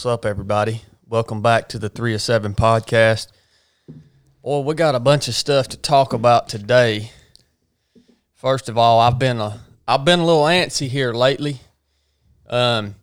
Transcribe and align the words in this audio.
What's 0.00 0.06
up, 0.06 0.24
everybody? 0.24 0.80
Welcome 1.06 1.42
back 1.42 1.68
to 1.68 1.78
the 1.78 1.90
Three 1.90 2.14
of 2.14 2.22
Seven 2.22 2.54
podcast. 2.54 3.26
Well, 4.40 4.64
we 4.64 4.74
got 4.74 4.94
a 4.94 4.98
bunch 4.98 5.28
of 5.28 5.34
stuff 5.34 5.68
to 5.68 5.76
talk 5.76 6.14
about 6.14 6.48
today. 6.48 7.10
First 8.32 8.70
of 8.70 8.78
all, 8.78 8.98
I've 8.98 9.18
been 9.18 9.38
a 9.40 9.60
I've 9.86 10.06
been 10.06 10.20
a 10.20 10.24
little 10.24 10.44
antsy 10.44 10.88
here 10.88 11.12
lately. 11.12 11.60
Um, 12.48 12.94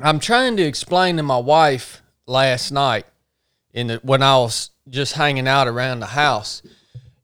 I'm 0.00 0.18
trying 0.18 0.56
to 0.56 0.64
explain 0.64 1.16
to 1.18 1.22
my 1.22 1.38
wife 1.38 2.02
last 2.26 2.72
night 2.72 3.06
in 3.72 3.86
the, 3.86 4.00
when 4.02 4.20
I 4.20 4.36
was 4.38 4.70
just 4.88 5.12
hanging 5.12 5.46
out 5.46 5.68
around 5.68 6.00
the 6.00 6.06
house. 6.06 6.60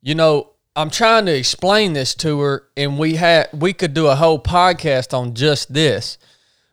You 0.01 0.15
know, 0.15 0.53
I'm 0.77 0.91
trying 0.91 1.27
to 1.27 1.37
explain 1.37 1.95
this 1.95 2.15
to 2.15 2.39
her, 2.39 2.69
and 2.77 3.01
we 3.01 3.17
had 3.17 3.49
we 3.53 3.73
could 3.73 3.95
do 3.95 4.07
a 4.07 4.15
whole 4.15 4.39
podcast 4.39 5.13
on 5.13 5.35
just 5.35 5.75
this, 5.75 6.19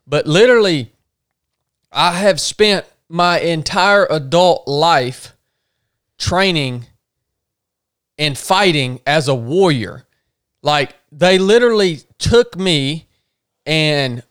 but 0.06 0.28
literally, 0.28 0.94
I 1.92 2.14
have 2.14 2.40
spent 2.40 2.86
my 3.08 3.40
entire 3.40 4.06
adult 4.10 4.68
life 4.68 5.36
training 6.18 6.86
and 8.18 8.38
fighting 8.38 9.00
as 9.08 9.28
a 9.28 9.36
warrior. 9.36 10.06
Like 10.62 10.96
they 11.12 11.38
literally 11.38 12.02
took 12.18 12.58
me 12.58 13.08
and 13.66 14.24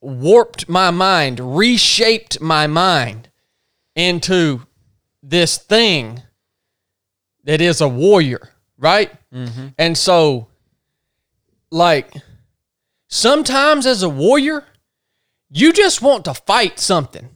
warped 0.00 0.68
my 0.68 0.90
mind, 0.90 1.56
reshaped 1.56 2.40
my 2.40 2.66
mind 2.66 3.28
into 3.94 4.66
this 5.22 5.58
thing 5.58 6.22
that 7.44 7.60
is 7.60 7.80
a 7.80 7.88
warrior, 7.88 8.50
right? 8.76 9.12
Mm-hmm. 9.32 9.68
And 9.78 9.96
so, 9.96 10.48
like, 11.70 12.12
sometimes 13.08 13.86
as 13.86 14.02
a 14.02 14.08
warrior, 14.08 14.64
you 15.50 15.72
just 15.72 16.02
want 16.02 16.24
to 16.26 16.34
fight 16.34 16.78
something. 16.78 17.28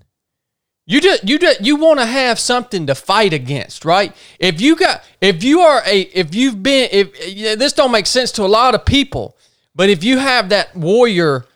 You 0.85 1.01
just 1.01 1.29
you 1.29 1.39
just 1.39 1.61
you 1.61 1.77
want 1.77 2.01
to 2.01 2.07
have 2.07 2.39
something 2.39 2.87
to 2.87 2.95
fight 2.95 3.33
against, 3.33 3.85
right? 3.85 4.15
If 4.41 4.61
you 4.61 4.75
got 4.75 5.05
if 5.21 5.45
you 5.45 5.61
are 5.61 5.83
a 5.87 6.01
if 6.01 6.35
you've 6.35 6.63
been 6.63 6.89
if 6.91 7.59
this 7.59 7.73
don't 7.73 7.93
make 7.93 8.07
sense 8.07 8.33
to 8.33 8.43
a 8.43 8.47
lot 8.47 8.75
of 8.75 8.85
people, 8.85 9.37
but 9.75 9.91
if 9.91 10.03
you 10.03 10.19
have 10.19 10.49
that 10.49 10.75
warrior 10.77 11.47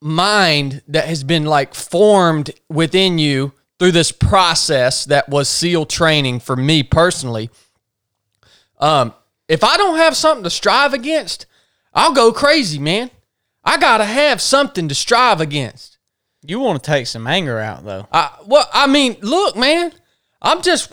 mind 0.00 0.82
that 0.88 1.06
has 1.06 1.22
been 1.22 1.44
like 1.44 1.74
formed 1.74 2.50
within 2.68 3.18
you 3.18 3.52
through 3.78 3.92
this 3.92 4.10
process 4.10 5.04
that 5.04 5.28
was 5.28 5.48
SEAL 5.48 5.86
training 5.86 6.40
for 6.40 6.56
me 6.56 6.82
personally, 6.82 7.48
um, 8.80 9.14
if 9.46 9.62
I 9.62 9.76
don't 9.76 9.98
have 9.98 10.16
something 10.16 10.42
to 10.44 10.50
strive 10.50 10.92
against, 10.92 11.46
I'll 11.94 12.12
go 12.12 12.32
crazy, 12.32 12.80
man. 12.80 13.10
I 13.64 13.78
gotta 13.78 14.04
have 14.04 14.40
something 14.40 14.88
to 14.88 14.94
strive 14.94 15.40
against. 15.40 15.98
You 16.44 16.58
want 16.58 16.82
to 16.82 16.90
take 16.90 17.06
some 17.06 17.26
anger 17.26 17.58
out 17.58 17.84
though. 17.84 18.06
I 18.12 18.30
well, 18.46 18.68
I 18.72 18.86
mean, 18.86 19.16
look, 19.22 19.56
man, 19.56 19.92
I'm 20.40 20.62
just 20.62 20.92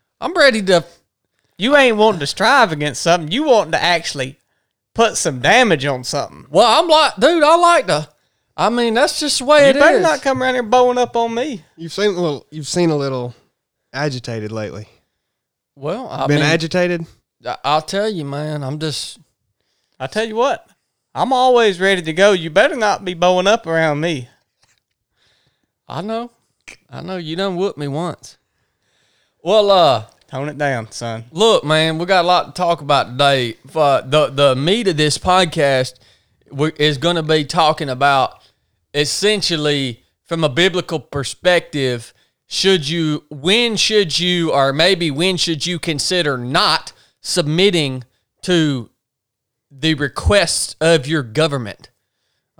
I'm 0.20 0.34
ready 0.34 0.62
to 0.62 0.84
You 1.58 1.76
ain't 1.76 1.96
wanting 1.96 2.20
to 2.20 2.26
strive 2.26 2.72
against 2.72 3.02
something. 3.02 3.30
You 3.32 3.44
wanting 3.44 3.72
to 3.72 3.82
actually 3.82 4.38
put 4.94 5.16
some 5.16 5.40
damage 5.40 5.86
on 5.86 6.04
something. 6.04 6.46
well, 6.50 6.80
I'm 6.80 6.88
like, 6.88 7.16
dude, 7.16 7.42
I 7.42 7.56
like 7.56 7.86
to 7.86 8.08
I 8.56 8.68
mean, 8.68 8.92
that's 8.92 9.18
just 9.20 9.38
the 9.38 9.46
way 9.46 9.64
You 9.64 9.70
it 9.70 9.80
better 9.80 10.00
not 10.00 10.20
come 10.20 10.42
around 10.42 10.52
here 10.54 10.62
bowing 10.62 10.98
up 10.98 11.16
on 11.16 11.34
me. 11.34 11.64
You've 11.78 11.92
seen 11.92 12.08
a 12.10 12.20
little. 12.20 12.46
You've 12.50 12.68
seen 12.68 12.90
a 12.90 12.96
little 12.96 13.34
agitated 13.94 14.52
lately. 14.52 14.86
well, 15.76 16.08
I've 16.10 16.28
Been 16.28 16.40
mean, 16.40 16.46
agitated. 16.46 17.06
I- 17.46 17.56
I'll 17.64 17.80
tell 17.80 18.08
you, 18.08 18.26
man, 18.26 18.62
I'm 18.62 18.78
just 18.78 19.18
I 19.98 20.08
tell 20.08 20.26
you 20.28 20.36
what, 20.36 20.68
I'm 21.14 21.32
always 21.32 21.80
ready 21.80 22.02
to 22.02 22.12
go. 22.12 22.32
You 22.32 22.50
better 22.50 22.76
not 22.76 23.04
be 23.04 23.14
bowing 23.14 23.46
up 23.46 23.66
around 23.66 24.00
me. 24.00 24.28
I 25.88 26.02
know. 26.02 26.30
I 26.88 27.00
know 27.00 27.16
you 27.16 27.34
done 27.34 27.56
whooped 27.56 27.78
me 27.78 27.88
once. 27.88 28.38
Well, 29.42 29.70
uh, 29.70 30.04
Tone 30.28 30.48
it 30.48 30.58
down, 30.58 30.92
son. 30.92 31.24
look, 31.32 31.64
man, 31.64 31.98
we 31.98 32.06
got 32.06 32.24
a 32.24 32.28
lot 32.28 32.46
to 32.46 32.52
talk 32.52 32.80
about 32.80 33.10
today. 33.12 33.56
Uh, 33.74 34.00
the 34.02 34.28
the 34.28 34.54
meat 34.54 34.86
of 34.86 34.96
this 34.96 35.18
podcast 35.18 35.94
is 36.78 36.98
going 36.98 37.16
to 37.16 37.22
be 37.24 37.44
talking 37.44 37.88
about 37.88 38.40
essentially 38.94 40.04
from 40.24 40.44
a 40.44 40.48
biblical 40.48 41.00
perspective. 41.00 42.14
Should 42.46 42.88
you, 42.88 43.24
when 43.30 43.76
should 43.76 44.18
you, 44.20 44.52
or 44.52 44.72
maybe 44.72 45.10
when 45.10 45.36
should 45.36 45.66
you 45.66 45.80
consider 45.80 46.36
not 46.36 46.92
submitting 47.20 48.04
to 48.42 48.89
the 49.70 49.94
requests 49.94 50.76
of 50.80 51.06
your 51.06 51.22
government? 51.22 51.90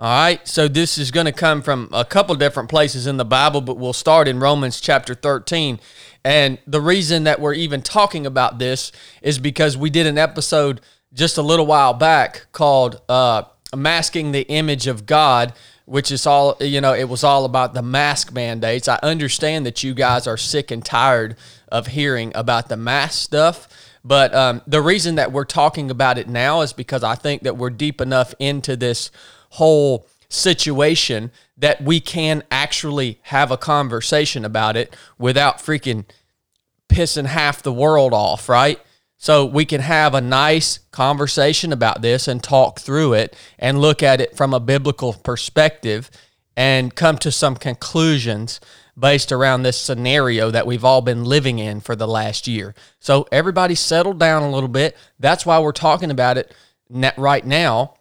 All 0.01 0.07
right. 0.07 0.47
So 0.47 0.67
this 0.67 0.97
is 0.97 1.11
going 1.11 1.27
to 1.27 1.31
come 1.31 1.61
from 1.61 1.87
a 1.93 2.03
couple 2.03 2.33
different 2.33 2.69
places 2.69 3.05
in 3.05 3.17
the 3.17 3.25
Bible, 3.25 3.61
but 3.61 3.77
we'll 3.77 3.93
start 3.93 4.27
in 4.27 4.39
Romans 4.39 4.81
chapter 4.81 5.13
13. 5.13 5.79
And 6.25 6.57
the 6.65 6.81
reason 6.81 7.25
that 7.25 7.39
we're 7.39 7.53
even 7.53 7.83
talking 7.83 8.25
about 8.25 8.57
this 8.57 8.91
is 9.21 9.37
because 9.37 9.77
we 9.77 9.91
did 9.91 10.07
an 10.07 10.17
episode 10.17 10.81
just 11.13 11.37
a 11.37 11.43
little 11.43 11.67
while 11.67 11.93
back 11.93 12.47
called 12.51 12.99
uh, 13.09 13.43
Masking 13.75 14.31
the 14.31 14.41
Image 14.47 14.87
of 14.87 15.05
God, 15.05 15.53
which 15.85 16.11
is 16.11 16.25
all, 16.25 16.57
you 16.59 16.81
know, 16.81 16.95
it 16.95 17.09
was 17.09 17.23
all 17.23 17.45
about 17.45 17.75
the 17.75 17.83
mask 17.83 18.33
mandates. 18.33 18.87
I 18.87 18.97
understand 19.03 19.67
that 19.67 19.83
you 19.83 19.93
guys 19.93 20.25
are 20.25 20.37
sick 20.37 20.71
and 20.71 20.83
tired 20.83 21.35
of 21.71 21.87
hearing 21.87 22.31
about 22.33 22.69
the 22.69 22.77
mask 22.77 23.21
stuff. 23.21 23.67
But 24.03 24.33
um, 24.33 24.61
the 24.65 24.81
reason 24.81 25.15
that 25.15 25.31
we're 25.31 25.45
talking 25.45 25.91
about 25.91 26.17
it 26.17 26.27
now 26.27 26.61
is 26.61 26.73
because 26.73 27.03
I 27.03 27.15
think 27.15 27.43
that 27.43 27.57
we're 27.57 27.69
deep 27.69 28.01
enough 28.01 28.33
into 28.39 28.75
this 28.75 29.11
whole 29.51 30.07
situation 30.29 31.31
that 31.57 31.83
we 31.83 31.99
can 31.99 32.43
actually 32.49 33.19
have 33.23 33.51
a 33.51 33.57
conversation 33.57 34.45
about 34.45 34.75
it 34.75 34.95
without 35.19 35.57
freaking 35.57 36.05
pissing 36.89 37.25
half 37.25 37.61
the 37.61 37.73
world 37.73 38.13
off, 38.13 38.49
right? 38.49 38.79
So 39.17 39.45
we 39.45 39.65
can 39.65 39.81
have 39.81 40.15
a 40.15 40.21
nice 40.21 40.79
conversation 40.91 41.71
about 41.71 42.01
this 42.01 42.27
and 42.27 42.41
talk 42.41 42.79
through 42.79 43.13
it 43.13 43.35
and 43.59 43.79
look 43.79 44.01
at 44.01 44.19
it 44.19 44.35
from 44.35 44.53
a 44.53 44.59
biblical 44.59 45.13
perspective 45.13 46.09
and 46.57 46.95
come 46.95 47.17
to 47.19 47.31
some 47.31 47.55
conclusions 47.55 48.59
based 49.01 49.31
around 49.31 49.63
this 49.63 49.77
scenario 49.77 50.51
that 50.51 50.67
we've 50.67 50.85
all 50.85 51.01
been 51.01 51.25
living 51.25 51.59
in 51.59 51.81
for 51.81 51.95
the 51.95 52.07
last 52.07 52.47
year. 52.47 52.75
So 52.99 53.27
everybody 53.31 53.75
settled 53.75 54.19
down 54.19 54.43
a 54.43 54.51
little 54.51 54.69
bit. 54.69 54.95
That's 55.19 55.45
why 55.45 55.59
we're 55.59 55.71
talking 55.71 56.11
about 56.11 56.37
it 56.37 56.53
right 57.17 57.45
now. 57.45 57.95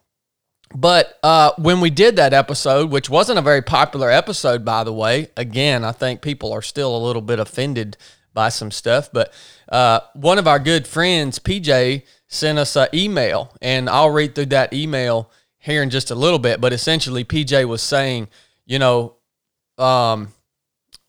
But 0.75 1.19
uh, 1.23 1.53
when 1.59 1.81
we 1.81 1.91
did 1.91 2.17
that 2.17 2.33
episode, 2.33 2.91
which 2.91 3.11
wasn't 3.11 3.39
a 3.39 3.43
very 3.43 3.63
popular 3.63 4.11
episode, 4.11 4.65
by 4.65 4.85
the 4.85 4.93
way, 4.93 5.31
again, 5.37 5.85
I 5.85 5.93
think 5.93 6.21
people 6.21 6.53
are 6.53 6.63
still 6.63 6.95
a 6.95 7.05
little 7.05 7.23
bit 7.23 7.41
offended 7.41 7.97
by 8.35 8.51
some 8.51 8.71
stuff. 8.71 9.11
But 9.13 9.33
uh, 9.71 10.01
one 10.15 10.39
of 10.39 10.47
our 10.47 10.61
good 10.61 10.87
friends, 10.87 11.39
PJ, 11.39 12.05
sent 12.29 12.59
us 12.59 12.77
an 12.77 12.89
email, 12.95 13.53
and 13.61 13.89
I'll 13.89 14.11
read 14.11 14.35
through 14.35 14.47
that 14.47 14.73
email 14.73 15.31
here 15.59 15.83
in 15.83 15.91
just 15.91 16.13
a 16.13 16.15
little 16.15 16.39
bit. 16.39 16.61
But 16.61 16.73
essentially, 16.73 17.25
PJ 17.25 17.65
was 17.65 17.83
saying, 17.83 18.29
you 18.65 18.79
know, 18.79 19.17
um, 19.77 20.29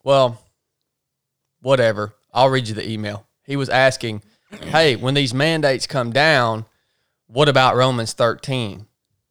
well, 0.04 0.42
whatever. 1.62 2.14
I'll 2.34 2.50
read 2.50 2.68
you 2.68 2.76
the 2.76 2.90
email. 2.90 3.28
He 3.44 3.56
was 3.56 3.70
asking, 3.70 4.22
hey, 4.64 4.96
when 4.96 5.14
these 5.14 5.34
mandates 5.34 5.88
come 5.88 6.12
down, 6.12 6.66
what 7.28 7.50
about 7.50 7.76
Romans 7.76 8.14
13? 8.14 8.86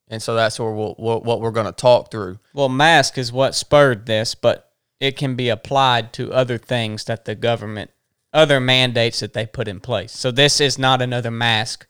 And 0.09 0.23
so 0.23 0.35
that's 0.35 0.59
where 0.59 0.73
we'll, 0.73 0.95
what 0.95 1.25
what 1.25 1.41
we're 1.41 1.53
going 1.53 1.67
to 1.67 1.73
talk 1.73 2.11
through. 2.11 2.41
Well, 2.53 2.69
mask 2.69 3.17
is 3.17 3.33
what 3.33 3.55
spurred 3.55 4.07
this, 4.07 4.35
but 4.35 4.73
it 4.99 5.17
can 5.17 5.37
be 5.37 5.49
applied 5.49 6.13
to 6.15 6.33
other 6.33 6.59
things 6.59 7.05
that 7.05 7.25
the 7.25 7.37
government, 7.37 7.91
other 8.33 8.59
mandates 8.59 9.21
that 9.21 9.35
they 9.35 9.47
put 9.47 9.69
in 9.69 9.79
place. 9.81 10.13
So 10.13 10.31
this 10.31 10.61
is 10.61 10.79
not 10.79 11.01
another 11.01 11.31
mask 11.31 11.87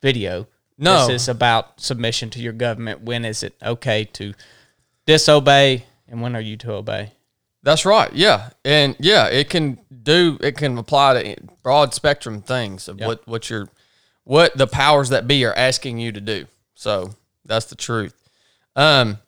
video. 0.00 0.46
No. 0.78 1.06
This 1.06 1.22
is 1.22 1.28
about 1.28 1.80
submission 1.80 2.30
to 2.30 2.40
your 2.40 2.52
government. 2.52 3.02
When 3.02 3.24
is 3.24 3.42
it 3.42 3.54
okay 3.62 4.04
to 4.14 4.34
disobey 5.06 5.84
and 6.08 6.22
when 6.22 6.36
are 6.36 6.40
you 6.40 6.56
to 6.58 6.72
obey? 6.72 7.12
That's 7.64 7.84
right. 7.84 8.12
Yeah. 8.12 8.50
And 8.64 8.94
yeah, 9.00 9.26
it 9.26 9.50
can 9.50 9.78
do 10.02 10.38
it 10.40 10.56
can 10.56 10.78
apply 10.78 11.22
to 11.22 11.36
broad 11.62 11.94
spectrum 11.94 12.42
things 12.42 12.88
of 12.88 13.00
what 13.00 13.26
what 13.26 13.50
your 13.50 13.68
what 14.24 14.56
the 14.56 14.66
powers 14.66 15.08
that 15.08 15.26
be 15.26 15.44
are 15.44 15.54
asking 15.54 15.98
you 15.98 16.12
to 16.12 16.20
do. 16.20 16.46
So, 16.74 17.14
that's 17.44 17.66
the 17.66 17.74
truth. 17.74 18.14
Um 18.76 19.18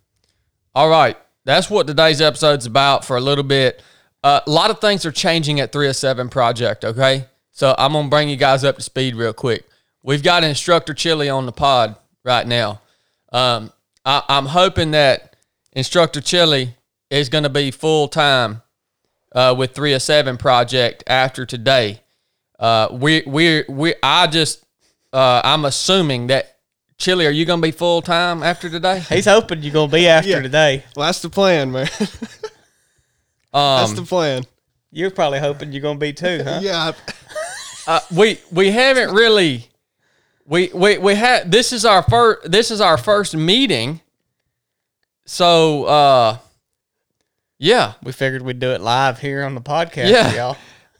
all 0.74 0.90
right. 0.90 1.16
That's 1.46 1.70
what 1.70 1.86
today's 1.86 2.20
episode's 2.20 2.66
about 2.66 3.04
for 3.04 3.16
a 3.16 3.20
little 3.20 3.44
bit. 3.44 3.82
Uh, 4.22 4.40
a 4.44 4.50
lot 4.50 4.70
of 4.70 4.80
things 4.80 5.06
are 5.06 5.12
changing 5.12 5.60
at 5.60 5.70
307 5.70 6.28
Project, 6.28 6.84
okay? 6.84 7.26
So 7.52 7.74
I'm 7.78 7.92
going 7.92 8.06
to 8.06 8.10
bring 8.10 8.28
you 8.28 8.36
guys 8.36 8.64
up 8.64 8.76
to 8.76 8.82
speed 8.82 9.14
real 9.14 9.32
quick. 9.32 9.64
We've 10.02 10.22
got 10.22 10.42
Instructor 10.42 10.92
Chili 10.92 11.28
on 11.28 11.46
the 11.46 11.52
pod 11.52 11.96
right 12.24 12.46
now. 12.46 12.82
Um, 13.32 13.72
I, 14.04 14.22
I'm 14.28 14.46
hoping 14.46 14.90
that 14.90 15.36
Instructor 15.72 16.20
Chili 16.20 16.74
is 17.10 17.28
going 17.28 17.44
to 17.44 17.50
be 17.50 17.70
full 17.70 18.08
time 18.08 18.62
uh, 19.32 19.54
with 19.56 19.74
307 19.74 20.36
Project 20.36 21.04
after 21.06 21.44
today. 21.46 22.00
Uh, 22.58 22.88
we 22.90 23.22
we 23.26 23.64
we 23.68 23.94
I 24.02 24.26
just 24.26 24.64
uh, 25.12 25.40
I'm 25.44 25.64
assuming 25.64 26.28
that 26.28 26.56
Chili, 26.98 27.26
are 27.26 27.30
you 27.30 27.44
going 27.44 27.60
to 27.60 27.66
be 27.66 27.70
full 27.72 28.00
time 28.00 28.42
after 28.42 28.70
today? 28.70 29.00
He's 29.00 29.26
hoping 29.26 29.62
you're 29.62 29.72
gonna 29.74 29.92
be 29.92 30.08
after 30.08 30.30
Yeah. 30.30 30.40
today. 30.40 30.84
Well, 30.96 31.06
that's 31.06 31.20
the 31.20 31.28
plan, 31.28 31.70
man. 31.72 31.88
That's 33.52 33.90
Um, 33.90 33.96
the 33.96 34.02
plan. 34.02 34.44
You're 34.90 35.10
probably 35.10 35.38
hoping 35.38 35.72
you're 35.72 35.82
gonna 35.82 35.98
be 35.98 36.12
too, 36.14 36.42
huh? 36.44 36.60
Yeah. 36.62 36.92
uh, 37.86 38.00
we 38.14 38.38
we 38.50 38.70
haven't 38.70 39.14
really 39.14 39.68
we 40.46 40.70
we 40.74 40.96
we 40.98 41.14
had 41.14 41.50
this 41.52 41.72
is 41.72 41.84
our 41.84 42.02
first 42.02 42.50
this 42.50 42.70
is 42.70 42.80
our 42.80 42.96
first 42.98 43.34
meeting. 43.36 44.00
So 45.26 45.84
uh 45.84 46.38
yeah, 47.58 47.94
We 48.02 48.12
figured 48.12 48.42
we'd 48.42 48.58
do 48.60 48.70
it 48.72 48.80
live 48.80 49.20
here 49.20 49.42
on 49.44 49.54
the 49.54 49.60
podcast, 49.60 50.10
Yeah. 50.10 50.34
y'all. 50.34 50.56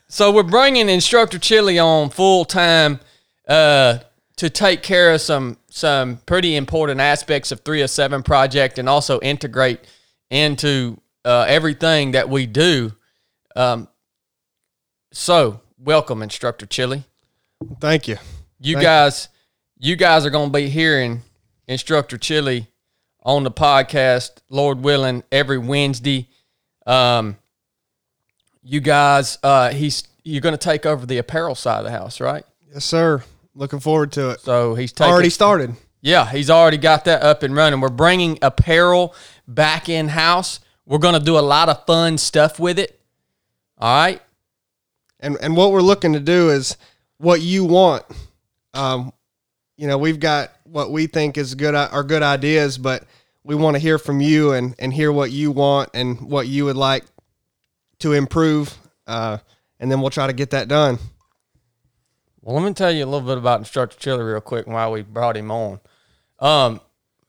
So 0.09 0.31
we're 0.31 0.43
bringing 0.43 0.87
instructor 0.89 1.37
Chili 1.37 1.77
on 1.79 2.09
full 2.09 2.45
time 2.45 2.99
uh, 3.47 3.99
to 4.37 4.49
take 4.49 4.81
care 4.81 5.13
of 5.13 5.21
some 5.21 5.57
some 5.69 6.17
pretty 6.25 6.55
important 6.55 6.99
aspects 6.99 7.51
of 7.51 7.59
307 7.61 8.23
project 8.23 8.79
and 8.79 8.87
also 8.89 9.19
integrate 9.19 9.79
into 10.31 10.99
uh, 11.25 11.45
everything 11.47 12.11
that 12.11 12.29
we 12.29 12.45
do. 12.47 12.91
Um, 13.55 13.87
so 15.11 15.61
welcome, 15.77 16.21
instructor 16.23 16.65
Chili. 16.65 17.03
Thank 17.79 18.07
you. 18.07 18.17
You 18.59 18.75
Thank 18.75 18.83
guys, 18.83 19.29
you 19.77 19.95
guys 19.95 20.25
are 20.25 20.29
going 20.31 20.49
to 20.51 20.57
be 20.57 20.69
hearing 20.69 21.21
instructor 21.67 22.17
Chili 22.17 22.67
on 23.23 23.43
the 23.43 23.51
podcast, 23.51 24.31
Lord 24.49 24.81
willing, 24.83 25.23
every 25.31 25.57
Wednesday. 25.57 26.29
Um, 26.87 27.37
you 28.63 28.79
guys, 28.79 29.37
uh, 29.43 29.71
he's 29.71 30.03
you're 30.23 30.41
going 30.41 30.53
to 30.53 30.57
take 30.57 30.85
over 30.85 31.05
the 31.05 31.17
apparel 31.19 31.55
side 31.55 31.79
of 31.79 31.83
the 31.85 31.91
house, 31.91 32.19
right? 32.19 32.43
Yes, 32.73 32.83
sir. 32.83 33.23
Looking 33.55 33.79
forward 33.79 34.11
to 34.13 34.31
it. 34.31 34.41
So 34.41 34.75
he's 34.75 34.91
taking, 34.91 35.13
Already 35.13 35.29
started. 35.29 35.75
yeah, 36.01 36.29
he's 36.29 36.49
already 36.49 36.77
got 36.77 37.05
that 37.05 37.23
up 37.23 37.43
and 37.43 37.55
running. 37.55 37.79
We're 37.79 37.89
bringing 37.89 38.37
apparel 38.41 39.15
back 39.47 39.89
in 39.89 40.09
house. 40.09 40.59
We're 40.85 40.97
going 40.99 41.13
to 41.19 41.25
do 41.25 41.37
a 41.37 41.41
lot 41.41 41.69
of 41.69 41.85
fun 41.85 42.17
stuff 42.17 42.59
with 42.59 42.77
it. 42.79 42.99
All 43.77 43.95
right. 44.05 44.21
And 45.19 45.37
and 45.41 45.55
what 45.55 45.71
we're 45.71 45.81
looking 45.81 46.13
to 46.13 46.19
do 46.19 46.49
is 46.49 46.77
what 47.17 47.41
you 47.41 47.65
want. 47.65 48.05
Um, 48.73 49.11
you 49.77 49.87
know, 49.87 49.97
we've 49.97 50.19
got 50.19 50.51
what 50.63 50.91
we 50.91 51.07
think 51.07 51.37
is 51.37 51.55
good 51.55 51.73
are 51.73 52.03
good 52.03 52.21
ideas, 52.21 52.77
but 52.77 53.03
we 53.47 53.55
want 53.55 53.75
to 53.75 53.79
hear 53.79 53.97
from 53.97 54.19
you 54.19 54.51
and 54.51 54.75
and 54.77 54.93
hear 54.93 55.11
what 55.11 55.31
you 55.31 55.51
want 55.51 55.89
and 55.93 56.19
what 56.19 56.47
you 56.47 56.65
would 56.65 56.75
like 56.75 57.05
to 57.99 58.11
improve. 58.11 58.77
Uh, 59.07 59.37
and 59.79 59.89
then 59.89 60.01
we'll 60.01 60.09
try 60.09 60.27
to 60.27 60.33
get 60.33 60.49
that 60.49 60.67
done. 60.67 60.99
Well, 62.41 62.55
let 62.55 62.67
me 62.67 62.73
tell 62.73 62.91
you 62.91 63.05
a 63.05 63.07
little 63.07 63.25
bit 63.27 63.37
about 63.37 63.59
Instructor 63.59 63.97
Chili 63.97 64.23
real 64.23 64.41
quick 64.41 64.67
while 64.67 64.91
we 64.91 65.01
brought 65.01 65.37
him 65.37 65.49
on. 65.49 65.79
Um, 66.39 66.81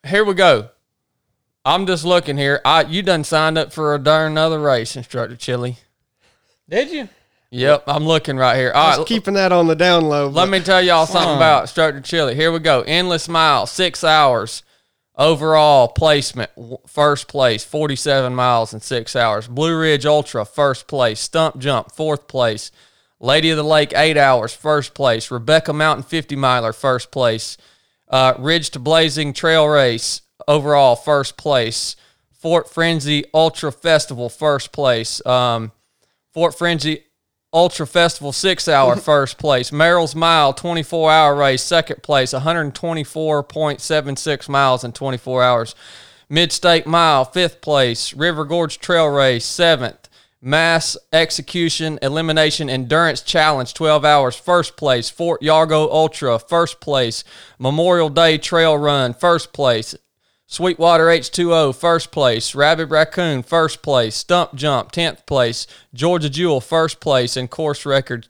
here 0.06 0.24
we 0.24 0.34
go. 0.34 0.70
I'm 1.64 1.86
just 1.86 2.04
looking 2.04 2.36
here. 2.36 2.60
I 2.64 2.82
you 2.82 3.02
done 3.02 3.22
signed 3.22 3.56
up 3.56 3.72
for 3.72 3.94
a 3.94 3.98
darn 3.98 4.36
other 4.36 4.58
race, 4.60 4.96
Instructor 4.96 5.36
Chili. 5.36 5.78
Did 6.68 6.90
you? 6.90 7.08
Yep, 7.50 7.84
I'm 7.86 8.04
looking 8.04 8.36
right 8.36 8.56
here. 8.56 8.72
All 8.74 8.88
Just 8.88 8.98
right, 8.98 9.06
keeping 9.06 9.34
that 9.34 9.52
on 9.52 9.68
the 9.68 9.74
down 9.76 10.04
low. 10.04 10.28
let 10.28 10.50
me 10.50 10.60
tell 10.60 10.82
y'all 10.82 11.06
something 11.06 11.36
about 11.36 11.62
Instructor 11.62 12.00
Chili. 12.00 12.34
Here 12.34 12.52
we 12.52 12.58
go. 12.58 12.82
Endless 12.82 13.28
mile, 13.28 13.66
six 13.66 14.04
hours. 14.04 14.62
Overall 15.18 15.88
placement, 15.88 16.52
first 16.86 17.26
place, 17.26 17.64
47 17.64 18.32
miles 18.32 18.72
in 18.72 18.80
six 18.80 19.16
hours. 19.16 19.48
Blue 19.48 19.76
Ridge 19.76 20.06
Ultra, 20.06 20.44
first 20.44 20.86
place. 20.86 21.18
Stump 21.18 21.58
Jump, 21.58 21.90
fourth 21.90 22.28
place. 22.28 22.70
Lady 23.18 23.50
of 23.50 23.56
the 23.56 23.64
Lake, 23.64 23.92
eight 23.96 24.16
hours, 24.16 24.54
first 24.54 24.94
place. 24.94 25.28
Rebecca 25.32 25.72
Mountain 25.72 26.04
50 26.04 26.36
miler, 26.36 26.72
first 26.72 27.10
place. 27.10 27.56
Uh, 28.06 28.34
Ridge 28.38 28.70
to 28.70 28.78
Blazing 28.78 29.32
Trail 29.32 29.66
Race, 29.66 30.22
overall, 30.46 30.94
first 30.94 31.36
place. 31.36 31.96
Fort 32.30 32.70
Frenzy 32.70 33.24
Ultra 33.34 33.72
Festival, 33.72 34.28
first 34.28 34.70
place. 34.70 35.24
Um, 35.26 35.72
Fort 36.32 36.56
Frenzy 36.56 37.06
Ultra 37.52 37.86
Festival 37.86 38.32
six 38.32 38.66
hour 38.68 38.96
first 38.96 39.38
place. 39.38 39.70
Merrill's 39.72 40.14
Mile 40.14 40.52
24 40.52 41.10
hour 41.10 41.34
race 41.34 41.62
second 41.62 42.02
place. 42.02 42.34
124.76 42.34 44.48
miles 44.48 44.84
in 44.84 44.92
24 44.92 45.42
hours. 45.42 45.74
Mid 46.28 46.52
State 46.52 46.86
Mile 46.86 47.24
fifth 47.24 47.62
place. 47.62 48.12
River 48.12 48.44
Gorge 48.44 48.78
Trail 48.78 49.08
Race 49.08 49.46
seventh. 49.46 50.08
Mass 50.40 50.96
Execution 51.12 51.98
Elimination 52.00 52.70
Endurance 52.70 53.22
Challenge 53.22 53.72
12 53.72 54.04
hours 54.04 54.36
first 54.36 54.76
place. 54.76 55.10
Fort 55.10 55.40
Yargo 55.40 55.90
Ultra 55.90 56.38
first 56.38 56.80
place. 56.80 57.24
Memorial 57.58 58.10
Day 58.10 58.38
Trail 58.38 58.76
Run 58.76 59.14
first 59.14 59.52
place. 59.52 59.96
Sweetwater 60.50 61.04
H2O, 61.08 61.76
first 61.76 62.10
place. 62.10 62.54
Rabbit 62.54 62.86
Raccoon, 62.86 63.42
first 63.42 63.82
place. 63.82 64.16
Stump 64.16 64.54
Jump, 64.54 64.92
10th 64.92 65.26
place. 65.26 65.66
Georgia 65.92 66.30
Jewel, 66.30 66.62
first 66.62 67.00
place. 67.00 67.36
And 67.36 67.50
course 67.50 67.84
record. 67.84 68.28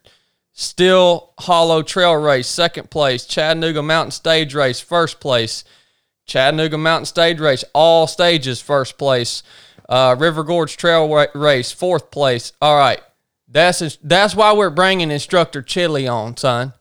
Still 0.53 1.32
Hollow 1.38 1.82
Trail 1.82 2.17
Race, 2.17 2.49
second 2.49 2.91
place. 2.91 3.25
Chattanooga 3.25 3.85
Mountain 3.85 4.11
Stage 4.11 4.53
Race, 4.53 4.81
first 4.81 5.20
place. 5.20 5.62
Chattanooga 6.26 6.76
Mountain 6.76 7.06
Stage 7.06 7.38
Race, 7.38 7.62
all 7.73 8.09
stages, 8.09 8.61
first 8.61 8.99
place. 8.99 9.44
Uh, 9.88 10.17
River 10.19 10.43
Gorge 10.43 10.76
Trail 10.76 11.09
Race, 11.37 11.70
fourth 11.70 12.11
place. 12.11 12.53
All 12.61 12.76
right. 12.76 13.00
That's, 13.47 13.97
that's 14.03 14.35
why 14.35 14.53
we're 14.53 14.70
bringing 14.70 15.12
instructor 15.12 15.62
Chili 15.62 16.09
on, 16.09 16.37
son. 16.37 16.73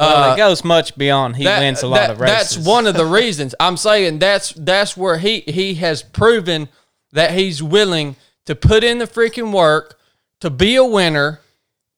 Well, 0.00 0.30
Uh, 0.30 0.34
it 0.34 0.36
goes 0.38 0.64
much 0.64 0.96
beyond. 0.96 1.36
He 1.36 1.44
that- 1.44 1.60
wins 1.60 1.82
a 1.82 1.86
lot 1.86 1.96
that- 1.96 2.10
of 2.10 2.20
races. 2.20 2.56
That's 2.56 2.66
one 2.66 2.86
of 2.86 2.94
the 2.94 3.04
reasons 3.04 3.54
I'm 3.60 3.76
saying 3.76 4.18
that's 4.18 4.52
that's 4.56 4.96
where 4.96 5.18
he 5.18 5.40
he 5.46 5.74
has 5.74 6.02
proven 6.02 6.68
that 7.12 7.32
he's 7.32 7.62
willing 7.62 8.16
to 8.46 8.54
put 8.54 8.82
in 8.82 8.98
the 8.98 9.06
freaking 9.06 9.52
work 9.52 9.98
to 10.40 10.48
be 10.50 10.74
a 10.76 10.84
winner. 10.84 11.40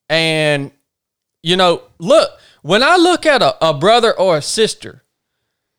And 0.08 0.72
you 1.42 1.56
know, 1.56 1.82
look 1.98 2.30
when 2.62 2.82
I 2.82 2.96
look 2.96 3.24
at 3.24 3.40
a, 3.40 3.64
a 3.68 3.72
brother 3.72 4.12
or 4.12 4.36
a 4.38 4.42
sister, 4.42 5.04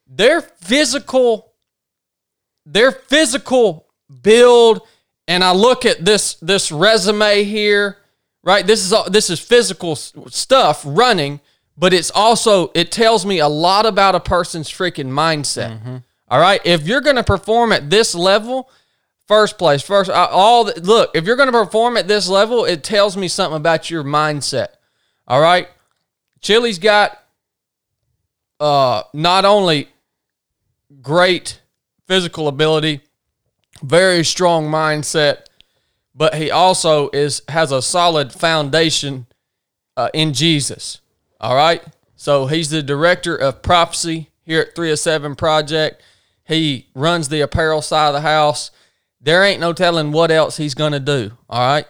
their 0.08 0.42
physical, 0.42 1.54
their 2.66 2.92
physical 2.92 3.88
build, 4.22 4.82
and 5.28 5.44
I 5.44 5.52
look 5.54 5.86
at 5.86 6.04
this 6.06 6.36
this 6.36 6.72
resume 6.72 7.44
here, 7.44 7.98
right? 8.44 8.66
This 8.66 8.84
is 8.86 8.94
all 8.94 9.10
this 9.10 9.30
is 9.30 9.40
physical 9.40 9.96
stuff 9.96 10.84
running, 10.86 11.40
but 11.78 11.94
it's 11.94 12.12
also 12.12 12.72
it 12.74 12.92
tells 12.92 13.26
me 13.26 13.40
a 13.40 13.48
lot 13.48 13.86
about 13.86 14.16
a 14.16 14.20
person's 14.20 14.70
freaking 14.70 15.10
mindset. 15.10 15.80
All 16.30 16.40
right, 16.40 16.62
if 16.66 16.88
you're 16.88 17.02
going 17.02 17.16
to 17.18 17.24
perform 17.24 17.72
at 17.72 17.90
this 17.90 18.16
level, 18.16 18.70
first 19.28 19.58
place, 19.58 19.82
first 19.82 20.10
all 20.10 20.66
the, 20.66 20.80
look, 20.82 21.12
if 21.16 21.26
you're 21.26 21.36
going 21.36 21.52
to 21.52 21.66
perform 21.66 21.98
at 21.98 22.08
this 22.08 22.28
level, 22.28 22.66
it 22.66 22.84
tells 22.84 23.16
me 23.18 23.28
something 23.28 23.58
about 23.58 23.90
your 23.90 24.04
mindset. 24.04 24.68
All 25.28 25.42
right, 25.42 25.68
Chili's 26.42 26.80
got 26.80 27.20
uh 28.60 29.04
not 29.14 29.46
only 29.46 29.90
great 31.02 31.60
physical 32.08 32.48
ability, 32.48 33.02
very 33.82 34.24
strong 34.24 34.66
mindset, 34.68 35.46
but 36.16 36.36
he 36.36 36.52
also 36.52 37.10
is 37.10 37.42
has 37.48 37.72
a 37.72 37.82
solid 37.82 38.32
foundation 38.32 39.26
uh, 39.98 40.10
in 40.14 40.34
Jesus. 40.34 41.02
All 41.44 41.56
right. 41.56 41.84
So 42.16 42.48
he's 42.48 42.70
the 42.70 42.82
director 42.82 43.36
of 43.36 43.62
prophecy 43.62 44.30
here 44.44 44.62
at 44.62 44.76
307 44.76 45.36
Project. 45.36 46.02
He 46.46 46.88
runs 46.96 47.28
the 47.28 47.42
apparel 47.42 47.82
side 47.82 48.08
of 48.08 48.14
the 48.14 48.22
house. 48.22 48.72
There 49.20 49.44
ain't 49.44 49.60
no 49.60 49.74
telling 49.74 50.14
what 50.14 50.32
else 50.32 50.56
he's 50.56 50.74
going 50.74 50.94
to 50.94 51.02
do. 51.02 51.32
All 51.50 51.60
right. 51.60 51.86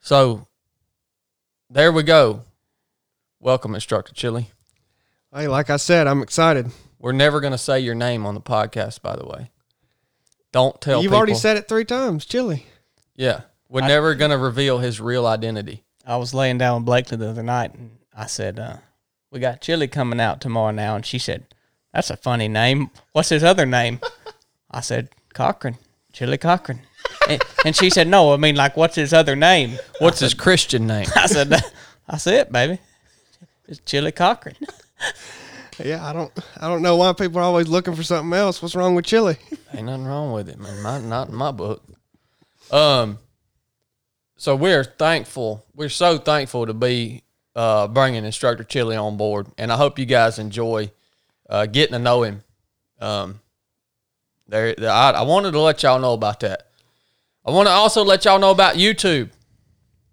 So 0.00 0.48
there 1.68 1.92
we 1.92 2.02
go. 2.02 2.44
Welcome, 3.40 3.74
Instructor 3.74 4.14
Chili. 4.14 4.50
hey, 5.34 5.46
like 5.46 5.68
I 5.68 5.76
said, 5.76 6.06
I'm 6.06 6.22
excited. 6.22 6.70
We're 6.98 7.12
never 7.12 7.40
going 7.40 7.52
to 7.52 7.58
say 7.58 7.80
your 7.80 7.94
name 7.94 8.24
on 8.24 8.34
the 8.34 8.40
podcast, 8.40 9.02
by 9.02 9.16
the 9.16 9.26
way. 9.26 9.50
Don't 10.50 10.80
tell 10.80 11.02
You've 11.02 11.10
people. 11.10 11.18
already 11.18 11.34
said 11.34 11.58
it 11.58 11.68
three 11.68 11.84
times, 11.84 12.24
Chili. 12.24 12.66
Yeah. 13.16 13.42
We're 13.68 13.86
never 13.86 14.14
going 14.14 14.30
to 14.30 14.38
reveal 14.38 14.78
his 14.78 14.98
real 14.98 15.26
identity. 15.26 15.84
I 16.06 16.16
was 16.16 16.32
laying 16.32 16.56
down 16.56 16.76
with 16.76 16.86
Blakely 16.86 17.18
the 17.18 17.28
other 17.28 17.42
night, 17.42 17.74
and 17.74 17.99
I 18.20 18.26
said, 18.26 18.58
uh, 18.58 18.76
"We 19.30 19.40
got 19.40 19.62
Chili 19.62 19.88
coming 19.88 20.20
out 20.20 20.42
tomorrow 20.42 20.72
now," 20.72 20.94
and 20.94 21.06
she 21.06 21.18
said, 21.18 21.46
"That's 21.94 22.10
a 22.10 22.18
funny 22.18 22.48
name. 22.48 22.90
What's 23.12 23.30
his 23.30 23.42
other 23.42 23.64
name?" 23.64 24.00
I 24.70 24.82
said, 24.82 25.08
"Cochran, 25.32 25.78
Chili 26.12 26.36
Cochran," 26.36 26.80
and, 27.30 27.42
and 27.64 27.74
she 27.74 27.88
said, 27.88 28.08
"No, 28.08 28.34
I 28.34 28.36
mean 28.36 28.56
like 28.56 28.76
what's 28.76 28.96
his 28.96 29.14
other 29.14 29.34
name?" 29.34 29.78
What's 30.00 30.20
his 30.20 30.34
Christian 30.34 30.86
name? 30.86 31.06
I 31.16 31.26
said, 31.26 31.48
"That's 32.06 32.26
it, 32.26 32.52
baby. 32.52 32.78
It's 33.66 33.80
Chili 33.80 34.12
Cochran." 34.12 34.56
Yeah, 35.82 36.06
I 36.06 36.12
don't 36.12 36.30
I 36.58 36.68
don't 36.68 36.82
know 36.82 36.96
why 36.96 37.14
people 37.14 37.38
are 37.38 37.44
always 37.44 37.68
looking 37.68 37.94
for 37.94 38.02
something 38.02 38.38
else. 38.38 38.60
What's 38.60 38.74
wrong 38.74 38.94
with 38.94 39.06
Chili? 39.06 39.38
Ain't 39.72 39.86
nothing 39.86 40.04
wrong 40.04 40.30
with 40.32 40.50
it, 40.50 40.58
man. 40.58 40.82
My, 40.82 41.00
not 41.00 41.30
in 41.30 41.34
my 41.34 41.52
book. 41.52 41.82
Um, 42.70 43.18
so 44.36 44.54
we're 44.54 44.84
thankful. 44.84 45.64
We're 45.74 45.88
so 45.88 46.18
thankful 46.18 46.66
to 46.66 46.74
be 46.74 47.22
uh, 47.54 47.88
bringing 47.88 48.24
Instructor 48.24 48.64
Chili 48.64 48.96
on 48.96 49.16
board, 49.16 49.48
and 49.58 49.72
I 49.72 49.76
hope 49.76 49.98
you 49.98 50.06
guys 50.06 50.38
enjoy 50.38 50.90
uh, 51.48 51.66
getting 51.66 51.92
to 51.92 51.98
know 51.98 52.22
him. 52.22 52.42
Um, 53.00 53.40
there, 54.48 54.74
I, 54.80 55.10
I 55.10 55.22
wanted 55.22 55.52
to 55.52 55.60
let 55.60 55.82
y'all 55.82 55.98
know 55.98 56.12
about 56.12 56.40
that. 56.40 56.68
I 57.44 57.50
want 57.50 57.68
to 57.68 57.72
also 57.72 58.04
let 58.04 58.24
y'all 58.24 58.38
know 58.38 58.50
about 58.50 58.76
YouTube. 58.76 59.30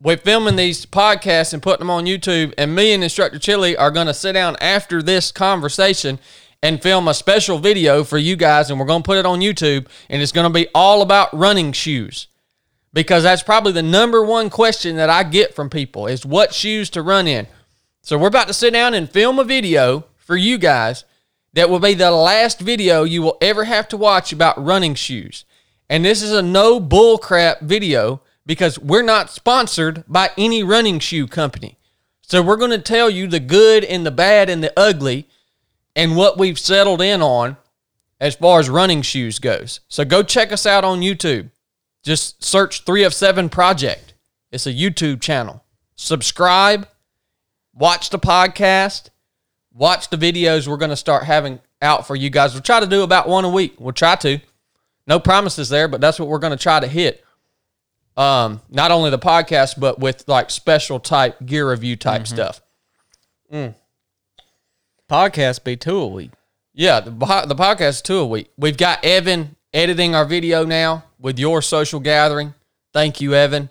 We're 0.01 0.17
filming 0.17 0.55
these 0.55 0.85
podcasts 0.85 1.53
and 1.53 1.61
putting 1.61 1.79
them 1.79 1.89
on 1.89 2.05
YouTube, 2.05 2.53
and 2.57 2.75
me 2.75 2.93
and 2.93 3.03
Instructor 3.03 3.39
Chili 3.39 3.75
are 3.75 3.91
going 3.91 4.07
to 4.07 4.13
sit 4.13 4.33
down 4.33 4.55
after 4.61 5.01
this 5.01 5.31
conversation 5.31 6.19
and 6.63 6.81
film 6.81 7.07
a 7.07 7.13
special 7.13 7.59
video 7.59 8.03
for 8.03 8.17
you 8.17 8.35
guys, 8.35 8.69
and 8.69 8.79
we're 8.79 8.85
going 8.85 9.03
to 9.03 9.07
put 9.07 9.17
it 9.17 9.25
on 9.25 9.41
YouTube, 9.41 9.87
and 10.09 10.21
it's 10.21 10.31
going 10.31 10.51
to 10.51 10.53
be 10.53 10.67
all 10.73 11.01
about 11.01 11.35
running 11.37 11.71
shoes 11.71 12.27
because 12.97 13.21
that's 13.21 13.43
probably 13.43 13.71
the 13.71 13.83
number 13.83 14.23
one 14.23 14.49
question 14.49 14.95
that 14.95 15.07
I 15.07 15.21
get 15.21 15.53
from 15.53 15.69
people 15.69 16.07
is 16.07 16.25
what 16.25 16.51
shoes 16.51 16.89
to 16.89 17.03
run 17.03 17.27
in. 17.27 17.45
So 18.01 18.17
we're 18.17 18.29
about 18.29 18.47
to 18.47 18.55
sit 18.55 18.73
down 18.73 18.95
and 18.95 19.07
film 19.07 19.37
a 19.37 19.43
video 19.43 20.05
for 20.15 20.35
you 20.35 20.57
guys 20.57 21.05
that 21.53 21.69
will 21.69 21.77
be 21.77 21.93
the 21.93 22.09
last 22.09 22.59
video 22.59 23.03
you 23.03 23.21
will 23.21 23.37
ever 23.39 23.65
have 23.65 23.87
to 23.89 23.97
watch 23.97 24.33
about 24.33 24.57
running 24.57 24.95
shoes. 24.95 25.45
And 25.87 26.03
this 26.03 26.23
is 26.23 26.31
a 26.31 26.41
no 26.41 26.79
bullcrap 26.79 27.61
video 27.61 28.23
because 28.47 28.79
we're 28.79 29.03
not 29.03 29.29
sponsored 29.29 30.03
by 30.07 30.31
any 30.35 30.63
running 30.63 30.97
shoe 30.97 31.27
company. 31.27 31.77
So 32.23 32.41
we're 32.41 32.57
going 32.57 32.71
to 32.71 32.79
tell 32.79 33.11
you 33.11 33.27
the 33.27 33.39
good 33.39 33.83
and 33.83 34.07
the 34.07 34.11
bad 34.11 34.49
and 34.49 34.63
the 34.63 34.73
ugly 34.75 35.27
and 35.95 36.15
what 36.15 36.39
we've 36.39 36.57
settled 36.57 37.03
in 37.03 37.21
on 37.21 37.57
as 38.19 38.33
far 38.33 38.59
as 38.59 38.71
running 38.71 39.03
shoes 39.03 39.37
goes. 39.37 39.81
So 39.87 40.03
go 40.03 40.23
check 40.23 40.51
us 40.51 40.65
out 40.65 40.83
on 40.83 41.01
YouTube. 41.01 41.51
Just 42.07 42.41
search 42.41 42.85
3 42.85 43.03
of 43.03 43.13
7 43.13 43.49
Project. 43.49 44.13
It's 44.49 44.65
a 44.65 44.71
YouTube 44.71 45.19
channel. 45.19 45.65
Subscribe, 45.97 46.87
watch 47.73 48.11
the 48.11 48.17
podcast, 48.17 49.09
watch 49.73 50.09
the 50.09 50.15
videos 50.15 50.69
we're 50.69 50.77
going 50.77 50.89
to 50.89 50.95
start 50.95 51.25
having 51.25 51.59
out 51.81 52.07
for 52.07 52.15
you 52.15 52.29
guys. 52.29 52.53
We'll 52.53 52.63
try 52.63 52.79
to 52.79 52.87
do 52.87 53.03
about 53.03 53.27
one 53.27 53.43
a 53.43 53.49
week. 53.49 53.75
We'll 53.77 53.91
try 53.91 54.15
to. 54.15 54.39
No 55.05 55.19
promises 55.19 55.67
there, 55.67 55.89
but 55.89 55.99
that's 55.99 56.17
what 56.17 56.29
we're 56.29 56.39
going 56.39 56.57
to 56.57 56.63
try 56.63 56.79
to 56.79 56.87
hit. 56.87 57.25
Um, 58.15 58.61
not 58.69 58.89
only 58.91 59.09
the 59.09 59.19
podcast, 59.19 59.77
but 59.77 59.99
with 59.99 60.23
like 60.29 60.49
special 60.49 61.01
type 61.01 61.45
gear 61.45 61.69
review 61.69 61.97
type 61.97 62.25
stuff. 62.25 62.61
Podcast 65.09 65.65
be 65.65 65.75
two 65.75 65.99
a 65.99 66.07
week. 66.07 66.31
Yeah, 66.73 67.01
the, 67.01 67.11
the 67.11 67.55
podcast 67.55 68.03
two 68.03 68.19
a 68.19 68.25
week. 68.25 68.49
We've 68.55 68.77
got 68.77 69.03
Evan 69.03 69.57
editing 69.73 70.15
our 70.15 70.23
video 70.23 70.63
now 70.63 71.03
with 71.19 71.39
your 71.39 71.61
social 71.61 71.99
gathering. 71.99 72.53
Thank 72.93 73.21
you, 73.21 73.33
Evan. 73.33 73.69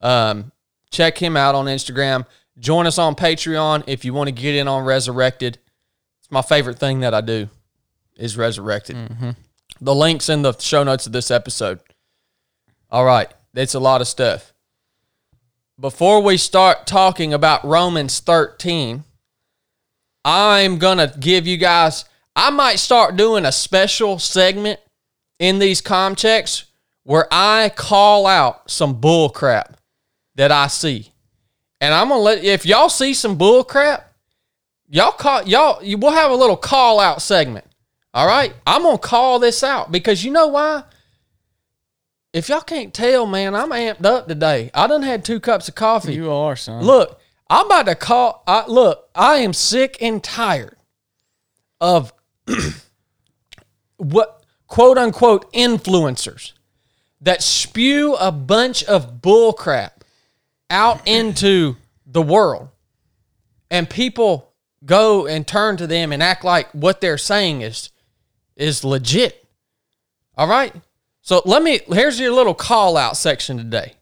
Um, 0.00 0.52
check 0.90 1.18
him 1.18 1.36
out 1.36 1.54
on 1.54 1.66
Instagram. 1.66 2.26
Join 2.58 2.86
us 2.86 2.98
on 2.98 3.14
Patreon 3.14 3.84
if 3.86 4.04
you 4.04 4.14
want 4.14 4.28
to 4.28 4.32
get 4.32 4.54
in 4.54 4.68
on 4.68 4.84
Resurrected. 4.84 5.58
It's 6.20 6.30
my 6.30 6.42
favorite 6.42 6.78
thing 6.78 7.00
that 7.00 7.14
I 7.14 7.20
do 7.20 7.48
is 8.16 8.36
Resurrected. 8.36 8.96
The 9.80 9.94
links 9.94 10.28
in 10.28 10.42
the 10.42 10.52
show 10.58 10.84
notes 10.84 11.06
of 11.06 11.12
this 11.12 11.30
episode. 11.30 11.80
All 12.90 13.04
right, 13.04 13.28
that's 13.52 13.74
a 13.74 13.80
lot 13.80 14.00
of 14.00 14.06
stuff. 14.06 14.52
Before 15.80 16.22
we 16.22 16.36
start 16.36 16.86
talking 16.86 17.34
about 17.34 17.64
Romans 17.64 18.20
13, 18.20 19.02
I'm 20.24 20.78
going 20.78 20.98
to 20.98 21.12
give 21.18 21.46
you 21.46 21.56
guys, 21.56 22.04
I 22.36 22.50
might 22.50 22.78
start 22.78 23.16
doing 23.16 23.44
a 23.44 23.50
special 23.50 24.20
segment 24.20 24.78
in 25.40 25.58
these 25.58 25.80
com 25.80 26.14
checks 26.14 26.66
where 27.04 27.28
I 27.30 27.70
call 27.74 28.26
out 28.26 28.70
some 28.70 29.00
bull 29.00 29.28
crap 29.28 29.76
that 30.34 30.50
I 30.50 30.66
see. 30.66 31.12
And 31.80 31.94
I'm 31.94 32.08
to 32.08 32.16
let, 32.16 32.42
if 32.42 32.66
y'all 32.66 32.88
see 32.88 33.14
some 33.14 33.36
bull 33.36 33.62
crap, 33.62 34.12
y'all 34.88 35.12
call, 35.12 35.42
y'all, 35.44 35.82
you, 35.82 35.98
we'll 35.98 36.12
have 36.12 36.30
a 36.30 36.36
little 36.36 36.56
call 36.56 36.98
out 36.98 37.22
segment. 37.22 37.66
All 38.12 38.26
right. 38.26 38.54
I'm 38.66 38.82
to 38.82 38.98
call 38.98 39.38
this 39.38 39.62
out 39.62 39.92
because 39.92 40.24
you 40.24 40.32
know 40.32 40.48
why? 40.48 40.84
If 42.32 42.48
y'all 42.48 42.62
can't 42.62 42.92
tell, 42.92 43.26
man, 43.26 43.54
I'm 43.54 43.70
amped 43.70 44.04
up 44.04 44.26
today. 44.26 44.70
I 44.74 44.86
done 44.86 45.02
had 45.02 45.24
two 45.24 45.38
cups 45.38 45.68
of 45.68 45.74
coffee. 45.74 46.14
You 46.14 46.32
are, 46.32 46.56
son. 46.56 46.82
Look, 46.82 47.20
I'm 47.48 47.66
about 47.66 47.86
to 47.86 47.94
call. 47.94 48.42
I, 48.46 48.66
look, 48.66 49.08
I 49.14 49.36
am 49.36 49.52
sick 49.52 49.98
and 50.00 50.24
tired 50.24 50.76
of 51.80 52.12
what 53.98 54.44
quote 54.66 54.98
unquote 54.98 55.52
influencers 55.52 56.53
that 57.24 57.42
spew 57.42 58.14
a 58.14 58.32
bunch 58.32 58.84
of 58.84 59.20
bullcrap 59.20 59.90
out 60.70 61.06
into 61.06 61.76
the 62.06 62.22
world, 62.22 62.68
and 63.70 63.88
people 63.88 64.52
go 64.84 65.26
and 65.26 65.46
turn 65.46 65.76
to 65.78 65.86
them 65.86 66.12
and 66.12 66.22
act 66.22 66.44
like 66.44 66.70
what 66.72 67.00
they're 67.00 67.18
saying 67.18 67.62
is 67.62 67.90
is 68.56 68.84
legit. 68.84 69.46
All 70.36 70.48
right. 70.48 70.74
So 71.22 71.42
let 71.44 71.62
me. 71.62 71.80
Here's 71.88 72.20
your 72.20 72.32
little 72.32 72.54
call 72.54 72.96
out 72.96 73.16
section 73.16 73.56
today. 73.56 73.94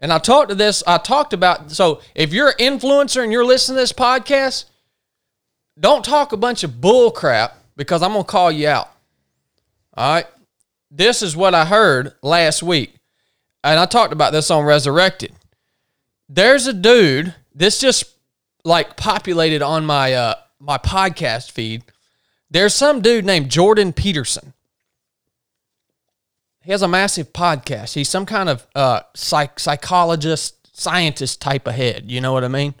And 0.00 0.12
I 0.12 0.18
talked 0.18 0.48
to 0.48 0.54
this, 0.54 0.82
I 0.86 0.96
talked 0.96 1.34
about, 1.34 1.70
so 1.70 2.00
if 2.14 2.32
you're 2.32 2.54
an 2.58 2.78
influencer 2.78 3.22
and 3.22 3.30
you're 3.30 3.44
listening 3.44 3.76
to 3.76 3.82
this 3.82 3.92
podcast, 3.92 4.64
don't 5.78 6.04
talk 6.04 6.32
a 6.32 6.38
bunch 6.38 6.64
of 6.64 6.80
bull 6.80 7.10
crap 7.10 7.56
because 7.76 8.02
I'm 8.02 8.14
to 8.14 8.24
call 8.24 8.50
you 8.50 8.68
out. 8.68 8.90
All 9.94 10.14
right. 10.14 10.26
This 10.90 11.22
is 11.22 11.36
what 11.36 11.54
I 11.54 11.64
heard 11.64 12.14
last 12.22 12.62
week. 12.62 12.94
And 13.62 13.78
I 13.78 13.86
talked 13.86 14.12
about 14.12 14.32
this 14.32 14.50
on 14.50 14.64
Resurrected. 14.64 15.32
There's 16.28 16.66
a 16.66 16.72
dude, 16.72 17.34
this 17.54 17.78
just 17.80 18.04
like 18.64 18.96
populated 18.96 19.62
on 19.62 19.84
my 19.84 20.12
uh 20.12 20.34
my 20.58 20.78
podcast 20.78 21.50
feed. 21.50 21.82
There's 22.50 22.74
some 22.74 23.00
dude 23.00 23.24
named 23.24 23.50
Jordan 23.50 23.92
Peterson. 23.92 24.52
He 26.62 26.72
has 26.72 26.82
a 26.82 26.88
massive 26.88 27.32
podcast. 27.32 27.94
He's 27.94 28.08
some 28.08 28.26
kind 28.26 28.48
of 28.48 28.66
uh, 28.74 29.00
psych- 29.14 29.58
psychologist, 29.58 30.68
scientist 30.78 31.40
type 31.40 31.66
of 31.66 31.74
head. 31.74 32.10
You 32.10 32.20
know 32.20 32.32
what 32.32 32.44
I 32.44 32.48
mean? 32.48 32.74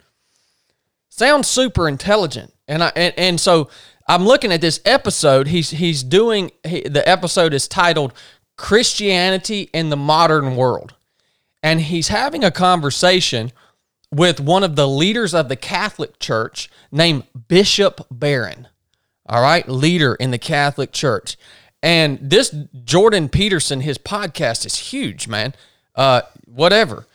Sounds 1.08 1.48
super 1.48 1.88
intelligent, 1.88 2.52
and 2.68 2.82
I 2.84 2.92
and, 2.94 3.14
and 3.16 3.40
so 3.40 3.70
I'm 4.10 4.26
looking 4.26 4.50
at 4.50 4.60
this 4.60 4.80
episode. 4.84 5.46
He's 5.46 5.70
he's 5.70 6.02
doing 6.02 6.50
he, 6.66 6.80
the 6.80 7.08
episode 7.08 7.54
is 7.54 7.68
titled 7.68 8.12
"Christianity 8.56 9.70
in 9.72 9.90
the 9.90 9.96
Modern 9.96 10.56
World," 10.56 10.96
and 11.62 11.80
he's 11.80 12.08
having 12.08 12.42
a 12.42 12.50
conversation 12.50 13.52
with 14.10 14.40
one 14.40 14.64
of 14.64 14.74
the 14.74 14.88
leaders 14.88 15.32
of 15.32 15.48
the 15.48 15.54
Catholic 15.54 16.18
Church 16.18 16.68
named 16.90 17.22
Bishop 17.46 18.04
Barron. 18.10 18.66
All 19.26 19.42
right, 19.42 19.68
leader 19.68 20.16
in 20.16 20.32
the 20.32 20.38
Catholic 20.38 20.90
Church. 20.90 21.36
And 21.80 22.18
this 22.20 22.52
Jordan 22.82 23.28
Peterson, 23.28 23.82
his 23.82 23.96
podcast 23.96 24.66
is 24.66 24.74
huge, 24.90 25.28
man. 25.28 25.54
Uh, 25.94 26.22
whatever. 26.46 27.06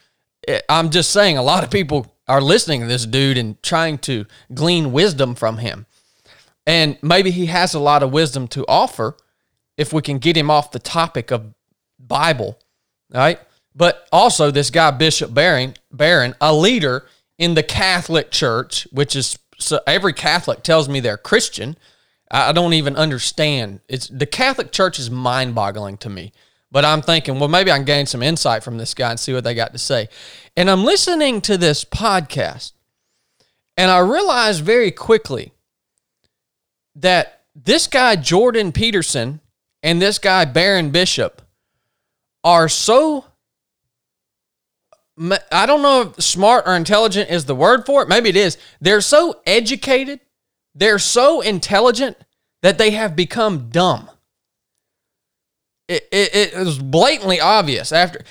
Eh, 0.48 0.62
I'm 0.70 0.92
just 0.92 1.12
saying, 1.12 1.38
a 1.38 1.44
lot 1.44 1.66
of 1.66 1.70
people 1.70 2.16
are 2.26 2.42
listening 2.42 2.80
to 2.80 2.88
this 2.88 3.06
dude 3.06 3.38
and 3.38 3.62
trying 3.62 3.98
to 3.98 4.26
glean 4.54 4.94
wisdom 4.94 5.36
from 5.36 5.58
him. 5.58 5.88
And 6.66 6.98
maybe 7.02 7.32
he 7.32 7.48
has 7.48 7.74
a 7.74 7.80
lot 7.80 8.04
of 8.04 8.12
wisdom 8.12 8.48
to 8.50 8.66
offer 8.68 9.16
if 9.78 9.94
we 9.94 10.02
can 10.02 10.18
get 10.18 10.38
him 10.38 10.50
off 10.50 10.72
the 10.72 10.80
topic 10.80 11.32
of 11.32 11.54
Bible, 12.00 12.58
right? 13.14 13.40
But 13.76 14.08
also 14.12 14.52
this 14.52 14.70
guy 14.70 14.92
Bishop 14.92 15.34
Barron, 15.34 15.76
Barron, 15.92 16.34
a 16.42 16.54
leader 16.54 17.06
in 17.38 17.54
the 17.54 17.64
Catholic 17.64 18.32
Church, 18.32 18.88
which 18.92 19.16
is 19.16 19.38
so 19.58 19.80
every 19.86 20.14
Catholic 20.14 20.64
tells 20.64 20.90
me 20.90 21.00
they're 21.00 21.18
Christian. 21.18 21.78
I 22.32 22.52
don't 22.52 22.74
even 22.74 22.96
understand. 22.96 23.82
It's 23.88 24.08
the 24.08 24.26
Catholic 24.26 24.72
Church 24.72 24.98
is 24.98 25.12
mind-boggling 25.12 25.98
to 25.98 26.10
me. 26.10 26.34
But 26.72 26.84
I'm 26.84 27.02
thinking, 27.02 27.40
well, 27.40 27.48
maybe 27.48 27.72
I 27.72 27.78
can 27.78 27.86
gain 27.86 28.06
some 28.06 28.24
insight 28.24 28.64
from 28.64 28.78
this 28.78 28.94
guy 28.94 29.12
and 29.12 29.20
see 29.20 29.34
what 29.34 29.44
they 29.44 29.54
got 29.54 29.72
to 29.72 29.78
say. 29.78 30.10
And 30.58 30.70
I'm 30.70 30.84
listening 30.84 31.40
to 31.42 31.58
this 31.58 31.86
podcast, 31.86 32.74
and 33.78 33.90
I 33.90 34.00
realized 34.00 34.64
very 34.64 34.92
quickly 34.92 35.54
that 36.96 37.44
this 37.56 37.88
guy 37.88 38.16
Jordan 38.16 38.72
Peterson 38.72 39.42
and 39.84 40.02
this 40.02 40.20
guy 40.20 40.46
Baron 40.46 40.92
Bishop 40.92 41.42
are 42.44 42.70
so. 42.70 43.26
I 45.50 45.66
don't 45.66 45.82
know 45.82 46.02
if 46.02 46.22
smart 46.22 46.68
or 46.68 46.76
intelligent 46.76 47.30
is 47.30 47.46
the 47.46 47.56
word 47.56 47.86
for 47.86 48.04
it. 48.04 48.10
Maybe 48.10 48.28
it 48.28 48.36
is. 48.36 48.58
They're 48.82 49.00
so 49.00 49.42
educated, 49.46 50.20
they're 50.74 51.00
so 51.00 51.40
intelligent 51.40 52.18
that 52.62 52.78
they 52.78 52.92
have 52.92 53.16
become 53.16 53.70
dumb. 53.70 54.10
It, 55.88 56.08
it, 56.12 56.54
it 56.54 56.58
was 56.58 56.80
blatantly 56.80 57.40
obvious 57.40 57.92
after 57.92 58.24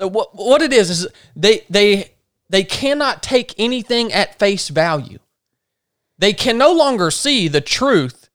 uh, 0.00 0.08
what 0.08 0.34
what 0.34 0.62
it 0.62 0.72
is 0.72 0.90
is 0.90 1.08
they 1.34 1.64
they 1.68 2.12
they 2.48 2.64
cannot 2.64 3.22
take 3.22 3.52
anything 3.58 4.12
at 4.12 4.38
face 4.38 4.68
value. 4.68 5.18
They 6.20 6.32
can 6.32 6.56
no 6.56 6.72
longer 6.72 7.10
see 7.10 7.48
the 7.48 7.60
truth 7.60 8.28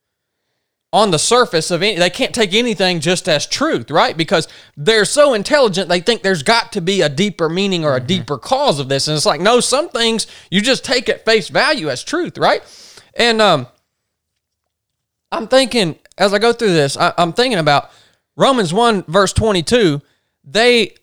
on 0.92 1.12
the 1.12 1.20
surface 1.20 1.72
of 1.72 1.82
any 1.82 1.98
they 1.98 2.10
can't 2.10 2.34
take 2.34 2.54
anything 2.54 3.00
just 3.00 3.28
as 3.28 3.46
truth 3.46 3.90
right? 3.92 4.16
Because 4.18 4.48
they're 4.78 5.06
so 5.06 5.34
intelligent 5.34 5.90
they 5.90 6.00
think 6.00 6.22
there's 6.22 6.44
got 6.44 6.72
to 6.74 6.82
be 6.82 7.02
a 7.02 7.10
deeper 7.10 7.50
meaning 7.50 7.84
or 7.86 7.96
a 7.96 8.00
deeper 8.00 8.38
cause 8.38 8.80
of 8.80 8.90
this. 8.90 9.08
And 9.08 9.16
it's 9.16 9.26
like 9.26 9.42
no 9.42 9.60
some 9.60 9.90
things 9.90 10.28
you 10.52 10.62
just 10.62 10.84
take 10.84 11.10
at 11.10 11.26
face 11.26 11.50
value 11.50 11.90
as 11.90 12.04
truth 12.04 12.38
right? 12.38 12.62
And 13.16 13.42
um 13.42 13.68
i'm 15.32 15.48
thinking 15.48 15.98
as 16.18 16.34
i 16.34 16.40
go 16.40 16.54
through 16.54 16.74
this 16.74 16.98
I, 16.98 17.14
i'm 17.18 17.34
thinking 17.34 17.60
about 17.60 17.90
romans 18.36 18.74
1 18.74 19.04
verse 19.08 19.34
22 19.34 20.02
they 20.46 20.94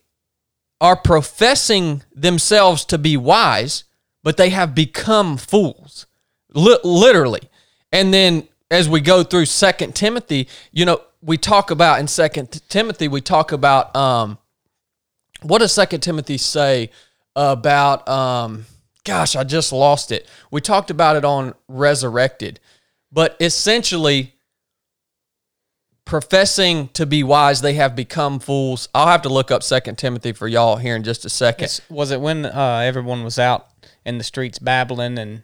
are 0.83 0.97
professing 0.97 2.03
themselves 2.13 2.85
to 2.87 2.99
be 2.99 3.17
wise, 3.17 3.85
but 4.25 4.37
they 4.37 4.51
have 4.51 4.75
become 4.75 5.37
fools, 5.37 6.07
Li- 6.55 6.79
literally. 6.85 7.41
And 7.93 8.13
then 8.13 8.49
as 8.71 8.89
we 8.89 9.01
go 9.01 9.23
through 9.23 9.47
Second 9.47 9.95
Timothy, 9.95 10.49
you 10.73 10.85
know, 10.85 11.03
we 11.21 11.37
talk 11.39 11.71
about 11.71 12.01
in 12.01 12.09
Second 12.09 12.61
Timothy, 12.69 13.07
we 13.09 13.21
talk 13.21 13.53
about 13.53 13.95
um, 13.95 14.39
what 15.43 15.59
does 15.59 15.73
Second 15.73 16.01
Timothy 16.01 16.39
say 16.39 16.91
about? 17.37 18.09
Um, 18.09 18.67
gosh, 19.05 19.37
I 19.37 19.45
just 19.45 19.73
lost 19.73 20.11
it. 20.13 20.27
We 20.51 20.61
talked 20.61 20.91
about 20.91 21.17
it 21.17 21.25
on 21.25 21.55
Resurrected, 21.69 22.61
but 23.13 23.37
essentially 23.41 24.35
professing 26.05 26.89
to 26.89 27.07
be 27.07 27.23
wise, 27.23 27.61
they 27.61 27.75
have 27.75 27.95
become 27.95 28.39
fools. 28.41 28.89
I'll 28.95 29.07
have 29.07 29.23
to 29.23 29.29
look 29.29 29.51
up 29.51 29.63
Second 29.63 29.97
Timothy 29.99 30.33
for 30.33 30.49
y'all 30.49 30.77
here 30.77 30.97
in 30.97 31.03
just 31.05 31.25
a 31.25 31.31
second. 31.31 31.65
It's- 31.65 31.81
was 31.89 32.11
it 32.11 32.21
when 32.21 32.45
uh, 32.47 32.83
everyone 32.85 33.23
was 33.25 33.39
out 33.39 33.69
in 34.05 34.19
the 34.19 34.25
streets 34.25 34.59
babbling 34.59 35.19
and 35.19 35.43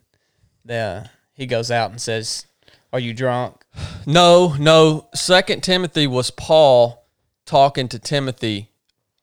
the 0.69 1.11
he 1.35 1.47
goes 1.47 1.71
out 1.71 1.91
and 1.91 2.01
says, 2.01 2.47
"Are 2.93 3.01
you 3.01 3.13
drunk?" 3.15 3.65
No, 4.07 4.55
no. 4.59 5.09
Second 5.15 5.63
Timothy 5.63 6.07
was 6.07 6.31
Paul 6.31 7.07
talking 7.45 7.89
to 7.89 7.99
Timothy 7.99 8.71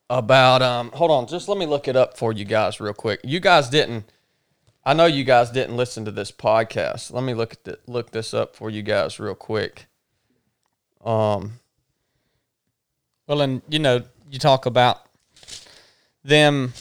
about 0.10 0.62
um 0.62 0.92
hold 0.92 1.12
on, 1.12 1.28
just 1.28 1.48
let 1.48 1.58
me 1.58 1.66
look 1.66 1.88
it 1.88 1.96
up 1.96 2.18
for 2.18 2.32
you 2.32 2.46
guys 2.46 2.80
real 2.80 2.94
quick. 2.94 3.20
You 3.24 3.40
guys 3.40 3.70
didn't 3.70 4.06
I 4.84 4.94
know 4.94 5.06
you 5.06 5.24
guys 5.24 5.50
didn't 5.50 5.78
listen 5.78 6.06
to 6.06 6.12
this 6.12 6.32
podcast. 6.32 7.12
Let 7.12 7.24
me 7.24 7.34
look 7.34 7.54
at 7.54 7.64
the, 7.64 7.80
look 7.88 8.12
this 8.12 8.34
up 8.34 8.56
for 8.56 8.70
you 8.70 8.84
guys 8.84 9.20
real 9.20 9.36
quick. 9.36 9.88
Um 11.04 11.60
Well, 13.28 13.42
and 13.42 13.62
you 13.68 13.80
know, 13.80 14.04
you 14.30 14.38
talk 14.40 14.66
about 14.66 15.02
them 16.24 16.74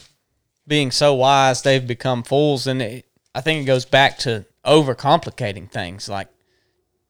being 0.67 0.91
so 0.91 1.15
wise 1.15 1.63
they've 1.63 1.87
become 1.87 2.23
fools, 2.23 2.67
and 2.67 2.81
it, 2.83 3.07
I 3.35 3.41
think 3.41 3.63
it 3.63 3.67
goes 3.67 3.85
back 3.85 4.19
to 4.19 4.45
overcomplicating 4.65 5.71
things. 5.71 6.09
Like 6.09 6.29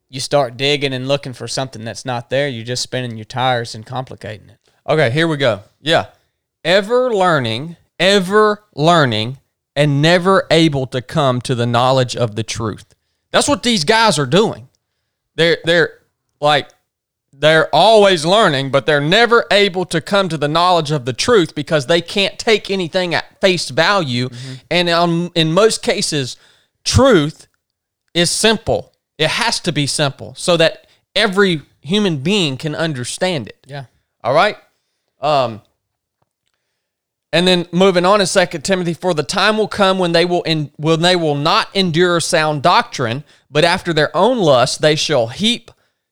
you 0.08 0.20
start 0.20 0.56
digging 0.56 0.92
and 0.92 1.08
looking 1.08 1.32
for 1.32 1.48
something 1.48 1.84
that's 1.84 2.04
not 2.04 2.30
there, 2.30 2.48
you're 2.48 2.64
just 2.64 2.82
spinning 2.82 3.16
your 3.16 3.24
tires 3.24 3.74
and 3.74 3.84
complicating 3.84 4.50
it. 4.50 4.58
Okay, 4.88 5.10
here 5.10 5.26
we 5.26 5.36
go. 5.36 5.62
Yeah. 5.80 6.06
Ever 6.64 7.14
learning, 7.14 7.76
ever 7.98 8.64
learning, 8.74 9.38
and 9.76 10.00
never 10.00 10.46
able 10.50 10.86
to 10.88 11.02
come 11.02 11.40
to 11.42 11.54
the 11.54 11.66
knowledge 11.66 12.16
of 12.16 12.36
the 12.36 12.42
truth. 12.42 12.94
That's 13.30 13.48
what 13.48 13.62
these 13.62 13.84
guys 13.84 14.18
are 14.18 14.26
doing. 14.26 14.68
They're 15.34 15.58
they're 15.64 15.98
like 16.40 16.70
they're 17.32 17.68
always 17.74 18.24
learning, 18.24 18.70
but 18.70 18.86
they're 18.86 19.00
never 19.00 19.44
able 19.50 19.84
to 19.86 20.00
come 20.00 20.28
to 20.28 20.38
the 20.38 20.48
knowledge 20.48 20.90
of 20.90 21.04
the 21.04 21.12
truth 21.12 21.54
because 21.54 21.86
they 21.86 22.00
can't 22.00 22.38
take 22.38 22.70
anything 22.70 23.14
at 23.14 23.40
face 23.40 23.70
value. 23.70 24.28
And 24.70 24.88
um, 24.88 25.32
in 25.34 25.52
most 25.52 25.82
cases, 25.82 26.36
truth 26.84 27.48
is 28.12 28.30
simple. 28.30 28.92
It 29.18 29.30
has 29.30 29.60
to 29.60 29.72
be 29.72 29.86
simple 29.86 30.34
so 30.36 30.56
that 30.56 30.86
every 31.14 31.62
human 31.80 32.18
being 32.18 32.56
can 32.56 32.74
understand 32.74 33.48
it. 33.48 33.58
Yeah. 33.66 33.84
All 34.22 34.34
right. 34.34 34.56
Um, 35.20 35.62
and 37.32 37.48
then 37.48 37.66
moving 37.72 38.06
on 38.06 38.20
in 38.20 38.26
Second 38.28 38.62
Timothy, 38.62 38.94
for 38.94 39.12
the 39.12 39.24
time 39.24 39.58
will 39.58 39.68
come 39.68 39.98
when 39.98 40.12
they 40.12 40.24
will 40.24 40.42
in, 40.42 40.70
when 40.76 41.02
they 41.02 41.16
will 41.16 41.34
not 41.34 41.68
endure 41.74 42.20
sound 42.20 42.62
doctrine, 42.62 43.24
but 43.50 43.64
after 43.64 43.92
their 43.92 44.16
own 44.16 44.38
lust 44.38 44.80
they 44.80 44.94
shall 44.94 45.26
heap 45.26 45.70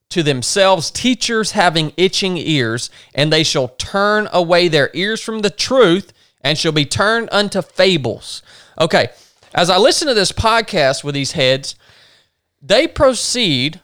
to 0.08 0.22
themselves 0.22 0.90
teachers 0.90 1.52
having 1.52 1.92
itching 1.96 2.36
ears, 2.36 2.90
and 3.14 3.32
they 3.32 3.44
shall 3.44 3.68
turn 3.68 4.28
away 4.32 4.68
their 4.68 4.90
ears 4.94 5.22
from 5.22 5.40
the 5.40 5.50
truth, 5.50 6.12
and 6.40 6.58
shall 6.58 6.72
be 6.72 6.84
turned 6.84 7.28
unto 7.30 7.62
fables. 7.62 8.42
Okay, 8.78 9.10
as 9.54 9.70
I 9.70 9.78
listen 9.78 10.08
to 10.08 10.14
this 10.14 10.32
podcast 10.32 11.04
with 11.04 11.14
these 11.14 11.32
heads, 11.32 11.74
they 12.60 12.86
proceed 12.86 13.80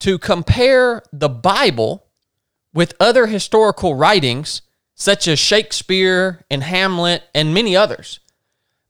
to 0.00 0.18
compare 0.18 1.02
the 1.12 1.28
Bible 1.28 2.06
with 2.72 2.94
other 3.00 3.26
historical 3.26 3.94
writings 3.94 4.62
such 4.94 5.26
as 5.26 5.38
Shakespeare 5.38 6.44
and 6.50 6.62
Hamlet 6.62 7.22
and 7.34 7.54
many 7.54 7.76
others. 7.76 8.20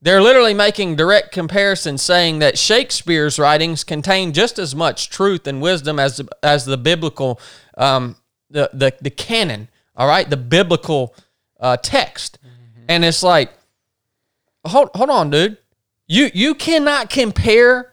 They're 0.02 0.20
literally 0.20 0.52
making 0.52 0.96
direct 0.96 1.32
comparisons 1.32 2.02
saying 2.02 2.40
that 2.40 2.58
Shakespeare's 2.58 3.38
writings 3.38 3.84
contain 3.84 4.34
just 4.34 4.58
as 4.58 4.74
much 4.74 5.08
truth 5.08 5.46
and 5.46 5.62
wisdom 5.62 5.98
as 5.98 6.20
as 6.42 6.66
the 6.66 6.76
biblical 6.76 7.40
um, 7.78 8.16
the, 8.50 8.68
the 8.74 8.92
the 9.00 9.10
canon, 9.10 9.68
all 9.96 10.06
right, 10.06 10.28
the 10.28 10.36
biblical 10.36 11.14
uh, 11.58 11.78
text. 11.78 12.38
And 12.86 13.02
it's 13.02 13.22
like 13.22 13.50
hold 14.66 14.90
hold 14.94 15.08
on, 15.08 15.30
dude. 15.30 15.56
You 16.06 16.30
you 16.34 16.54
cannot 16.54 17.10
compare 17.10 17.92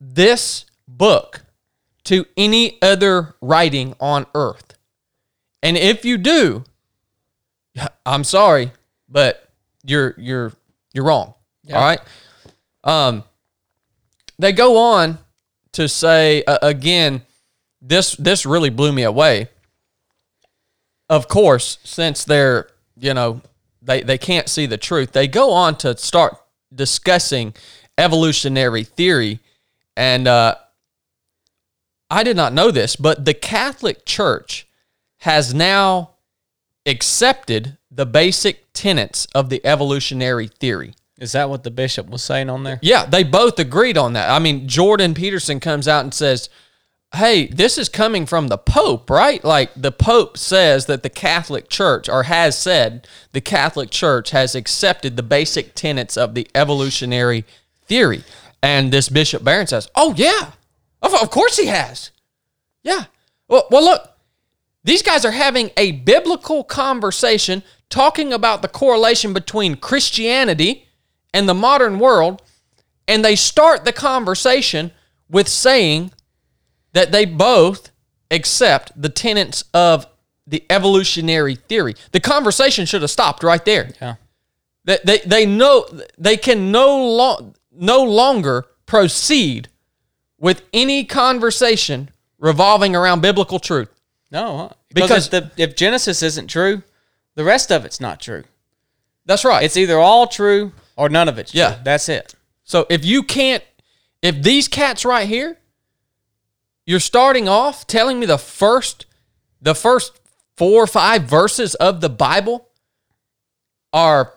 this 0.00 0.64
book 0.86 1.42
to 2.04 2.26
any 2.36 2.80
other 2.82 3.34
writing 3.40 3.94
on 4.00 4.26
earth. 4.34 4.76
And 5.62 5.76
if 5.76 6.04
you 6.04 6.18
do, 6.18 6.64
I'm 8.06 8.24
sorry, 8.24 8.72
but 9.08 9.48
you're 9.84 10.14
you're 10.18 10.52
you're 10.92 11.04
wrong. 11.04 11.34
All 11.72 11.80
right. 11.80 12.00
Um, 12.84 13.24
they 14.38 14.52
go 14.52 14.78
on 14.78 15.18
to 15.72 15.88
say 15.88 16.42
uh, 16.44 16.58
again, 16.62 17.22
this 17.82 18.16
this 18.16 18.46
really 18.46 18.70
blew 18.70 18.92
me 18.92 19.02
away. 19.02 19.48
Of 21.10 21.28
course, 21.28 21.78
since 21.84 22.24
they're 22.24 22.68
you 22.96 23.14
know 23.14 23.42
they 23.82 24.02
they 24.02 24.18
can't 24.18 24.48
see 24.48 24.66
the 24.66 24.78
truth, 24.78 25.12
they 25.12 25.28
go 25.28 25.52
on 25.52 25.76
to 25.78 25.96
start 25.96 26.36
discussing 26.74 27.54
evolutionary 27.96 28.84
theory, 28.84 29.40
and 29.96 30.28
uh, 30.28 30.54
I 32.10 32.22
did 32.22 32.36
not 32.36 32.52
know 32.52 32.70
this, 32.70 32.96
but 32.96 33.24
the 33.24 33.34
Catholic 33.34 34.04
Church 34.04 34.66
has 35.18 35.52
now 35.52 36.10
accepted 36.86 37.76
the 37.90 38.06
basic 38.06 38.72
tenets 38.72 39.26
of 39.34 39.50
the 39.50 39.64
evolutionary 39.64 40.48
theory. 40.48 40.94
Is 41.18 41.32
that 41.32 41.50
what 41.50 41.64
the 41.64 41.70
bishop 41.70 42.08
was 42.08 42.22
saying 42.22 42.48
on 42.48 42.62
there? 42.62 42.78
Yeah, 42.80 43.04
they 43.04 43.24
both 43.24 43.58
agreed 43.58 43.98
on 43.98 44.12
that. 44.12 44.30
I 44.30 44.38
mean, 44.38 44.68
Jordan 44.68 45.14
Peterson 45.14 45.58
comes 45.58 45.88
out 45.88 46.04
and 46.04 46.14
says, 46.14 46.48
"Hey, 47.14 47.46
this 47.46 47.78
is 47.78 47.88
coming 47.88 48.26
from 48.26 48.48
the 48.48 48.58
Pope, 48.58 49.08
right? 49.10 49.42
Like 49.42 49.70
the 49.74 49.92
Pope 49.92 50.36
says 50.36 50.86
that 50.86 51.02
the 51.02 51.10
Catholic 51.10 51.68
Church 51.68 52.08
or 52.08 52.24
has 52.24 52.58
said 52.58 53.06
the 53.32 53.40
Catholic 53.40 53.90
Church 53.90 54.30
has 54.30 54.54
accepted 54.54 55.16
the 55.16 55.22
basic 55.22 55.74
tenets 55.74 56.16
of 56.16 56.34
the 56.34 56.48
evolutionary 56.54 57.44
theory." 57.86 58.24
And 58.62 58.92
this 58.92 59.08
Bishop 59.08 59.44
Barron 59.44 59.66
says, 59.66 59.88
"Oh 59.94 60.14
yeah. 60.16 60.52
Of, 61.00 61.14
of 61.14 61.30
course 61.30 61.56
he 61.56 61.66
has." 61.66 62.10
Yeah. 62.82 63.04
Well, 63.48 63.66
well 63.70 63.84
look, 63.84 64.10
these 64.84 65.02
guys 65.02 65.24
are 65.24 65.32
having 65.32 65.70
a 65.76 65.92
biblical 65.92 66.64
conversation 66.64 67.62
talking 67.90 68.32
about 68.32 68.62
the 68.62 68.68
correlation 68.68 69.32
between 69.32 69.76
Christianity 69.76 70.88
and 71.32 71.48
the 71.48 71.54
modern 71.54 71.98
world, 71.98 72.42
and 73.06 73.24
they 73.24 73.36
start 73.36 73.84
the 73.84 73.92
conversation 73.92 74.92
with 75.28 75.48
saying 75.48 76.12
that 76.98 77.12
they 77.12 77.24
both 77.24 77.92
accept 78.32 78.90
the 79.00 79.08
tenets 79.08 79.62
of 79.72 80.04
the 80.48 80.64
evolutionary 80.68 81.54
theory. 81.54 81.94
The 82.10 82.18
conversation 82.18 82.86
should 82.86 83.02
have 83.02 83.10
stopped 83.12 83.44
right 83.44 83.64
there. 83.64 83.90
Yeah. 84.00 84.16
They, 84.84 84.98
they, 85.04 85.18
they 85.18 85.46
know 85.46 85.86
they 86.18 86.36
can 86.36 86.72
no, 86.72 87.06
lo- 87.06 87.54
no 87.70 88.02
longer 88.02 88.66
proceed 88.84 89.68
with 90.40 90.64
any 90.72 91.04
conversation 91.04 92.10
revolving 92.36 92.96
around 92.96 93.20
biblical 93.20 93.60
truth. 93.60 93.90
No, 94.32 94.56
huh? 94.56 94.68
because, 94.92 95.26
if, 95.26 95.30
the, 95.30 95.62
if 95.62 95.76
Genesis 95.76 96.20
isn't 96.20 96.48
true, 96.48 96.82
the 97.36 97.44
rest 97.44 97.70
of 97.70 97.84
it's 97.84 98.00
not 98.00 98.20
true. 98.20 98.42
That's 99.24 99.44
right. 99.44 99.62
It's 99.62 99.76
either 99.76 100.00
all 100.00 100.26
true 100.26 100.72
or 100.96 101.08
none 101.08 101.28
of 101.28 101.38
it's 101.38 101.52
true. 101.52 101.60
Yeah. 101.60 101.78
That's 101.84 102.08
it. 102.08 102.34
So 102.64 102.86
if 102.90 103.04
you 103.04 103.22
can't, 103.22 103.62
if 104.20 104.42
these 104.42 104.66
cats 104.66 105.04
right 105.04 105.28
here, 105.28 105.58
you're 106.88 107.00
starting 107.00 107.50
off 107.50 107.86
telling 107.86 108.18
me 108.18 108.24
the 108.24 108.38
first, 108.38 109.04
the 109.60 109.74
first 109.74 110.18
four 110.56 110.82
or 110.84 110.86
five 110.86 111.24
verses 111.24 111.74
of 111.74 112.00
the 112.00 112.08
Bible 112.08 112.66
are 113.92 114.32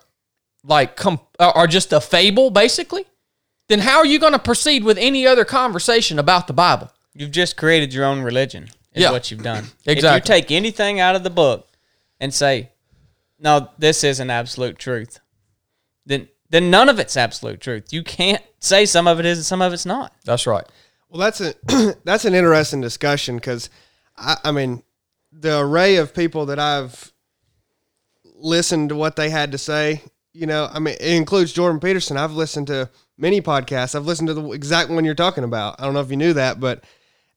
like 0.61 0.97
com- 0.97 1.21
are 1.39 1.65
just 1.65 1.93
a 1.93 2.01
fable, 2.01 2.51
basically. 2.51 3.05
Then 3.69 3.79
how 3.79 3.99
are 3.99 4.05
you 4.05 4.19
going 4.19 4.33
to 4.33 4.39
proceed 4.39 4.83
with 4.83 4.97
any 4.97 5.25
other 5.25 5.45
conversation 5.45 6.19
about 6.19 6.47
the 6.47 6.53
Bible? 6.53 6.91
You've 7.13 7.31
just 7.31 7.55
created 7.55 7.93
your 7.93 8.03
own 8.03 8.21
religion. 8.21 8.65
Is 8.93 9.03
Yeah. 9.03 9.11
what 9.11 9.31
you've 9.31 9.43
done. 9.43 9.67
exactly. 9.85 10.09
If 10.09 10.15
you 10.15 10.19
take 10.41 10.51
anything 10.51 10.99
out 10.99 11.15
of 11.15 11.23
the 11.23 11.29
book 11.29 11.69
and 12.19 12.33
say, 12.33 12.71
"No, 13.39 13.69
this 13.77 14.03
isn't 14.03 14.29
absolute 14.29 14.77
truth," 14.77 15.21
then 16.05 16.27
then 16.49 16.69
none 16.69 16.89
of 16.89 16.99
it's 16.99 17.15
absolute 17.15 17.61
truth. 17.61 17.93
You 17.93 18.03
can't 18.03 18.43
say 18.59 18.85
some 18.85 19.07
of 19.07 19.21
it 19.21 19.25
is 19.25 19.37
and 19.37 19.45
some 19.45 19.61
of 19.61 19.71
it's 19.71 19.85
not. 19.85 20.13
That's 20.25 20.45
right. 20.45 20.65
Well, 21.11 21.19
that's 21.19 21.41
a 21.41 21.53
that's 22.05 22.23
an 22.23 22.33
interesting 22.33 22.79
discussion 22.79 23.35
because 23.35 23.69
I, 24.17 24.37
I 24.45 24.51
mean 24.51 24.81
the 25.33 25.59
array 25.59 25.97
of 25.97 26.13
people 26.13 26.45
that 26.47 26.57
I've 26.59 27.11
listened 28.35 28.89
to 28.89 28.95
what 28.95 29.17
they 29.17 29.29
had 29.29 29.51
to 29.51 29.57
say. 29.57 30.01
You 30.33 30.47
know, 30.47 30.69
I 30.71 30.79
mean, 30.79 30.95
it 30.99 31.15
includes 31.15 31.51
Jordan 31.51 31.81
Peterson. 31.81 32.15
I've 32.15 32.31
listened 32.31 32.67
to 32.67 32.89
many 33.17 33.41
podcasts. 33.41 33.93
I've 33.93 34.05
listened 34.05 34.29
to 34.29 34.33
the 34.33 34.51
exact 34.51 34.89
one 34.89 35.03
you're 35.03 35.13
talking 35.13 35.43
about. 35.43 35.75
I 35.79 35.83
don't 35.83 35.93
know 35.93 35.99
if 35.99 36.09
you 36.09 36.15
knew 36.15 36.31
that, 36.33 36.61
but 36.61 36.85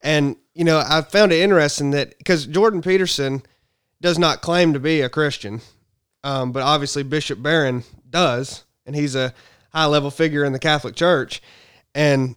and 0.00 0.36
you 0.54 0.62
know, 0.62 0.78
I 0.78 1.02
found 1.02 1.32
it 1.32 1.40
interesting 1.40 1.90
that 1.90 2.16
because 2.18 2.46
Jordan 2.46 2.80
Peterson 2.80 3.42
does 4.00 4.20
not 4.20 4.40
claim 4.40 4.72
to 4.74 4.78
be 4.78 5.00
a 5.00 5.08
Christian, 5.08 5.60
um, 6.22 6.52
but 6.52 6.62
obviously 6.62 7.02
Bishop 7.02 7.42
Barron 7.42 7.82
does, 8.08 8.62
and 8.86 8.94
he's 8.94 9.16
a 9.16 9.34
high 9.72 9.86
level 9.86 10.12
figure 10.12 10.44
in 10.44 10.52
the 10.52 10.60
Catholic 10.60 10.94
Church. 10.94 11.42
And 11.96 12.36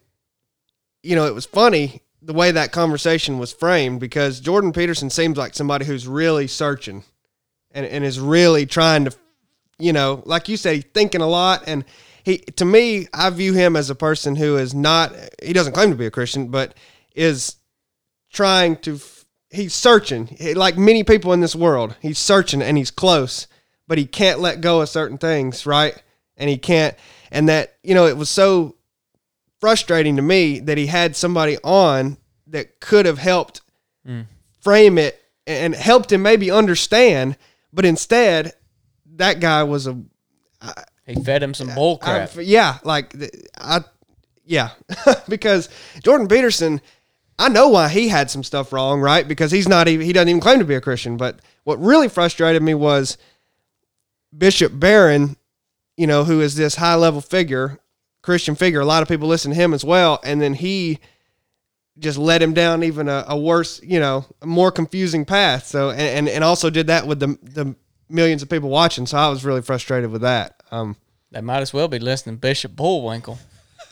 you 1.08 1.16
know, 1.16 1.24
it 1.24 1.34
was 1.34 1.46
funny 1.46 2.02
the 2.20 2.34
way 2.34 2.50
that 2.50 2.70
conversation 2.70 3.38
was 3.38 3.50
framed 3.50 3.98
because 3.98 4.40
Jordan 4.40 4.74
Peterson 4.74 5.08
seems 5.08 5.38
like 5.38 5.54
somebody 5.54 5.86
who's 5.86 6.06
really 6.06 6.46
searching 6.46 7.02
and, 7.70 7.86
and 7.86 8.04
is 8.04 8.20
really 8.20 8.66
trying 8.66 9.06
to, 9.06 9.16
you 9.78 9.94
know, 9.94 10.22
like 10.26 10.50
you 10.50 10.58
say, 10.58 10.82
thinking 10.82 11.22
a 11.22 11.26
lot. 11.26 11.64
And 11.66 11.86
he, 12.24 12.38
to 12.38 12.64
me, 12.66 13.08
I 13.14 13.30
view 13.30 13.54
him 13.54 13.74
as 13.74 13.88
a 13.88 13.94
person 13.94 14.36
who 14.36 14.58
is 14.58 14.74
not, 14.74 15.14
he 15.42 15.54
doesn't 15.54 15.72
claim 15.72 15.88
to 15.90 15.96
be 15.96 16.04
a 16.04 16.10
Christian, 16.10 16.48
but 16.48 16.74
is 17.14 17.56
trying 18.30 18.76
to, 18.78 19.00
he's 19.48 19.74
searching. 19.74 20.36
Like 20.56 20.76
many 20.76 21.04
people 21.04 21.32
in 21.32 21.40
this 21.40 21.56
world, 21.56 21.96
he's 22.02 22.18
searching 22.18 22.60
and 22.60 22.76
he's 22.76 22.90
close, 22.90 23.46
but 23.86 23.96
he 23.96 24.04
can't 24.04 24.40
let 24.40 24.60
go 24.60 24.82
of 24.82 24.90
certain 24.90 25.16
things, 25.16 25.64
right? 25.64 26.02
And 26.36 26.50
he 26.50 26.58
can't, 26.58 26.94
and 27.30 27.48
that, 27.48 27.78
you 27.82 27.94
know, 27.94 28.06
it 28.06 28.18
was 28.18 28.28
so 28.28 28.74
frustrating 29.60 30.16
to 30.16 30.22
me 30.22 30.60
that 30.60 30.78
he 30.78 30.86
had 30.86 31.16
somebody 31.16 31.58
on 31.64 32.18
that 32.46 32.80
could 32.80 33.06
have 33.06 33.18
helped 33.18 33.60
mm. 34.06 34.26
frame 34.60 34.98
it 34.98 35.20
and 35.46 35.74
helped 35.74 36.12
him 36.12 36.22
maybe 36.22 36.50
understand, 36.50 37.36
but 37.72 37.84
instead, 37.84 38.52
that 39.16 39.40
guy 39.40 39.62
was 39.62 39.86
a. 39.86 40.00
I, 40.60 40.84
he 41.06 41.14
fed 41.22 41.42
him 41.42 41.54
some 41.54 41.74
bull 41.74 41.98
crap. 41.98 42.36
I, 42.36 42.40
yeah, 42.42 42.78
like 42.84 43.14
I, 43.56 43.80
yeah, 44.44 44.70
because 45.28 45.68
Jordan 46.02 46.28
Peterson, 46.28 46.80
I 47.38 47.48
know 47.48 47.68
why 47.68 47.88
he 47.88 48.08
had 48.08 48.30
some 48.30 48.44
stuff 48.44 48.72
wrong, 48.72 49.00
right? 49.00 49.26
Because 49.26 49.50
he's 49.50 49.68
not 49.68 49.88
even 49.88 50.04
he 50.04 50.12
doesn't 50.12 50.28
even 50.28 50.40
claim 50.40 50.58
to 50.58 50.64
be 50.64 50.74
a 50.74 50.80
Christian. 50.80 51.16
But 51.16 51.40
what 51.64 51.80
really 51.80 52.08
frustrated 52.08 52.62
me 52.62 52.74
was 52.74 53.16
Bishop 54.36 54.78
Barron, 54.78 55.36
you 55.96 56.06
know, 56.06 56.24
who 56.24 56.40
is 56.42 56.56
this 56.56 56.76
high 56.76 56.94
level 56.94 57.22
figure 57.22 57.78
Christian 58.22 58.54
figure. 58.54 58.80
A 58.80 58.84
lot 58.84 59.02
of 59.02 59.08
people 59.08 59.28
listen 59.28 59.52
to 59.52 59.56
him 59.56 59.72
as 59.72 59.84
well, 59.84 60.20
and 60.24 60.40
then 60.40 60.54
he 60.54 60.98
just 61.98 62.18
led 62.18 62.42
him 62.42 62.54
down 62.54 62.82
even 62.84 63.08
a, 63.08 63.24
a 63.28 63.38
worse, 63.38 63.80
you 63.82 63.98
know, 63.98 64.24
more 64.44 64.70
confusing 64.70 65.24
path. 65.24 65.66
So 65.66 65.90
and, 65.90 66.28
and 66.28 66.44
also 66.44 66.70
did 66.70 66.88
that 66.88 67.06
with 67.06 67.20
the 67.20 67.38
the 67.42 67.74
millions 68.08 68.42
of 68.42 68.48
people 68.48 68.68
watching. 68.68 69.06
So 69.06 69.18
I 69.18 69.28
was 69.28 69.44
really 69.44 69.62
frustrated 69.62 70.10
with 70.10 70.22
that. 70.22 70.62
Um, 70.70 70.96
they 71.30 71.40
might 71.40 71.60
as 71.60 71.72
well 71.72 71.88
be 71.88 71.98
listening 71.98 72.36
to 72.36 72.40
Bishop 72.40 72.74
Bullwinkle. 72.74 73.38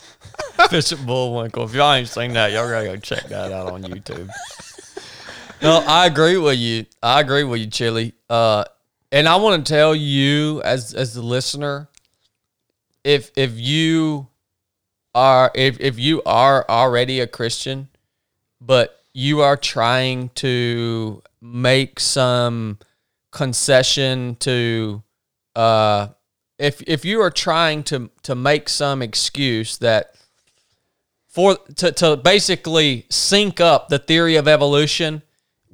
Bishop 0.71 1.01
Bullwinkle. 1.01 1.65
If 1.65 1.75
y'all 1.75 1.93
ain't 1.93 2.09
seen 2.09 2.33
that, 2.33 2.53
y'all 2.53 2.69
gotta 2.69 2.87
go 2.87 2.97
check 2.97 3.25
that 3.25 3.53
out 3.53 3.69
on 3.69 3.83
YouTube. 3.83 4.29
no, 5.63 5.85
I 5.87 6.07
agree 6.07 6.39
with 6.39 6.59
you. 6.59 6.87
I 7.03 7.21
agree 7.21 7.45
with 7.45 7.61
you, 7.61 7.67
Chili. 7.67 8.15
Uh, 8.31 8.65
and 9.13 9.29
I 9.29 9.37
want 9.37 9.65
to 9.65 9.73
tell 9.73 9.95
you 9.95 10.63
as 10.63 10.95
as 10.95 11.15
the 11.15 11.23
listener, 11.23 11.89
if 13.07 13.31
if 13.37 13.53
you 13.59 14.27
are 15.15 15.53
if 15.55 15.81
if 15.81 15.99
you 15.99 16.23
are 16.27 16.67
already 16.69 17.21
a 17.21 17.27
Christian, 17.27 17.89
but 18.61 19.01
you 19.15 19.41
are 19.41 19.57
trying 19.57 20.31
to 20.31 21.23
make 21.41 22.01
some 22.01 22.79
concession 23.31 24.35
to 24.41 25.03
uh 25.55 26.09
if 26.59 26.83
if 26.83 27.05
you 27.05 27.21
are 27.21 27.31
trying 27.31 27.85
to 27.85 28.11
to 28.25 28.35
make 28.35 28.69
some 28.69 29.03
excuse 29.03 29.79
that 29.79 30.17
for 31.29 31.57
to, 31.77 31.93
to 31.93 32.17
basically 32.17 33.07
sync 33.09 33.61
up 33.61 33.89
the 33.89 34.01
theory 34.01 34.35
of 34.35 34.49
evolution 34.49 35.23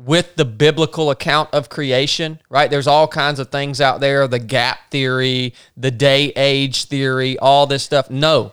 with 0.05 0.35
the 0.37 0.45
biblical 0.45 1.11
account 1.11 1.49
of 1.53 1.69
creation, 1.69 2.41
right? 2.49 2.71
There's 2.71 2.87
all 2.87 3.07
kinds 3.07 3.39
of 3.39 3.51
things 3.51 3.81
out 3.81 4.01
there, 4.01 4.27
the 4.27 4.39
gap 4.39 4.91
theory, 4.91 5.55
the 5.77 5.91
day 5.91 6.33
age 6.35 6.87
theory, 6.87 7.39
all 7.39 7.67
this 7.67 7.83
stuff. 7.83 8.11
No. 8.11 8.53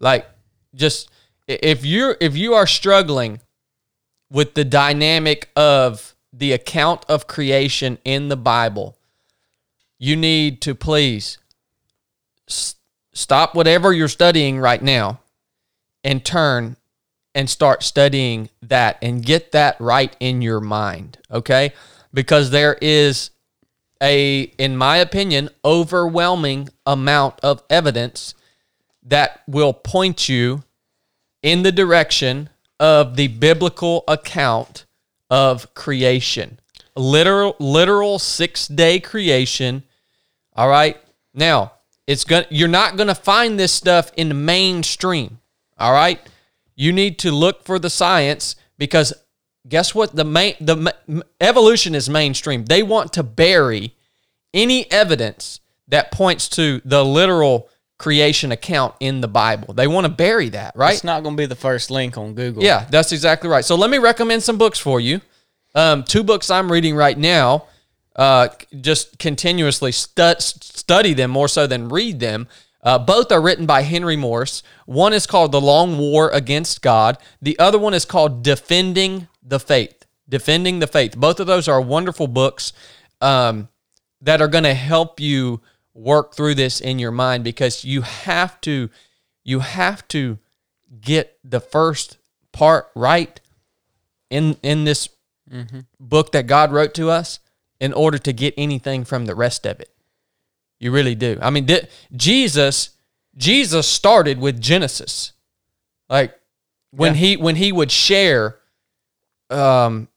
Like 0.00 0.26
just 0.74 1.10
if 1.46 1.84
you're 1.84 2.16
if 2.20 2.36
you 2.36 2.54
are 2.54 2.66
struggling 2.66 3.40
with 4.30 4.54
the 4.54 4.64
dynamic 4.64 5.50
of 5.56 6.14
the 6.32 6.52
account 6.52 7.04
of 7.08 7.26
creation 7.26 7.98
in 8.04 8.28
the 8.28 8.36
Bible, 8.36 8.96
you 9.98 10.16
need 10.16 10.60
to 10.62 10.74
please 10.74 11.38
stop 13.12 13.54
whatever 13.54 13.92
you're 13.92 14.08
studying 14.08 14.58
right 14.58 14.82
now 14.82 15.20
and 16.04 16.24
turn 16.24 16.76
and 17.38 17.48
start 17.48 17.84
studying 17.84 18.50
that 18.60 18.98
and 19.00 19.24
get 19.24 19.52
that 19.52 19.80
right 19.80 20.16
in 20.18 20.42
your 20.42 20.58
mind, 20.58 21.18
okay? 21.30 21.72
Because 22.12 22.50
there 22.50 22.76
is 22.82 23.30
a, 24.02 24.40
in 24.58 24.76
my 24.76 24.96
opinion, 24.96 25.48
overwhelming 25.64 26.68
amount 26.84 27.38
of 27.44 27.62
evidence 27.70 28.34
that 29.04 29.40
will 29.46 29.72
point 29.72 30.28
you 30.28 30.64
in 31.40 31.62
the 31.62 31.70
direction 31.70 32.50
of 32.80 33.14
the 33.14 33.28
biblical 33.28 34.02
account 34.08 34.84
of 35.30 35.72
creation. 35.74 36.58
Literal 36.96 37.54
literal 37.60 38.18
6-day 38.18 38.98
creation. 38.98 39.84
All 40.56 40.68
right? 40.68 40.96
Now, 41.32 41.70
it's 42.08 42.24
going 42.24 42.46
you're 42.50 42.66
not 42.66 42.96
going 42.96 43.06
to 43.06 43.14
find 43.14 43.60
this 43.60 43.72
stuff 43.72 44.10
in 44.16 44.28
the 44.28 44.34
mainstream. 44.34 45.38
All 45.78 45.92
right? 45.92 46.20
You 46.78 46.92
need 46.92 47.18
to 47.18 47.32
look 47.32 47.64
for 47.64 47.80
the 47.80 47.90
science 47.90 48.54
because 48.78 49.12
guess 49.68 49.96
what? 49.96 50.14
The 50.14 50.24
main 50.24 50.54
the 50.60 50.94
evolution 51.40 51.96
is 51.96 52.08
mainstream. 52.08 52.66
They 52.66 52.84
want 52.84 53.12
to 53.14 53.24
bury 53.24 53.96
any 54.54 54.90
evidence 54.92 55.58
that 55.88 56.12
points 56.12 56.48
to 56.50 56.80
the 56.84 57.04
literal 57.04 57.68
creation 57.98 58.52
account 58.52 58.94
in 59.00 59.20
the 59.20 59.26
Bible. 59.26 59.74
They 59.74 59.88
want 59.88 60.04
to 60.06 60.12
bury 60.12 60.50
that, 60.50 60.76
right? 60.76 60.94
It's 60.94 61.02
not 61.02 61.24
going 61.24 61.34
to 61.36 61.40
be 61.40 61.46
the 61.46 61.56
first 61.56 61.90
link 61.90 62.16
on 62.16 62.34
Google. 62.34 62.62
Yeah, 62.62 62.86
that's 62.88 63.10
exactly 63.10 63.50
right. 63.50 63.64
So 63.64 63.74
let 63.74 63.90
me 63.90 63.98
recommend 63.98 64.44
some 64.44 64.56
books 64.56 64.78
for 64.78 65.00
you. 65.00 65.20
Um, 65.74 66.04
two 66.04 66.22
books 66.22 66.48
I'm 66.48 66.70
reading 66.70 66.94
right 66.94 67.18
now. 67.18 67.66
Uh, 68.14 68.48
just 68.80 69.18
continuously 69.18 69.90
stu- 69.90 70.34
study 70.38 71.12
them 71.12 71.32
more 71.32 71.48
so 71.48 71.66
than 71.66 71.88
read 71.88 72.20
them. 72.20 72.46
Uh, 72.88 72.98
both 72.98 73.30
are 73.30 73.42
written 73.42 73.66
by 73.66 73.82
Henry 73.82 74.16
Morris. 74.16 74.62
One 74.86 75.12
is 75.12 75.26
called 75.26 75.52
The 75.52 75.60
Long 75.60 75.98
War 75.98 76.30
Against 76.30 76.80
God. 76.80 77.18
The 77.42 77.58
other 77.58 77.78
one 77.78 77.92
is 77.92 78.06
called 78.06 78.42
Defending 78.42 79.28
the 79.42 79.60
Faith. 79.60 80.06
Defending 80.26 80.78
the 80.78 80.86
Faith. 80.86 81.14
Both 81.14 81.38
of 81.38 81.46
those 81.46 81.68
are 81.68 81.82
wonderful 81.82 82.28
books 82.28 82.72
um, 83.20 83.68
that 84.22 84.40
are 84.40 84.48
going 84.48 84.64
to 84.64 84.72
help 84.72 85.20
you 85.20 85.60
work 85.92 86.34
through 86.34 86.54
this 86.54 86.80
in 86.80 86.98
your 86.98 87.10
mind 87.10 87.44
because 87.44 87.84
you 87.84 88.00
have 88.00 88.58
to 88.62 88.88
you 89.44 89.60
have 89.60 90.08
to 90.08 90.38
get 90.98 91.38
the 91.44 91.60
first 91.60 92.16
part 92.52 92.88
right 92.94 93.38
in 94.30 94.56
in 94.62 94.84
this 94.84 95.10
mm-hmm. 95.52 95.80
book 96.00 96.32
that 96.32 96.46
God 96.46 96.72
wrote 96.72 96.94
to 96.94 97.10
us 97.10 97.38
in 97.80 97.92
order 97.92 98.16
to 98.16 98.32
get 98.32 98.54
anything 98.56 99.04
from 99.04 99.26
the 99.26 99.34
rest 99.34 99.66
of 99.66 99.78
it. 99.78 99.90
You 100.80 100.92
really 100.92 101.14
do. 101.14 101.38
I 101.40 101.50
mean, 101.50 101.68
Jesus 102.14 102.90
Jesus 103.38 103.86
started 103.86 104.38
with 104.40 104.60
Genesis. 104.60 105.32
Like 106.08 106.38
when 106.90 107.14
yeah. 107.14 107.20
he 107.20 107.36
when 107.36 107.56
he 107.56 107.72
would 107.72 107.90
share 107.90 108.56
um 109.50 110.08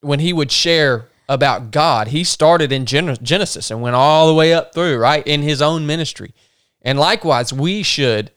when 0.00 0.20
he 0.20 0.32
would 0.32 0.52
share 0.52 1.06
about 1.28 1.70
God, 1.70 2.08
he 2.08 2.24
started 2.24 2.70
in 2.70 2.84
Genesis 2.84 3.70
and 3.70 3.80
went 3.80 3.96
all 3.96 4.28
the 4.28 4.34
way 4.34 4.52
up 4.52 4.74
through, 4.74 4.98
right? 4.98 5.26
In 5.26 5.40
his 5.40 5.62
own 5.62 5.86
ministry. 5.86 6.34
And 6.82 6.98
likewise, 6.98 7.50
we 7.50 7.82
should 7.82 8.30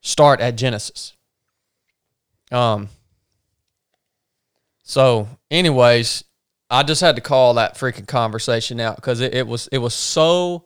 start 0.00 0.40
at 0.40 0.56
Genesis. 0.56 1.12
Um 2.50 2.88
so 4.82 5.28
anyways, 5.50 6.24
I 6.70 6.82
just 6.82 7.00
had 7.00 7.16
to 7.16 7.22
call 7.22 7.54
that 7.54 7.76
freaking 7.76 8.06
conversation 8.06 8.80
out 8.80 8.96
because 8.96 9.20
it, 9.20 9.34
it 9.34 9.46
was 9.46 9.68
it 9.72 9.78
was 9.78 9.94
so 9.94 10.64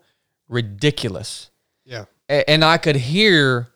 ridiculous. 0.48 1.50
Yeah. 1.84 2.04
And 2.28 2.64
I 2.64 2.78
could 2.78 2.96
hear 2.96 3.68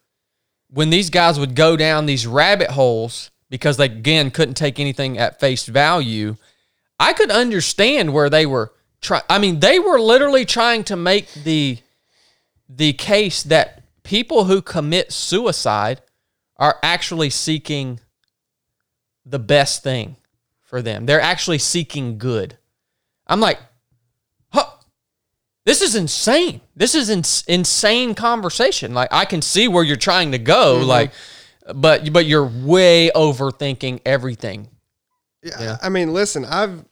when 0.71 0.91
these 0.91 1.11
guys 1.11 1.39
would 1.39 1.55
go 1.55 1.77
down 1.77 2.07
these 2.07 2.27
rabbit 2.27 2.71
holes 2.71 3.31
because 3.51 3.77
they 3.77 3.87
again 3.87 4.31
couldn't 4.31 4.55
take 4.55 4.79
anything 4.79 5.19
at 5.19 5.41
face 5.41 5.67
value. 5.67 6.37
I 7.01 7.13
could 7.13 7.31
understand 7.31 8.13
where 8.13 8.31
they 8.31 8.47
were 8.47 8.73
trying. 9.01 9.23
I 9.29 9.39
mean, 9.39 9.61
they 9.61 9.79
were 9.79 10.01
literally 10.01 10.45
trying 10.45 10.85
to 10.85 10.97
make 10.97 11.33
the 11.33 11.79
the 12.69 12.93
case 12.95 13.43
that 13.45 13.83
people 14.03 14.45
who 14.45 14.61
commit 14.61 15.13
suicide 15.13 16.03
are 16.57 16.79
actually 16.83 17.31
seeking 17.31 18.01
the 19.25 19.39
best 19.39 19.83
thing 19.83 20.17
for 20.63 20.83
them. 20.83 21.07
They're 21.07 21.21
actually 21.21 21.59
seeking 21.59 22.19
good. 22.19 22.59
I'm 23.27 23.41
like, 23.41 23.59
this 25.69 25.83
is 25.83 25.95
insane. 25.95 26.63
This 26.75 26.95
is 26.95 27.11
ins- 27.11 27.45
insane 27.47 28.15
conversation. 28.15 28.95
Like 28.95 29.11
I 29.13 29.27
can 29.27 29.43
see 29.43 29.69
where 29.69 29.85
you're 29.85 29.97
trying 29.97 30.33
to 30.33 30.39
go, 30.39 30.79
like, 30.83 31.13
but 31.75 32.11
but 32.11 32.25
you're 32.25 32.47
way 32.47 33.11
overthinking 33.15 34.01
everything. 34.07 34.71
Yeah. 35.43 35.77
I 35.83 35.91
mean, 35.91 36.15
listen, 36.15 36.47
I've 36.47 36.83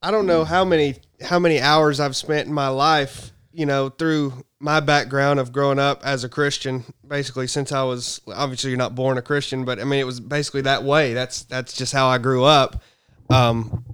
I 0.00 0.12
don't 0.12 0.26
know 0.26 0.44
how 0.44 0.64
many 0.64 0.94
how 1.20 1.40
many 1.40 1.60
hours 1.60 1.98
I've 1.98 2.14
spent 2.14 2.46
in 2.46 2.54
my 2.54 2.68
life, 2.68 3.32
you 3.52 3.66
know, 3.66 3.88
through 3.88 4.44
my 4.60 4.78
background 4.78 5.40
of 5.40 5.50
growing 5.50 5.80
up 5.80 6.02
as 6.04 6.22
a 6.22 6.28
Christian, 6.28 6.84
basically 7.04 7.48
since 7.48 7.72
I 7.72 7.82
was 7.82 8.20
obviously 8.32 8.70
you're 8.70 8.78
not 8.78 8.94
born 8.94 9.18
a 9.18 9.22
Christian, 9.22 9.64
but 9.64 9.80
I 9.80 9.84
mean 9.84 9.98
it 9.98 10.06
was 10.06 10.20
basically 10.20 10.60
that 10.62 10.84
way. 10.84 11.14
That's 11.14 11.42
that's 11.42 11.72
just 11.72 11.92
how 11.92 12.06
I 12.06 12.18
grew 12.18 12.44
up. 12.44 12.80
Um 13.28 13.84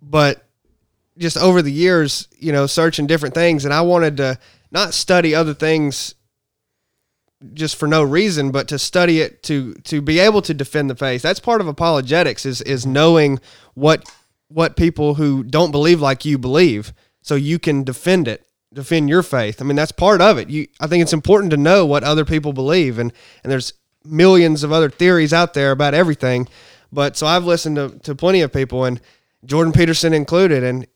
but 0.00 0.46
just 1.18 1.36
over 1.36 1.62
the 1.62 1.72
years, 1.72 2.28
you 2.38 2.52
know, 2.52 2.66
searching 2.66 3.06
different 3.06 3.34
things 3.34 3.64
and 3.64 3.74
I 3.74 3.82
wanted 3.82 4.16
to 4.18 4.38
not 4.70 4.94
study 4.94 5.34
other 5.34 5.54
things 5.54 6.14
just 7.54 7.76
for 7.76 7.86
no 7.86 8.02
reason, 8.02 8.50
but 8.50 8.68
to 8.68 8.78
study 8.78 9.20
it 9.20 9.42
to 9.44 9.74
to 9.74 10.00
be 10.00 10.18
able 10.18 10.42
to 10.42 10.54
defend 10.54 10.88
the 10.88 10.94
faith. 10.94 11.22
That's 11.22 11.40
part 11.40 11.60
of 11.60 11.66
apologetics 11.66 12.46
is 12.46 12.62
is 12.62 12.86
knowing 12.86 13.40
what 13.74 14.10
what 14.48 14.76
people 14.76 15.14
who 15.14 15.42
don't 15.42 15.72
believe 15.72 16.00
like 16.00 16.24
you 16.24 16.38
believe, 16.38 16.92
so 17.20 17.34
you 17.34 17.58
can 17.58 17.84
defend 17.84 18.28
it, 18.28 18.46
defend 18.72 19.08
your 19.08 19.22
faith. 19.22 19.60
I 19.60 19.64
mean, 19.64 19.76
that's 19.76 19.92
part 19.92 20.20
of 20.20 20.38
it. 20.38 20.50
You, 20.50 20.66
I 20.80 20.86
think 20.86 21.02
it's 21.02 21.12
important 21.12 21.50
to 21.52 21.56
know 21.56 21.86
what 21.86 22.04
other 22.04 22.24
people 22.24 22.52
believe, 22.52 22.98
and 22.98 23.12
and 23.42 23.50
there's 23.50 23.72
millions 24.04 24.62
of 24.62 24.72
other 24.72 24.90
theories 24.90 25.32
out 25.32 25.54
there 25.54 25.70
about 25.70 25.94
everything. 25.94 26.48
But 26.92 27.16
so 27.16 27.26
I've 27.26 27.44
listened 27.44 27.76
to 27.76 27.98
to 28.00 28.14
plenty 28.14 28.40
of 28.42 28.52
people, 28.52 28.84
and 28.84 29.00
Jordan 29.44 29.72
Peterson 29.72 30.12
included, 30.12 30.62
and 30.62 30.86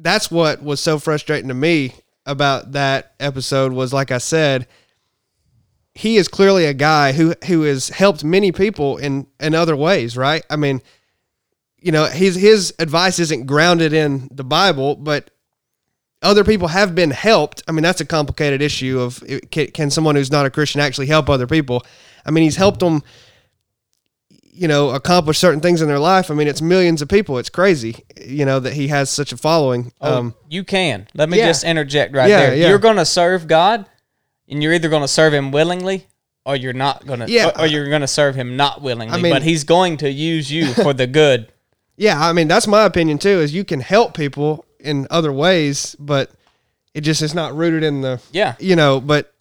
that's 0.00 0.30
what 0.30 0.62
was 0.62 0.80
so 0.80 0.98
frustrating 0.98 1.48
to 1.48 1.54
me 1.54 1.94
about 2.26 2.72
that 2.72 3.14
episode 3.18 3.72
was 3.72 3.92
like 3.92 4.10
I 4.10 4.18
said 4.18 4.66
he 5.94 6.16
is 6.16 6.28
clearly 6.28 6.64
a 6.64 6.74
guy 6.74 7.12
who 7.12 7.34
who 7.46 7.62
has 7.62 7.88
helped 7.88 8.22
many 8.22 8.52
people 8.52 8.98
in 8.98 9.26
in 9.40 9.54
other 9.54 9.74
ways, 9.74 10.16
right? 10.16 10.44
I 10.48 10.54
mean, 10.54 10.80
you 11.76 11.90
know, 11.90 12.04
his 12.04 12.36
his 12.36 12.72
advice 12.78 13.18
isn't 13.18 13.46
grounded 13.46 13.92
in 13.92 14.28
the 14.30 14.44
Bible, 14.44 14.94
but 14.94 15.30
other 16.22 16.44
people 16.44 16.68
have 16.68 16.94
been 16.94 17.10
helped. 17.10 17.64
I 17.66 17.72
mean, 17.72 17.82
that's 17.82 18.00
a 18.00 18.06
complicated 18.06 18.62
issue 18.62 19.00
of 19.00 19.24
can, 19.50 19.72
can 19.72 19.90
someone 19.90 20.14
who's 20.14 20.30
not 20.30 20.46
a 20.46 20.50
Christian 20.50 20.80
actually 20.80 21.06
help 21.06 21.28
other 21.28 21.48
people? 21.48 21.84
I 22.24 22.30
mean, 22.30 22.44
he's 22.44 22.56
helped 22.56 22.80
them 22.80 23.02
you 24.58 24.68
know, 24.68 24.90
accomplish 24.90 25.38
certain 25.38 25.60
things 25.60 25.80
in 25.82 25.88
their 25.88 25.98
life. 25.98 26.30
I 26.30 26.34
mean, 26.34 26.48
it's 26.48 26.60
millions 26.60 27.00
of 27.02 27.08
people. 27.08 27.38
It's 27.38 27.48
crazy, 27.50 28.04
you 28.20 28.44
know, 28.44 28.58
that 28.60 28.72
he 28.72 28.88
has 28.88 29.08
such 29.10 29.32
a 29.32 29.36
following. 29.36 29.92
Oh, 30.00 30.18
Um, 30.18 30.34
you 30.48 30.64
can. 30.64 31.06
Let 31.14 31.28
me 31.28 31.38
yeah. 31.38 31.46
just 31.46 31.64
interject 31.64 32.14
right 32.14 32.28
Yeah, 32.28 32.40
there. 32.46 32.54
yeah. 32.56 32.68
You're 32.68 32.78
going 32.78 32.96
to 32.96 33.04
serve 33.04 33.46
God, 33.46 33.86
and 34.48 34.62
you're 34.62 34.72
either 34.72 34.88
going 34.88 35.02
to 35.02 35.08
serve 35.08 35.32
Him 35.32 35.52
willingly, 35.52 36.06
or 36.44 36.56
you're 36.56 36.72
not 36.72 37.06
going 37.06 37.20
to. 37.20 37.30
Yeah. 37.30 37.48
Or, 37.56 37.60
or 37.62 37.66
you're 37.66 37.88
going 37.88 38.00
to 38.00 38.08
serve 38.08 38.34
Him 38.34 38.56
not 38.56 38.82
willingly. 38.82 39.22
mean- 39.22 39.32
but 39.32 39.42
He's 39.42 39.64
going 39.64 39.96
to 39.98 40.10
use 40.10 40.50
you 40.50 40.72
for 40.74 40.92
the 40.92 41.06
good. 41.06 41.52
yeah, 41.96 42.20
I 42.20 42.32
mean, 42.32 42.48
that's 42.48 42.66
my 42.66 42.84
opinion 42.84 43.18
too. 43.18 43.40
Is 43.40 43.54
you 43.54 43.64
can 43.64 43.80
help 43.80 44.14
people 44.16 44.64
in 44.80 45.06
other 45.10 45.32
ways, 45.32 45.94
but 45.98 46.30
it 46.94 47.02
just 47.02 47.22
is 47.22 47.34
not 47.34 47.54
rooted 47.56 47.82
in 47.84 48.00
the 48.00 48.20
Yeah. 48.32 48.54
you 48.58 48.74
know, 48.76 49.00
but 49.00 49.32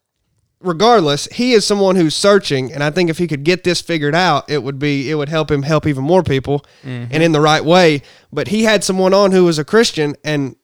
regardless, 0.62 1.28
he 1.28 1.54
is 1.54 1.66
someone 1.66 1.96
who's 1.96 2.16
searching, 2.16 2.74
and 2.74 2.84
I 2.84 2.90
think 2.90 3.10
if 3.10 3.18
he 3.18 3.28
could 3.28 3.44
get 3.44 3.64
this 3.64 3.82
figured 3.82 4.16
out, 4.16 4.50
it 4.50 4.64
would 4.64 4.80
be 4.80 5.10
it 5.10 5.16
would 5.16 5.30
help 5.30 5.52
him 5.52 5.64
help 5.64 5.86
even 5.86 6.04
more 6.04 6.24
people, 6.24 6.66
and 6.84 7.24
in 7.24 7.32
the 7.32 7.42
right 7.42 7.64
way. 7.64 8.02
But 8.32 8.48
he 8.50 8.64
had 8.64 8.84
someone 8.84 9.14
on 9.14 9.32
who 9.32 9.46
was 9.46 9.60
a 9.60 9.66
Christian 9.66 10.16
and 10.24 10.56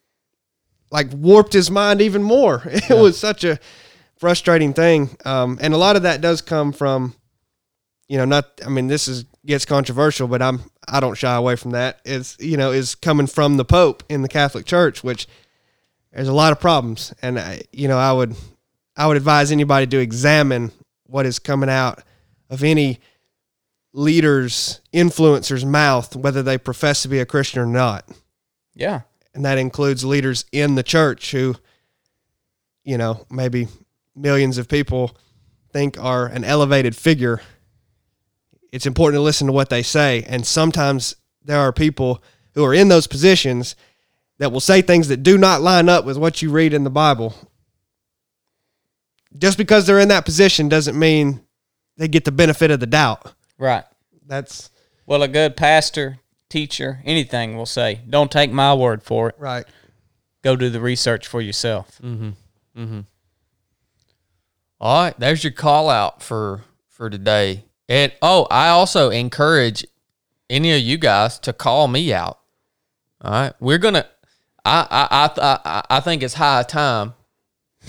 like 0.92 1.08
warped 1.14 1.54
his 1.54 1.72
mind 1.72 2.02
even 2.02 2.24
more. 2.24 2.64
It 2.90 2.98
was 2.98 3.18
such 3.18 3.44
a 3.44 3.60
frustrating 4.18 4.74
thing, 4.74 5.18
um, 5.26 5.58
and 5.62 5.74
a 5.74 5.78
lot 5.78 5.96
of 5.96 6.04
that 6.04 6.22
does 6.22 6.42
come 6.42 6.72
from, 6.72 7.16
you 8.08 8.18
know, 8.18 8.26
not. 8.26 8.46
I 8.66 8.70
mean, 8.70 8.88
this 8.88 9.08
is 9.08 9.26
gets 9.46 9.66
controversial, 9.66 10.28
but 10.28 10.42
I'm 10.42 10.62
I 10.88 11.00
don't 11.00 11.16
shy 11.18 11.36
away 11.36 11.56
from 11.56 11.72
that. 11.72 12.00
Is 12.06 12.38
you 12.40 12.58
know 12.58 12.72
is 12.72 12.96
coming 12.96 13.28
from 13.28 13.58
the 13.58 13.66
Pope 13.66 14.04
in 14.10 14.22
the 14.22 14.30
Catholic 14.30 14.66
Church, 14.66 15.04
which 15.04 15.28
there's 16.12 16.28
a 16.28 16.34
lot 16.34 16.52
of 16.52 16.60
problems, 16.60 17.14
and 17.22 17.40
I, 17.40 17.62
you 17.72 17.88
know 17.88 17.98
I 17.98 18.12
would 18.12 18.36
I 18.96 19.08
would 19.08 19.18
advise 19.18 19.52
anybody 19.52 19.88
to 19.88 19.98
examine 20.00 20.72
what 21.06 21.26
is 21.26 21.40
coming 21.40 21.70
out 21.70 22.04
of 22.50 22.64
any 22.64 23.00
leader's 23.94 24.82
influencer's 24.94 25.66
mouth, 25.66 26.16
whether 26.16 26.42
they 26.42 26.58
profess 26.58 27.02
to 27.04 27.08
be 27.08 27.20
a 27.20 27.26
Christian 27.26 27.62
or 27.62 27.66
not, 27.66 28.10
Yeah. 28.76 29.02
and 29.34 29.46
that 29.46 29.58
includes 29.58 30.04
leaders 30.04 30.46
in 30.52 30.76
the 30.76 30.84
church 30.84 31.32
who, 31.32 31.56
you 32.84 32.98
know, 32.98 33.26
maybe 33.30 33.68
millions 34.16 34.58
of 34.58 34.68
people 34.68 35.16
think 35.72 35.98
are 36.00 36.26
an 36.28 36.44
elevated 36.44 36.96
figure. 36.96 37.42
It's 38.72 38.86
important 38.88 39.18
to 39.20 39.24
listen 39.24 39.48
to 39.48 39.54
what 39.54 39.70
they 39.70 39.84
say, 39.84 40.24
and 40.28 40.46
sometimes 40.46 41.16
there 41.44 41.60
are 41.60 41.72
people 41.72 42.24
who 42.56 42.64
are 42.64 42.74
in 42.74 42.88
those 42.88 43.06
positions 43.08 43.76
that 44.40 44.52
will 44.52 44.60
say 44.60 44.82
things 44.82 45.08
that 45.10 45.24
do 45.24 45.38
not 45.38 45.62
line 45.62 45.90
up 45.90 46.06
with 46.06 46.18
what 46.18 46.42
you 46.42 46.50
read 46.50 46.74
in 46.74 46.84
the 46.84 46.90
Bible. 46.90 47.36
Just 49.38 49.58
because 49.58 49.86
they're 49.88 50.00
in 50.00 50.10
that 50.10 50.26
position 50.26 50.70
doesn't 50.70 50.98
mean 50.98 51.42
they 51.98 52.08
get 52.08 52.26
the 52.26 52.32
benefit 52.32 52.72
of 52.72 52.80
the 52.80 52.86
doubt. 52.88 53.34
Right. 53.58 53.84
That's 54.26 54.70
Well, 55.06 55.24
a 55.24 55.28
good 55.28 55.56
pastor, 55.58 56.20
teacher, 56.50 57.02
anything 57.06 57.58
will 57.58 57.66
say, 57.66 58.02
don't 58.10 58.32
take 58.32 58.52
my 58.52 58.74
word 58.74 59.04
for 59.04 59.30
it. 59.30 59.36
right. 59.38 59.66
Go 60.44 60.56
do 60.58 60.70
the 60.70 60.82
research 60.82 61.26
for 61.28 61.40
yourself. 61.42 62.00
Mm-hmm. 62.04 62.30
Mm-hmm. 62.78 63.00
All 64.80 65.04
right, 65.06 65.18
there's 65.20 65.44
your 65.44 65.54
call 65.54 65.90
out 65.90 66.22
for 66.22 66.62
for 66.90 67.10
today. 67.10 67.64
And 67.88 68.12
oh, 68.22 68.48
I 68.52 68.68
also 68.70 69.10
encourage 69.10 69.86
any 70.50 70.74
of 70.74 70.82
you 70.82 70.98
guys 70.98 71.40
to 71.40 71.54
call 71.54 71.88
me 71.88 72.14
out. 72.14 72.40
All 73.22 73.32
right, 73.32 73.54
we're 73.62 73.78
gonna. 73.78 74.06
I 74.66 74.86
I 74.90 75.08
I 75.38 75.60
I, 75.66 75.84
I 75.98 76.00
think 76.02 76.24
it's 76.24 76.34
high 76.34 76.64
time. 76.64 77.14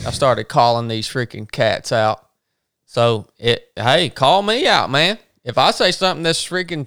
I 0.07 0.11
started 0.11 0.45
calling 0.45 0.89
these 0.89 1.09
freaking 1.09 1.51
cats 1.51 1.93
out. 1.93 2.27
So 2.87 3.29
it 3.39 3.71
hey, 3.77 4.09
call 4.11 4.43
me 4.43 4.67
out, 4.67 4.91
man. 4.91 5.19
If 5.45 5.59
I 5.59 5.71
say 5.73 5.91
something 5.91 6.23
that's 6.23 6.45
freaking 6.47 6.87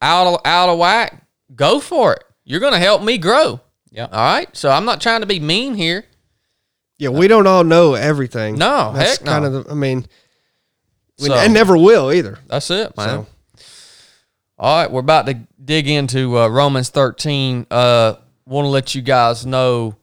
out 0.00 0.26
of 0.26 0.40
out 0.44 0.68
of 0.68 0.78
whack, 0.78 1.24
go 1.54 1.80
for 1.80 2.14
it. 2.14 2.24
You're 2.44 2.60
gonna 2.60 2.78
help 2.78 3.02
me 3.02 3.18
grow. 3.18 3.60
Yep. 3.90 4.10
All 4.12 4.18
right. 4.34 4.56
So 4.56 4.70
I'm 4.70 4.84
not 4.84 5.00
trying 5.00 5.20
to 5.20 5.26
be 5.26 5.40
mean 5.40 5.74
here. 5.74 6.04
Yeah, 6.98 7.10
we 7.10 7.28
don't 7.28 7.46
all 7.46 7.64
know 7.64 7.94
everything. 7.94 8.56
No, 8.56 8.92
that's 8.92 9.18
heck 9.18 9.24
no. 9.26 9.32
kind 9.32 9.44
of. 9.44 9.52
The, 9.52 9.70
I 9.70 9.74
mean, 9.74 10.06
we, 11.20 11.26
So- 11.26 11.34
and 11.34 11.54
never 11.54 11.76
will 11.76 12.12
either. 12.12 12.38
That's 12.48 12.70
it, 12.70 12.96
man. 12.96 13.08
So 13.08 13.26
All 14.58 14.82
right, 14.82 14.90
we're 14.90 15.00
about 15.00 15.26
to 15.26 15.34
dig 15.64 15.88
into 15.88 16.36
uh, 16.38 16.48
Romans 16.48 16.88
13. 16.88 17.66
Uh, 17.70 18.14
Want 18.46 18.64
to 18.64 18.70
let 18.70 18.94
you 18.94 19.02
guys 19.02 19.44
know 19.44 19.94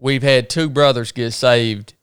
we've 0.00 0.22
had 0.22 0.50
two 0.50 0.68
brothers 0.68 1.12
get 1.12 1.32
saved, 1.32 1.94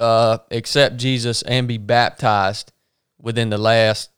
uh, 0.00 0.38
accept 0.50 0.96
Jesus, 0.96 1.42
and 1.42 1.68
be 1.68 1.76
baptized 1.76 2.72
within 3.20 3.50
the 3.50 3.58
last 3.58 4.10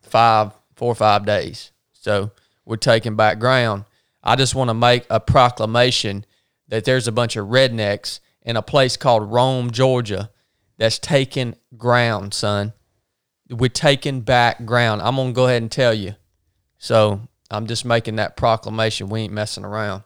five, 0.00 0.52
four 0.74 0.92
or 0.92 0.94
five 0.94 1.26
days. 1.26 1.72
So 1.92 2.30
we're 2.64 2.76
taking 2.76 3.16
back 3.16 3.38
ground. 3.38 3.84
I 4.22 4.36
just 4.36 4.54
want 4.54 4.70
to 4.70 4.74
make 4.74 5.04
a 5.10 5.20
proclamation 5.20 6.24
that 6.68 6.84
there's 6.84 7.08
a 7.08 7.12
bunch 7.12 7.36
of 7.36 7.48
rednecks 7.48 8.20
in 8.42 8.56
a 8.56 8.62
place 8.62 8.96
called 8.96 9.30
Rome, 9.30 9.70
Georgia, 9.70 10.30
that's 10.78 10.98
taking 10.98 11.56
ground, 11.76 12.32
son. 12.32 12.72
We're 13.50 13.68
taking 13.68 14.20
back 14.20 14.64
ground. 14.64 15.02
I'm 15.02 15.16
gonna 15.16 15.32
go 15.32 15.46
ahead 15.46 15.62
and 15.62 15.70
tell 15.70 15.92
you. 15.92 16.14
So 16.78 17.20
I'm 17.50 17.66
just 17.66 17.84
making 17.84 18.16
that 18.16 18.36
proclamation. 18.36 19.08
We 19.08 19.22
ain't 19.22 19.32
messing 19.32 19.64
around. 19.64 20.04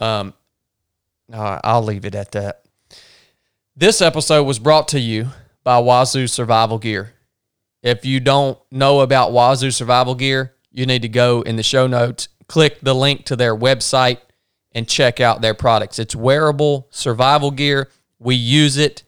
Um, 0.00 0.32
right, 1.28 1.60
I'll 1.64 1.82
leave 1.82 2.04
it 2.04 2.14
at 2.14 2.32
that. 2.32 2.62
This 3.76 4.00
episode 4.00 4.44
was 4.44 4.58
brought 4.58 4.88
to 4.88 5.00
you 5.00 5.28
by 5.64 5.78
Wazoo 5.78 6.26
Survival 6.26 6.78
Gear. 6.78 7.12
If 7.82 8.04
you 8.04 8.20
don't 8.20 8.58
know 8.70 9.00
about 9.00 9.32
Wazoo 9.32 9.70
Survival 9.70 10.14
Gear, 10.14 10.54
you 10.70 10.86
need 10.86 11.02
to 11.02 11.08
go 11.08 11.42
in 11.42 11.56
the 11.56 11.62
show 11.62 11.86
notes, 11.86 12.28
click 12.48 12.80
the 12.80 12.94
link 12.94 13.24
to 13.26 13.36
their 13.36 13.56
website, 13.56 14.18
and 14.72 14.86
check 14.86 15.20
out 15.20 15.40
their 15.40 15.54
products. 15.54 15.98
It's 15.98 16.14
wearable 16.14 16.86
survival 16.90 17.50
gear. 17.50 17.88
We 18.18 18.34
use 18.34 18.76
it 18.76 19.04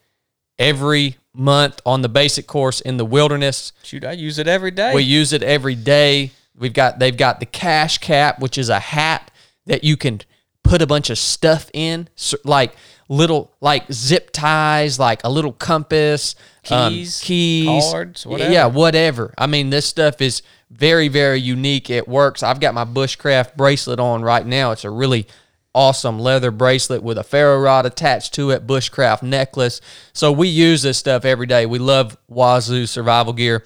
every 0.59 1.17
month 1.35 1.83
on 1.85 2.01
the 2.01 2.09
basic 2.09 2.47
course 2.47 2.81
in 2.81 2.97
the 2.97 3.05
wilderness. 3.05 3.75
Shoot, 3.83 4.05
I 4.05 4.13
use 4.13 4.39
it 4.39 4.49
every 4.49 4.71
day. 4.71 4.95
We 4.95 5.03
use 5.03 5.35
it 5.35 5.43
every 5.43 5.75
day. 5.75 6.33
We've 6.57 6.73
got 6.73 6.99
they've 6.99 7.17
got 7.17 7.39
the 7.39 7.47
cache 7.47 7.99
cap, 7.99 8.41
which 8.41 8.57
is 8.57 8.71
a 8.71 8.81
hat 8.81 9.31
that 9.67 9.85
you 9.85 9.99
can 9.99 10.23
put 10.69 10.83
a 10.83 10.87
bunch 10.87 11.11
of 11.11 11.19
stuff 11.19 11.71
in, 11.73 12.09
like 12.45 12.75
little 13.09 13.53
like 13.61 13.91
zip 13.91 14.31
ties, 14.33 14.99
like 14.99 15.23
a 15.25 15.31
little 15.31 15.53
compass, 15.53 16.35
um, 16.71 16.93
Keys, 16.93 17.21
keys, 17.21 17.85
cards, 17.91 18.27
whatever. 18.27 18.53
Yeah, 18.53 18.67
whatever. 18.67 19.35
I 19.39 19.47
mean, 19.47 19.71
this 19.71 19.87
stuff 19.87 20.21
is 20.21 20.43
very 20.71 21.09
very 21.09 21.41
unique. 21.41 21.89
It 21.91 22.07
works. 22.07 22.43
I've 22.43 22.61
got 22.61 22.75
my 22.75 22.85
bushcraft 22.85 23.57
bracelet 23.57 23.99
on 23.99 24.23
right 24.23 24.47
now. 24.47 24.73
It's 24.73 24.85
a 24.85 24.91
really 24.91 25.27
awesome 25.75 26.19
leather 26.19 26.51
bracelet 26.51 27.03
with 27.03 27.17
a 27.19 27.25
ferro 27.25 27.61
rod 27.61 27.87
attached 27.87 28.35
to 28.35 28.51
it, 28.51 28.67
bushcraft 28.67 29.23
necklace. 29.23 29.81
So 30.13 30.33
we 30.33 30.49
use 30.49 30.83
this 30.83 30.99
stuff 30.99 31.25
every 31.25 31.47
day. 31.47 31.67
We 31.67 31.79
love 31.79 32.17
Wazoo 32.29 32.87
survival 32.87 33.33
gear. 33.33 33.65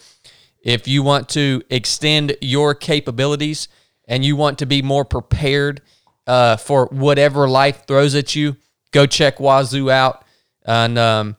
If 0.62 0.86
you 0.86 1.02
want 1.02 1.28
to 1.30 1.62
extend 1.70 2.36
your 2.40 2.74
capabilities 2.74 3.66
and 4.06 4.24
you 4.24 4.36
want 4.36 4.58
to 4.60 4.66
be 4.66 4.82
more 4.82 5.04
prepared 5.04 5.80
uh, 6.26 6.56
for 6.56 6.87
whatever 6.87 7.48
life 7.48 7.87
throws 7.87 8.14
at 8.14 8.35
you, 8.35 8.56
go 8.92 9.06
check 9.06 9.38
Wazoo 9.38 9.90
out. 9.90 10.24
And 10.64 10.98
um, 10.98 11.37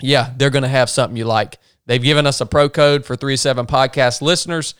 yeah, 0.00 0.32
they're 0.36 0.50
going 0.50 0.62
to 0.62 0.68
have 0.68 0.90
something 0.90 1.16
you 1.16 1.24
like. 1.24 1.58
They've 1.86 2.02
given 2.02 2.26
us 2.26 2.40
a 2.40 2.46
pro 2.46 2.68
code 2.68 3.04
for 3.04 3.16
37 3.16 3.66
podcast 3.66 4.22
listeners. 4.22 4.74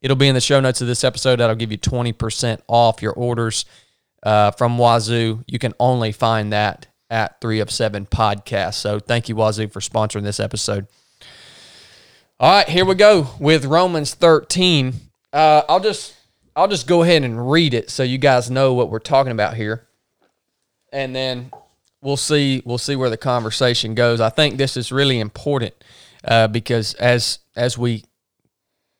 It'll 0.00 0.16
be 0.16 0.28
in 0.28 0.34
the 0.34 0.40
show 0.40 0.60
notes 0.60 0.80
of 0.80 0.86
this 0.86 1.04
episode. 1.04 1.36
That'll 1.36 1.56
give 1.56 1.72
you 1.72 1.78
20% 1.78 2.60
off 2.68 3.02
your 3.02 3.12
orders 3.12 3.64
uh, 4.22 4.50
from 4.52 4.78
Wazoo. 4.78 5.44
You 5.46 5.58
can 5.58 5.74
only 5.78 6.12
find 6.12 6.52
that 6.52 6.88
at 7.10 7.40
3 7.40 7.60
of 7.60 7.70
7 7.70 8.06
podcast. 8.06 8.74
So 8.74 8.98
thank 8.98 9.28
you, 9.28 9.36
Wazoo, 9.36 9.68
for 9.68 9.80
sponsoring 9.80 10.22
this 10.22 10.40
episode. 10.40 10.86
All 12.40 12.50
right, 12.50 12.68
here 12.68 12.84
we 12.84 12.94
go 12.94 13.28
with 13.38 13.64
Romans 13.64 14.14
13. 14.14 14.94
Uh, 15.32 15.62
I'll 15.68 15.80
just 15.80 16.14
I'll 16.54 16.68
just 16.68 16.86
go 16.86 17.02
ahead 17.02 17.22
and 17.22 17.50
read 17.50 17.72
it 17.72 17.90
so 17.90 18.02
you 18.02 18.18
guys 18.18 18.50
know 18.50 18.74
what 18.74 18.90
we're 18.90 18.98
talking 18.98 19.32
about 19.32 19.56
here. 19.56 19.86
And 20.92 21.16
then 21.16 21.50
we'll 22.02 22.18
see 22.18 22.62
we'll 22.64 22.78
see 22.78 22.96
where 22.96 23.10
the 23.10 23.16
conversation 23.16 23.94
goes. 23.94 24.20
I 24.20 24.28
think 24.28 24.58
this 24.58 24.76
is 24.76 24.92
really 24.92 25.18
important 25.18 25.74
uh, 26.24 26.48
because 26.48 26.94
as 26.94 27.38
as 27.56 27.78
we 27.78 28.04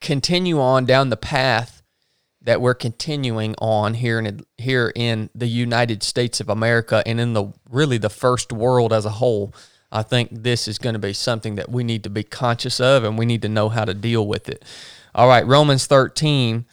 continue 0.01 0.61
on 0.61 0.87
down 0.87 1.11
the 1.11 1.17
path 1.17 1.83
that 2.41 2.61
we're 2.61 2.75
continuing 2.75 3.55
on 3.59 3.95
here 3.95 4.19
in 4.19 4.45
here 4.57 4.91
in 4.97 5.29
the 5.35 5.47
United 5.47 6.03
States 6.03 6.41
of 6.41 6.49
America 6.49 7.03
and 7.07 7.21
in 7.21 7.35
the 7.35 7.53
really 7.71 7.99
the 7.99 8.11
first 8.11 8.53
world 8.53 8.93
as 8.95 9.05
a 9.05 9.11
whole, 9.11 9.55
I 9.91 10.03
think 10.03 10.31
this 10.33 10.67
is 10.67 10.79
going 10.79 10.95
to 10.95 10.99
be 10.99 11.13
something 11.13 11.57
that 11.57 11.71
we 11.71 11.85
need 11.85 12.03
to 12.05 12.11
be 12.11 12.25
conscious 12.25 12.81
of 12.81 13.05
and 13.05 13.19
we 13.19 13.27
need 13.27 13.43
to 13.43 13.49
know 13.49 13.69
how 13.69 13.85
to 13.85 13.93
deal 13.93 14.27
with 14.27 14.49
it. 14.49 14.65
All 15.15 15.29
right, 15.29 15.47
Romans 15.47 15.87
13, 15.87 16.65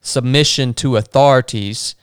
submission 0.00 0.74
to 0.74 0.96
authorities 0.96 1.94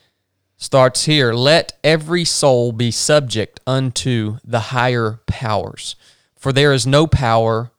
starts 0.57 1.05
here. 1.05 1.33
Let 1.33 1.77
every 1.83 2.25
soul 2.25 2.71
be 2.71 2.91
subject 2.91 3.59
unto 3.67 4.37
the 4.43 4.59
higher 4.59 5.19
powers, 5.27 5.95
for 6.35 6.53
there 6.53 6.73
is 6.73 6.87
no 6.87 7.07
power 7.07 7.71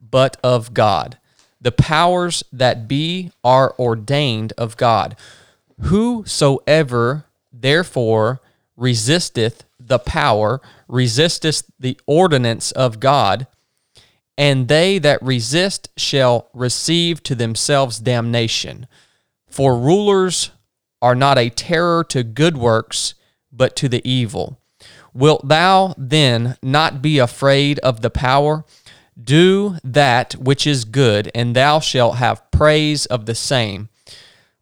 but 0.00 0.36
of 0.42 0.74
God. 0.74 1.18
The 1.60 1.72
powers 1.72 2.44
that 2.52 2.86
be 2.86 3.32
are 3.42 3.74
ordained 3.78 4.52
of 4.56 4.76
God. 4.76 5.16
Whosoever 5.82 7.24
therefore 7.52 8.40
resisteth 8.76 9.64
the 9.80 9.98
power, 9.98 10.60
resisteth 10.86 11.64
the 11.78 11.98
ordinance 12.06 12.70
of 12.72 13.00
God, 13.00 13.46
and 14.36 14.68
they 14.68 14.98
that 14.98 15.20
resist 15.20 15.88
shall 15.96 16.48
receive 16.54 17.22
to 17.24 17.34
themselves 17.34 17.98
damnation. 17.98 18.86
For 19.58 19.76
rulers 19.76 20.52
are 21.02 21.16
not 21.16 21.36
a 21.36 21.50
terror 21.50 22.04
to 22.10 22.22
good 22.22 22.56
works, 22.56 23.14
but 23.50 23.74
to 23.74 23.88
the 23.88 24.08
evil. 24.08 24.60
Wilt 25.12 25.48
thou 25.48 25.96
then 25.98 26.56
not 26.62 27.02
be 27.02 27.18
afraid 27.18 27.80
of 27.80 28.00
the 28.00 28.08
power? 28.08 28.64
Do 29.20 29.78
that 29.82 30.36
which 30.36 30.64
is 30.64 30.84
good, 30.84 31.28
and 31.34 31.56
thou 31.56 31.80
shalt 31.80 32.18
have 32.18 32.48
praise 32.52 33.04
of 33.06 33.26
the 33.26 33.34
same. 33.34 33.88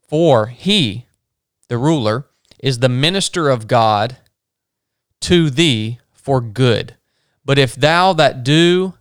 For 0.09 0.47
he, 0.47 1.05
the 1.69 1.77
ruler, 1.77 2.25
is 2.59 2.79
the 2.79 2.89
minister 2.89 3.51
of 3.51 3.69
God 3.69 4.17
to 5.21 5.51
thee 5.51 5.99
for 6.15 6.41
good. 6.41 6.97
But 7.45 7.59
if 7.59 7.75
thou 7.75 8.15
that 8.15 8.43
do 8.43 8.95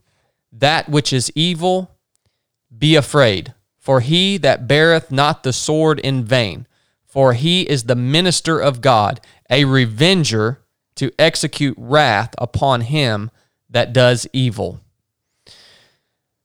that 0.51 0.89
which 0.89 1.13
is 1.13 1.31
evil, 1.36 1.95
be 2.77 2.97
afraid, 2.97 3.53
for 3.85 3.99
he 3.99 4.39
that 4.39 4.67
beareth 4.67 5.11
not 5.11 5.43
the 5.43 5.53
sword 5.53 5.99
in 5.99 6.23
vain, 6.23 6.65
for 7.05 7.33
he 7.33 7.61
is 7.61 7.83
the 7.83 7.95
minister 7.95 8.59
of 8.59 8.81
God, 8.81 9.21
a 9.47 9.63
revenger 9.63 10.59
to 10.95 11.11
execute 11.19 11.75
wrath 11.77 12.33
upon 12.39 12.81
him 12.81 13.29
that 13.69 13.93
does 13.93 14.25
evil. 14.33 14.79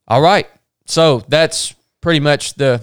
All 0.07 0.21
right. 0.21 0.49
So 0.85 1.25
that's 1.29 1.75
pretty 2.03 2.21
much 2.21 2.55
the 2.55 2.83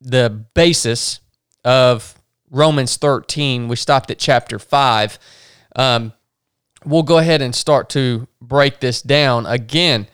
the 0.00 0.46
basis 0.54 1.18
of 1.64 2.14
Romans 2.48 2.96
13. 2.98 3.66
We 3.66 3.74
stopped 3.74 4.12
at 4.12 4.20
chapter 4.20 4.60
5. 4.60 5.18
Um, 5.74 6.12
we'll 6.84 7.02
go 7.02 7.18
ahead 7.18 7.42
and 7.42 7.52
start 7.52 7.88
to 7.90 8.28
break 8.40 8.78
this 8.78 9.02
down. 9.02 9.46
Again, 9.46 10.06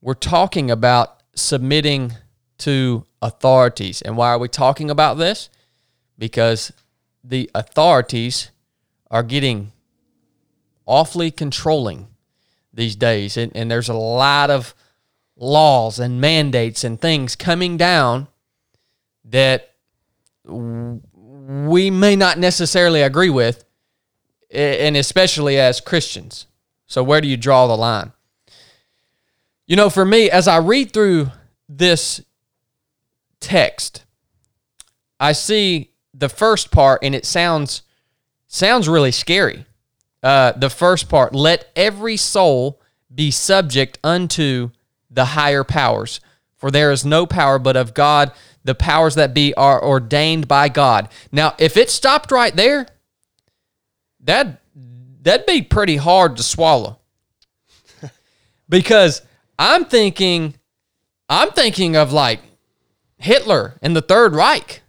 we're 0.00 0.14
talking 0.14 0.72
about 0.72 1.22
submitting 1.36 2.14
to 2.58 3.04
authorities. 3.22 4.02
And 4.02 4.16
why 4.16 4.28
are 4.28 4.38
we 4.38 4.48
talking 4.48 4.90
about 4.90 5.18
this? 5.18 5.48
Because 6.18 6.72
the 7.22 7.50
authorities 7.54 8.50
are 9.10 9.22
getting 9.22 9.72
awfully 10.86 11.30
controlling 11.30 12.08
these 12.72 12.96
days. 12.96 13.36
And, 13.36 13.52
and 13.54 13.70
there's 13.70 13.88
a 13.88 13.94
lot 13.94 14.50
of 14.50 14.74
laws 15.36 15.98
and 15.98 16.20
mandates 16.20 16.84
and 16.84 17.00
things 17.00 17.36
coming 17.36 17.76
down 17.76 18.28
that 19.24 19.74
we 20.44 21.90
may 21.90 22.16
not 22.16 22.38
necessarily 22.38 23.02
agree 23.02 23.30
with, 23.30 23.64
and 24.50 24.96
especially 24.96 25.58
as 25.58 25.80
Christians. 25.80 26.46
So, 26.86 27.02
where 27.02 27.20
do 27.20 27.28
you 27.28 27.36
draw 27.36 27.66
the 27.66 27.76
line? 27.76 28.12
You 29.66 29.76
know, 29.76 29.90
for 29.90 30.06
me, 30.06 30.30
as 30.30 30.48
I 30.48 30.56
read 30.56 30.92
through 30.92 31.30
this 31.68 32.22
text, 33.40 34.04
I 35.20 35.32
see 35.32 35.90
the 36.14 36.28
first 36.28 36.70
part, 36.70 37.02
and 37.02 37.14
it 37.14 37.24
sounds 37.24 37.82
sounds 38.46 38.88
really 38.88 39.12
scary. 39.12 39.66
Uh, 40.22 40.52
the 40.52 40.70
first 40.70 41.08
part: 41.08 41.34
"Let 41.34 41.70
every 41.76 42.16
soul 42.16 42.80
be 43.14 43.30
subject 43.30 43.98
unto 44.04 44.70
the 45.10 45.24
higher 45.24 45.64
powers. 45.64 46.20
For 46.56 46.70
there 46.70 46.92
is 46.92 47.04
no 47.04 47.26
power 47.26 47.58
but 47.58 47.76
of 47.76 47.94
God. 47.94 48.32
The 48.64 48.74
powers 48.74 49.14
that 49.14 49.32
be 49.32 49.54
are 49.54 49.82
ordained 49.82 50.48
by 50.48 50.68
God. 50.68 51.08
Now, 51.32 51.54
if 51.58 51.76
it 51.76 51.90
stopped 51.90 52.32
right 52.32 52.54
there, 52.54 52.86
that 54.20 54.60
that'd 55.22 55.46
be 55.46 55.62
pretty 55.62 55.96
hard 55.96 56.36
to 56.36 56.42
swallow. 56.42 56.98
because 58.68 59.22
I'm 59.58 59.84
thinking 59.84 60.54
I'm 61.28 61.50
thinking 61.50 61.96
of 61.96 62.12
like 62.12 62.40
Hitler 63.18 63.78
and 63.82 63.94
the 63.94 64.02
Third 64.02 64.34
Reich. 64.34 64.82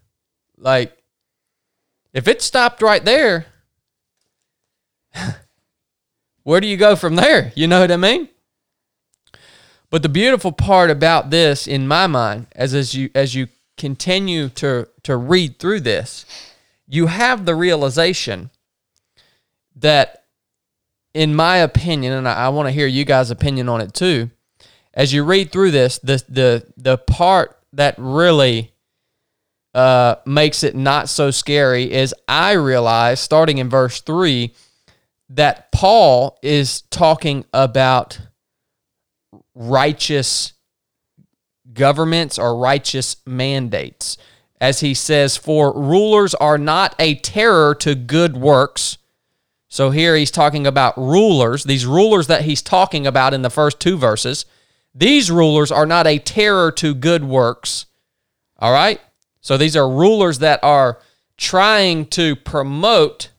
Like 0.57 0.97
if 2.13 2.27
it 2.27 2.41
stopped 2.41 2.81
right 2.81 3.03
there, 3.03 3.45
where 6.43 6.61
do 6.61 6.67
you 6.67 6.77
go 6.77 6.95
from 6.95 7.15
there? 7.15 7.51
You 7.55 7.67
know 7.67 7.81
what 7.81 7.91
I 7.91 7.97
mean? 7.97 8.29
But 9.89 10.03
the 10.03 10.09
beautiful 10.09 10.51
part 10.51 10.91
about 10.91 11.29
this, 11.31 11.67
in 11.67 11.87
my 11.87 12.07
mind, 12.07 12.47
as 12.55 12.73
as 12.73 12.93
you 12.93 13.09
as 13.15 13.33
you 13.33 13.47
continue 13.77 14.49
to 14.49 14.87
to 15.03 15.17
read 15.17 15.57
through 15.57 15.79
this, 15.81 16.25
you 16.87 17.07
have 17.07 17.45
the 17.45 17.55
realization 17.55 18.51
that, 19.75 20.25
in 21.13 21.33
my 21.33 21.57
opinion, 21.57 22.13
and 22.13 22.27
I, 22.27 22.33
I 22.33 22.49
want 22.49 22.67
to 22.67 22.71
hear 22.71 22.85
you 22.85 23.05
guys' 23.05 23.31
opinion 23.31 23.67
on 23.67 23.81
it 23.81 23.93
too. 23.93 24.29
As 24.93 25.13
you 25.13 25.23
read 25.23 25.51
through 25.51 25.71
this, 25.71 25.97
the 25.99 26.23
the 26.29 26.65
the 26.77 26.97
part 26.97 27.58
that 27.73 27.95
really 27.97 28.73
uh, 29.73 30.15
makes 30.25 30.63
it 30.63 30.75
not 30.75 31.09
so 31.09 31.31
scary 31.31 31.91
is 31.91 32.13
I 32.27 32.53
realize, 32.53 33.19
starting 33.19 33.59
in 33.59 33.69
verse 33.69 34.01
three, 34.01 34.53
that 35.29 35.71
Paul 35.71 36.39
is 36.41 36.81
talking 36.89 37.45
about 37.53 38.19
righteous 39.53 40.53
governments 41.73 42.39
or 42.39 42.57
righteous 42.57 43.17
mandates. 43.25 44.17
As 44.59 44.79
he 44.79 44.93
says, 44.93 45.37
for 45.37 45.71
rulers 45.73 46.33
are 46.35 46.57
not 46.57 46.95
a 46.99 47.15
terror 47.15 47.75
to 47.75 47.95
good 47.95 48.35
works. 48.35 48.97
So 49.69 49.91
here 49.91 50.15
he's 50.15 50.31
talking 50.31 50.65
about 50.65 50.97
rulers, 50.97 51.63
these 51.63 51.85
rulers 51.85 52.27
that 52.27 52.41
he's 52.41 52.63
talking 52.63 53.05
about 53.05 53.33
in 53.35 53.43
the 53.43 53.51
first 53.51 53.79
two 53.79 53.97
verses. 53.97 54.45
These 54.99 55.31
rulers 55.31 55.71
are 55.71 55.85
not 55.85 56.07
a 56.07 56.19
terror 56.19 56.73
to 56.73 56.93
good 56.93 57.23
works. 57.23 57.85
All 58.57 58.73
right? 58.73 58.99
So 59.39 59.55
these 59.55 59.77
are 59.77 59.89
rulers 59.89 60.39
that 60.39 60.61
are 60.61 60.99
trying 61.37 62.05
to 62.07 62.35
promote 62.35 63.31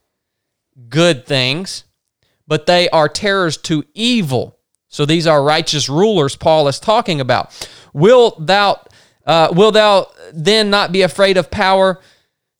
good 0.88 1.26
things, 1.26 1.84
but 2.46 2.64
they 2.64 2.88
are 2.88 3.10
terrors 3.10 3.58
to 3.58 3.84
evil. 3.92 4.58
So 4.88 5.04
these 5.04 5.26
are 5.26 5.44
righteous 5.44 5.90
rulers 5.90 6.34
Paul 6.34 6.66
is 6.66 6.80
talking 6.80 7.20
about. 7.20 7.68
Will 7.92 8.36
thou 8.40 8.82
uh, 9.26 9.52
will 9.52 9.70
thou 9.70 10.10
then 10.32 10.70
not 10.70 10.92
be 10.92 11.02
afraid 11.02 11.36
of 11.36 11.50
power? 11.50 12.00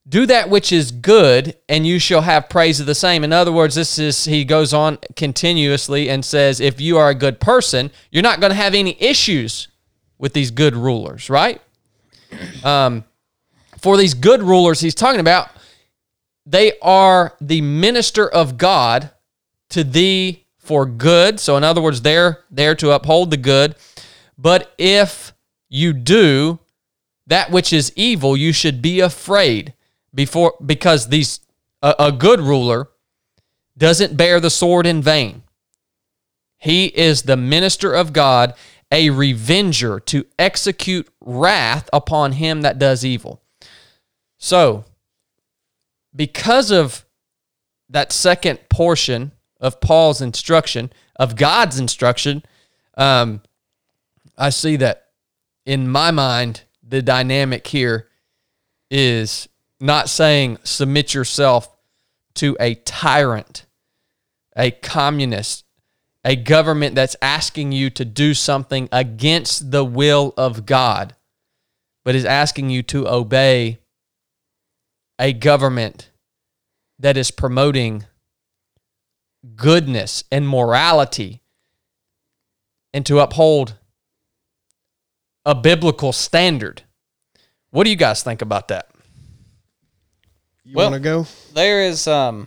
Do 0.08 0.26
that 0.26 0.50
which 0.50 0.72
is 0.72 0.90
good, 0.90 1.56
and 1.68 1.86
you 1.86 1.98
shall 1.98 2.22
have 2.22 2.48
praise 2.48 2.80
of 2.80 2.86
the 2.86 2.94
same. 2.94 3.22
In 3.22 3.32
other 3.32 3.52
words, 3.52 3.74
this 3.74 3.98
is, 3.98 4.24
he 4.24 4.44
goes 4.44 4.72
on 4.72 4.98
continuously 5.14 6.08
and 6.08 6.24
says, 6.24 6.60
if 6.60 6.80
you 6.80 6.96
are 6.96 7.10
a 7.10 7.14
good 7.14 7.38
person, 7.38 7.90
you're 8.10 8.22
not 8.22 8.40
going 8.40 8.50
to 8.50 8.56
have 8.56 8.74
any 8.74 9.00
issues 9.00 9.68
with 10.18 10.32
these 10.32 10.50
good 10.50 10.74
rulers, 10.74 11.30
right? 11.30 11.60
Um, 12.64 13.04
for 13.78 13.96
these 13.96 14.14
good 14.14 14.42
rulers 14.42 14.80
he's 14.80 14.94
talking 14.94 15.20
about, 15.20 15.50
they 16.46 16.72
are 16.82 17.36
the 17.40 17.60
minister 17.60 18.28
of 18.28 18.58
God 18.58 19.10
to 19.70 19.84
thee 19.84 20.46
for 20.58 20.86
good. 20.86 21.38
So, 21.40 21.56
in 21.56 21.64
other 21.64 21.80
words, 21.80 22.02
they're 22.02 22.44
there 22.50 22.74
to 22.76 22.90
uphold 22.90 23.30
the 23.30 23.36
good. 23.36 23.76
But 24.36 24.72
if 24.78 25.32
you 25.68 25.92
do 25.92 26.58
that 27.26 27.50
which 27.50 27.72
is 27.72 27.92
evil, 27.96 28.36
you 28.36 28.52
should 28.52 28.82
be 28.82 29.00
afraid 29.00 29.74
before 30.14 30.54
because 30.64 31.08
these 31.08 31.40
a, 31.82 31.94
a 31.98 32.12
good 32.12 32.40
ruler 32.40 32.88
doesn't 33.76 34.16
bear 34.16 34.40
the 34.40 34.50
sword 34.50 34.86
in 34.86 35.02
vain. 35.02 35.42
He 36.58 36.86
is 36.86 37.22
the 37.22 37.36
minister 37.36 37.92
of 37.92 38.12
God, 38.12 38.54
a 38.92 39.10
revenger 39.10 39.98
to 40.00 40.26
execute 40.38 41.08
wrath 41.20 41.88
upon 41.92 42.32
him 42.32 42.60
that 42.62 42.78
does 42.78 43.04
evil. 43.04 43.40
So, 44.36 44.84
because 46.14 46.70
of 46.70 47.06
that 47.88 48.12
second 48.12 48.68
portion 48.68 49.32
of 49.60 49.80
Paul's 49.80 50.20
instruction, 50.20 50.92
of 51.16 51.36
God's 51.36 51.78
instruction, 51.78 52.42
um, 52.96 53.42
I 54.36 54.50
see 54.50 54.76
that 54.76 55.08
in 55.64 55.88
my 55.88 56.10
mind, 56.10 56.62
the 56.82 57.00
dynamic 57.02 57.66
here 57.66 58.08
is 58.90 59.48
not 59.80 60.08
saying 60.08 60.58
submit 60.62 61.14
yourself 61.14 61.68
to 62.34 62.56
a 62.60 62.74
tyrant, 62.74 63.66
a 64.56 64.70
communist, 64.70 65.64
a 66.24 66.36
government 66.36 66.94
that's 66.94 67.16
asking 67.22 67.72
you 67.72 67.88
to 67.90 68.04
do 68.04 68.34
something 68.34 68.88
against 68.92 69.70
the 69.70 69.84
will 69.84 70.34
of 70.36 70.66
God, 70.66 71.16
but 72.04 72.14
is 72.14 72.24
asking 72.24 72.70
you 72.70 72.82
to 72.84 73.08
obey 73.08 73.78
a 75.18 75.32
government 75.32 76.10
that 76.98 77.16
is 77.16 77.30
promoting 77.30 78.04
goodness 79.56 80.24
and 80.30 80.46
morality 80.46 81.40
and 82.92 83.06
to 83.06 83.20
uphold 83.20 83.76
a 85.46 85.54
biblical 85.54 86.12
standard. 86.12 86.82
What 87.70 87.84
do 87.84 87.90
you 87.90 87.96
guys 87.96 88.22
think 88.22 88.42
about 88.42 88.68
that? 88.68 88.89
You 90.70 90.76
Well- 90.76 90.90
want 90.92 91.02
to 91.02 91.08
go? 91.08 91.26
there 91.52 91.82
is 91.82 92.06
um 92.06 92.46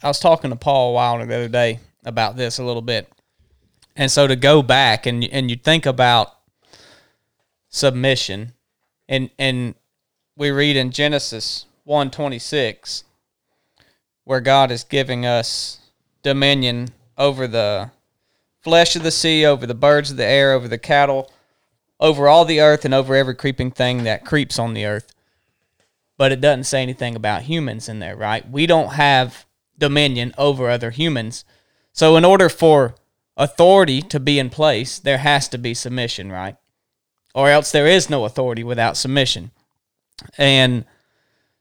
I 0.00 0.06
was 0.06 0.20
talking 0.20 0.50
to 0.50 0.56
Paul 0.56 0.94
Wilder 0.94 1.26
the 1.26 1.34
other 1.34 1.48
day 1.48 1.80
about 2.04 2.36
this 2.36 2.58
a 2.58 2.62
little 2.62 2.82
bit. 2.82 3.10
And 3.96 4.12
so 4.12 4.28
to 4.28 4.36
go 4.36 4.62
back 4.62 5.04
and 5.06 5.24
and 5.24 5.50
you 5.50 5.56
think 5.56 5.86
about 5.86 6.38
submission 7.68 8.52
and 9.08 9.30
and 9.40 9.74
we 10.36 10.50
read 10.52 10.76
in 10.76 10.92
Genesis 10.92 11.66
126 11.82 13.02
where 14.22 14.40
God 14.40 14.70
is 14.70 14.84
giving 14.84 15.26
us 15.26 15.80
dominion 16.22 16.90
over 17.18 17.48
the 17.48 17.90
flesh 18.62 18.94
of 18.94 19.02
the 19.02 19.10
sea, 19.10 19.44
over 19.44 19.66
the 19.66 19.74
birds 19.74 20.12
of 20.12 20.16
the 20.16 20.24
air, 20.24 20.52
over 20.52 20.68
the 20.68 20.78
cattle, 20.78 21.32
over 21.98 22.28
all 22.28 22.44
the 22.44 22.60
earth 22.60 22.84
and 22.84 22.94
over 22.94 23.14
every 23.14 23.34
creeping 23.34 23.70
thing 23.70 24.04
that 24.04 24.24
creeps 24.24 24.58
on 24.58 24.74
the 24.74 24.84
earth 24.84 25.12
but 26.16 26.32
it 26.32 26.40
doesn't 26.40 26.64
say 26.64 26.82
anything 26.82 27.14
about 27.14 27.42
humans 27.42 27.88
in 27.88 27.98
there, 27.98 28.16
right? 28.16 28.48
We 28.50 28.66
don't 28.66 28.94
have 28.94 29.46
dominion 29.78 30.34
over 30.38 30.70
other 30.70 30.90
humans. 30.90 31.44
So, 31.92 32.16
in 32.16 32.24
order 32.24 32.48
for 32.48 32.94
authority 33.36 34.00
to 34.02 34.18
be 34.18 34.38
in 34.38 34.50
place, 34.50 34.98
there 34.98 35.18
has 35.18 35.48
to 35.48 35.58
be 35.58 35.74
submission, 35.74 36.32
right? 36.32 36.56
Or 37.34 37.50
else 37.50 37.70
there 37.70 37.86
is 37.86 38.08
no 38.08 38.24
authority 38.24 38.64
without 38.64 38.96
submission. 38.96 39.50
And 40.38 40.84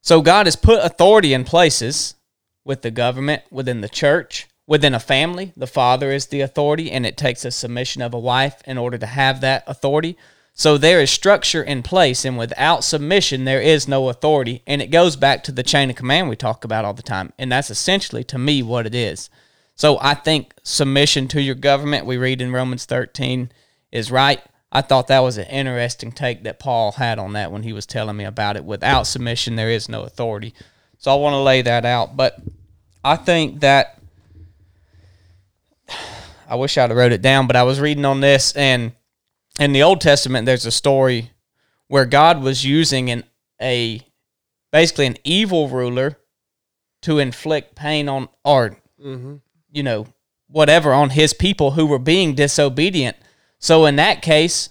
so, 0.02 0.22
God 0.22 0.48
has 0.48 0.56
put 0.56 0.84
authority 0.84 1.34
in 1.34 1.44
places 1.44 2.16
with 2.64 2.82
the 2.82 2.92
government, 2.92 3.44
within 3.52 3.82
the 3.82 3.90
church, 3.90 4.48
within 4.68 4.94
a 4.94 5.00
family. 5.00 5.54
The 5.56 5.68
father 5.68 6.12
is 6.12 6.28
the 6.28 6.42
authority, 6.42 6.92
and 6.92 7.06
it 7.06 7.18
takes 7.18 7.46
a 7.46 7.52
submission 7.52 8.02
of 8.02 8.14
a 8.14 8.20
wife 8.20 8.62
in 8.66 8.78
order 8.78 8.98
to 8.98 9.06
have 9.06 9.42
that 9.42 9.64
authority. 9.68 10.18
So 10.54 10.78
there 10.78 11.02
is 11.02 11.12
structure 11.12 11.62
in 11.62 11.84
place, 11.84 12.24
and 12.24 12.38
without 12.38 12.84
submission, 12.84 13.44
there 13.44 13.62
is 13.62 13.88
no 13.88 14.08
authority. 14.10 14.64
And 14.66 14.82
it 14.82 14.88
goes 14.88 15.18
back 15.18 15.44
to 15.44 15.52
the 15.52 15.64
chain 15.64 15.90
of 15.90 15.98
command 15.98 16.30
we 16.30 16.38
talk 16.38 16.64
about 16.64 16.86
all 16.86 16.94
the 16.94 17.04
time. 17.04 17.34
And 17.38 17.52
that's 17.52 17.70
essentially, 17.70 18.24
to 18.26 18.38
me, 18.38 18.64
what 18.64 18.86
it 18.86 18.96
is. 18.96 19.30
So 19.76 19.98
I 20.02 20.14
think 20.14 20.54
submission 20.64 21.28
to 21.30 21.42
your 21.42 21.56
government, 21.56 22.06
we 22.06 22.16
read 22.16 22.42
in 22.42 22.54
Romans 22.54 22.86
13, 22.86 23.52
is 23.92 24.12
right. 24.12 24.42
I 24.72 24.82
thought 24.82 25.08
that 25.08 25.20
was 25.20 25.38
an 25.38 25.48
interesting 25.48 26.14
take 26.14 26.44
that 26.44 26.60
Paul 26.60 26.94
had 26.94 27.20
on 27.20 27.34
that 27.34 27.52
when 27.52 27.64
he 27.64 27.74
was 27.74 27.86
telling 27.86 28.16
me 28.16 28.24
about 28.24 28.56
it. 28.56 28.64
Without 28.64 29.04
submission, 29.04 29.58
there 29.58 29.70
is 29.70 29.90
no 29.90 30.04
authority. 30.04 30.54
So 30.98 31.12
I 31.12 31.16
want 31.16 31.34
to 31.34 31.40
lay 31.40 31.62
that 31.62 31.86
out. 31.86 32.16
But 32.16 32.40
I 33.04 33.18
think 33.18 33.60
that 33.60 33.95
I 36.48 36.56
wish 36.56 36.78
I'd 36.78 36.90
have 36.90 36.98
wrote 36.98 37.12
it 37.12 37.22
down, 37.22 37.48
but 37.48 37.56
I 37.56 37.64
was 37.64 37.80
reading 37.80 38.06
on 38.06 38.20
this 38.20 38.54
and 38.54 38.94
in 39.60 39.72
the 39.72 39.84
Old 39.84 40.02
Testament, 40.02 40.46
there's 40.46 40.66
a 40.66 40.72
story 40.72 41.32
where 41.88 42.06
God 42.06 42.42
was 42.42 42.66
using 42.66 43.10
an 43.10 43.24
a 43.62 44.02
basically 44.72 45.06
an 45.06 45.18
evil 45.24 45.70
ruler 45.70 46.18
to 47.04 47.20
inflict 47.20 47.76
pain 47.76 48.10
on 48.10 48.28
or 48.44 48.78
mm-hmm. 49.02 49.36
you 49.72 49.84
know 49.84 50.08
whatever 50.48 50.94
on 50.94 51.12
his 51.12 51.34
people 51.34 51.72
who 51.72 51.86
were 51.86 52.00
being 52.00 52.36
disobedient. 52.36 53.16
So 53.60 53.86
in 53.86 53.96
that 53.96 54.22
case, 54.22 54.70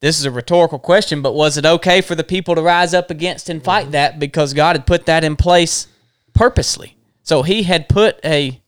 this 0.00 0.18
is 0.18 0.24
a 0.24 0.30
rhetorical 0.30 0.78
question, 0.78 1.22
but 1.22 1.34
was 1.34 1.56
it 1.56 1.64
okay 1.64 2.00
for 2.00 2.14
the 2.14 2.24
people 2.24 2.54
to 2.54 2.62
rise 2.62 2.94
up 2.94 3.10
against 3.10 3.48
and 3.48 3.64
fight 3.64 3.84
mm-hmm. 3.84 3.92
that 3.92 4.18
because 4.18 4.52
God 4.54 4.76
had 4.76 4.86
put 4.86 5.06
that 5.06 5.24
in 5.24 5.36
place 5.36 5.86
purposely? 6.34 6.96
So 7.22 7.42
he 7.42 7.62
had 7.62 7.88
put 7.88 8.20
a 8.24 8.60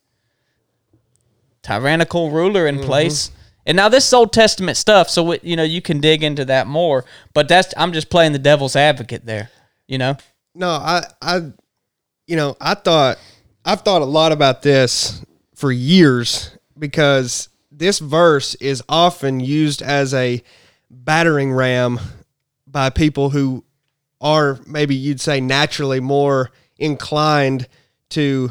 tyrannical 1.70 2.30
ruler 2.30 2.66
in 2.66 2.76
mm-hmm. 2.76 2.84
place. 2.84 3.30
And 3.66 3.76
now 3.76 3.88
this 3.88 4.06
is 4.06 4.12
Old 4.12 4.32
Testament 4.32 4.76
stuff, 4.76 5.08
so 5.08 5.32
it, 5.32 5.44
you 5.44 5.54
know 5.54 5.62
you 5.62 5.82
can 5.82 6.00
dig 6.00 6.22
into 6.22 6.44
that 6.46 6.66
more. 6.66 7.04
But 7.34 7.48
that's 7.48 7.72
I'm 7.76 7.92
just 7.92 8.10
playing 8.10 8.32
the 8.32 8.38
devil's 8.38 8.74
advocate 8.74 9.26
there. 9.26 9.50
You 9.86 9.98
know, 9.98 10.16
No, 10.54 10.70
I, 10.70 11.04
I, 11.20 11.52
you 12.26 12.36
know, 12.36 12.56
I 12.60 12.74
thought 12.74 13.18
I've 13.64 13.82
thought 13.82 14.02
a 14.02 14.06
lot 14.06 14.32
about 14.32 14.62
this 14.62 15.24
for 15.54 15.70
years 15.70 16.56
because 16.78 17.48
this 17.70 17.98
verse 17.98 18.54
is 18.56 18.82
often 18.88 19.40
used 19.40 19.82
as 19.82 20.14
a 20.14 20.42
battering 20.90 21.52
ram 21.52 22.00
by 22.66 22.90
people 22.90 23.30
who 23.30 23.64
are 24.20 24.58
maybe 24.66 24.94
you'd 24.94 25.20
say 25.20 25.40
naturally 25.40 26.00
more 26.00 26.50
inclined 26.78 27.68
to 28.10 28.50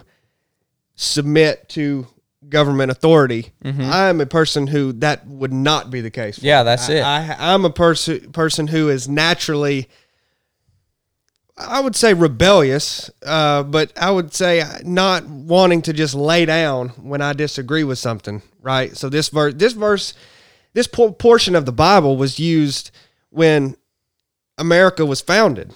submit 0.96 1.68
to 1.70 2.08
government 2.50 2.92
authority. 2.92 3.52
I'm 3.64 4.20
a 4.22 4.26
person 4.26 4.68
who 4.68 4.94
that 4.94 5.28
would 5.28 5.54
not 5.54 5.92
be 5.92 6.02
the 6.02 6.10
case. 6.12 6.40
For. 6.40 6.46
Yeah, 6.46 6.64
that's 6.64 6.90
I- 6.90 6.94
it. 6.94 7.02
I, 7.02 7.36
I'm 7.54 7.66
a 7.66 7.70
person 7.70 8.32
person 8.32 8.68
who 8.68 8.90
is 8.90 9.08
naturally 9.08 9.88
I 11.62 11.82
would 11.82 11.96
say 11.96 12.14
rebellious, 12.14 13.12
uh, 13.26 13.64
but 13.64 13.92
I 14.02 14.12
would 14.12 14.34
say 14.34 14.64
not 14.86 15.26
wanting 15.28 15.82
to 15.84 15.94
just 15.94 16.16
lay 16.16 16.46
down 16.46 16.90
when 16.90 17.22
I 17.22 17.34
disagree 17.34 17.84
with 17.84 18.00
something, 18.00 18.42
right? 18.62 18.96
So 18.96 19.10
this 19.10 19.28
verse, 19.28 19.56
this 19.56 19.74
verse, 19.74 20.14
this 20.74 20.88
por- 20.88 21.14
portion 21.14 21.56
of 21.56 21.66
the 21.66 21.74
Bible 21.74 22.16
was 22.16 22.40
used 22.40 22.92
when 23.30 23.76
America 24.58 25.06
was 25.06 25.20
founded, 25.20 25.74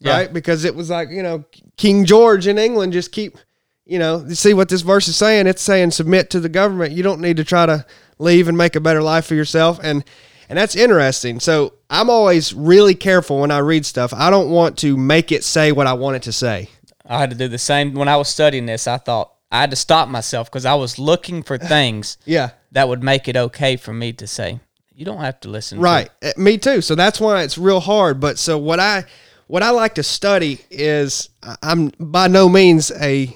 Yeah. 0.00 0.12
right? 0.16 0.32
Because 0.32 0.64
it 0.64 0.74
was 0.74 0.90
like 0.90 1.10
you 1.10 1.22
know 1.22 1.44
King 1.76 2.04
George 2.04 2.48
in 2.48 2.58
England 2.58 2.92
just 2.92 3.12
keep, 3.12 3.38
you 3.84 3.98
know, 3.98 4.24
you 4.26 4.34
see 4.34 4.54
what 4.54 4.68
this 4.68 4.82
verse 4.82 5.08
is 5.08 5.16
saying. 5.16 5.46
It's 5.46 5.62
saying 5.62 5.90
submit 5.92 6.30
to 6.30 6.40
the 6.40 6.48
government. 6.48 6.92
You 6.94 7.02
don't 7.02 7.20
need 7.20 7.36
to 7.38 7.44
try 7.44 7.66
to 7.66 7.84
leave 8.18 8.48
and 8.48 8.56
make 8.56 8.76
a 8.76 8.80
better 8.80 9.02
life 9.02 9.26
for 9.26 9.34
yourself, 9.34 9.80
and 9.82 10.04
and 10.48 10.58
that's 10.58 10.76
interesting. 10.76 11.40
So 11.40 11.74
I'm 11.90 12.10
always 12.10 12.52
really 12.54 12.94
careful 12.94 13.40
when 13.40 13.50
I 13.50 13.58
read 13.58 13.86
stuff. 13.86 14.12
I 14.14 14.30
don't 14.30 14.50
want 14.50 14.78
to 14.78 14.96
make 14.96 15.32
it 15.32 15.44
say 15.44 15.72
what 15.72 15.86
I 15.86 15.94
want 15.94 16.16
it 16.16 16.22
to 16.24 16.32
say. 16.32 16.68
I 17.06 17.18
had 17.18 17.30
to 17.30 17.36
do 17.36 17.48
the 17.48 17.58
same 17.58 17.94
when 17.94 18.08
I 18.08 18.16
was 18.16 18.28
studying 18.28 18.66
this. 18.66 18.86
I 18.86 18.98
thought 18.98 19.32
I 19.50 19.60
had 19.60 19.70
to 19.70 19.76
stop 19.76 20.08
myself 20.08 20.50
because 20.50 20.64
I 20.64 20.74
was 20.74 20.98
looking 20.98 21.42
for 21.42 21.58
things 21.76 22.16
Yeah. 22.24 22.50
that 22.72 22.88
would 22.88 23.02
make 23.02 23.28
it 23.28 23.36
okay 23.36 23.76
for 23.76 23.92
me 23.92 24.12
to 24.14 24.26
say. 24.26 24.60
You 24.94 25.04
don't 25.04 25.20
have 25.20 25.40
to 25.40 25.48
listen. 25.48 25.78
to 25.78 25.82
Right. 25.82 26.10
Uh, 26.22 26.30
Me 26.36 26.58
too. 26.58 26.80
So 26.82 26.94
that's 26.94 27.20
why 27.20 27.42
it's 27.42 27.58
real 27.58 27.80
hard. 27.80 28.20
But 28.20 28.38
so 28.38 28.56
what 28.58 28.78
I 28.78 29.04
what 29.46 29.62
I 29.62 29.70
like 29.70 29.94
to 29.96 30.02
study 30.02 30.60
is 30.70 31.28
I'm 31.62 31.88
by 31.98 32.28
no 32.28 32.48
means 32.48 32.90
a 32.92 33.34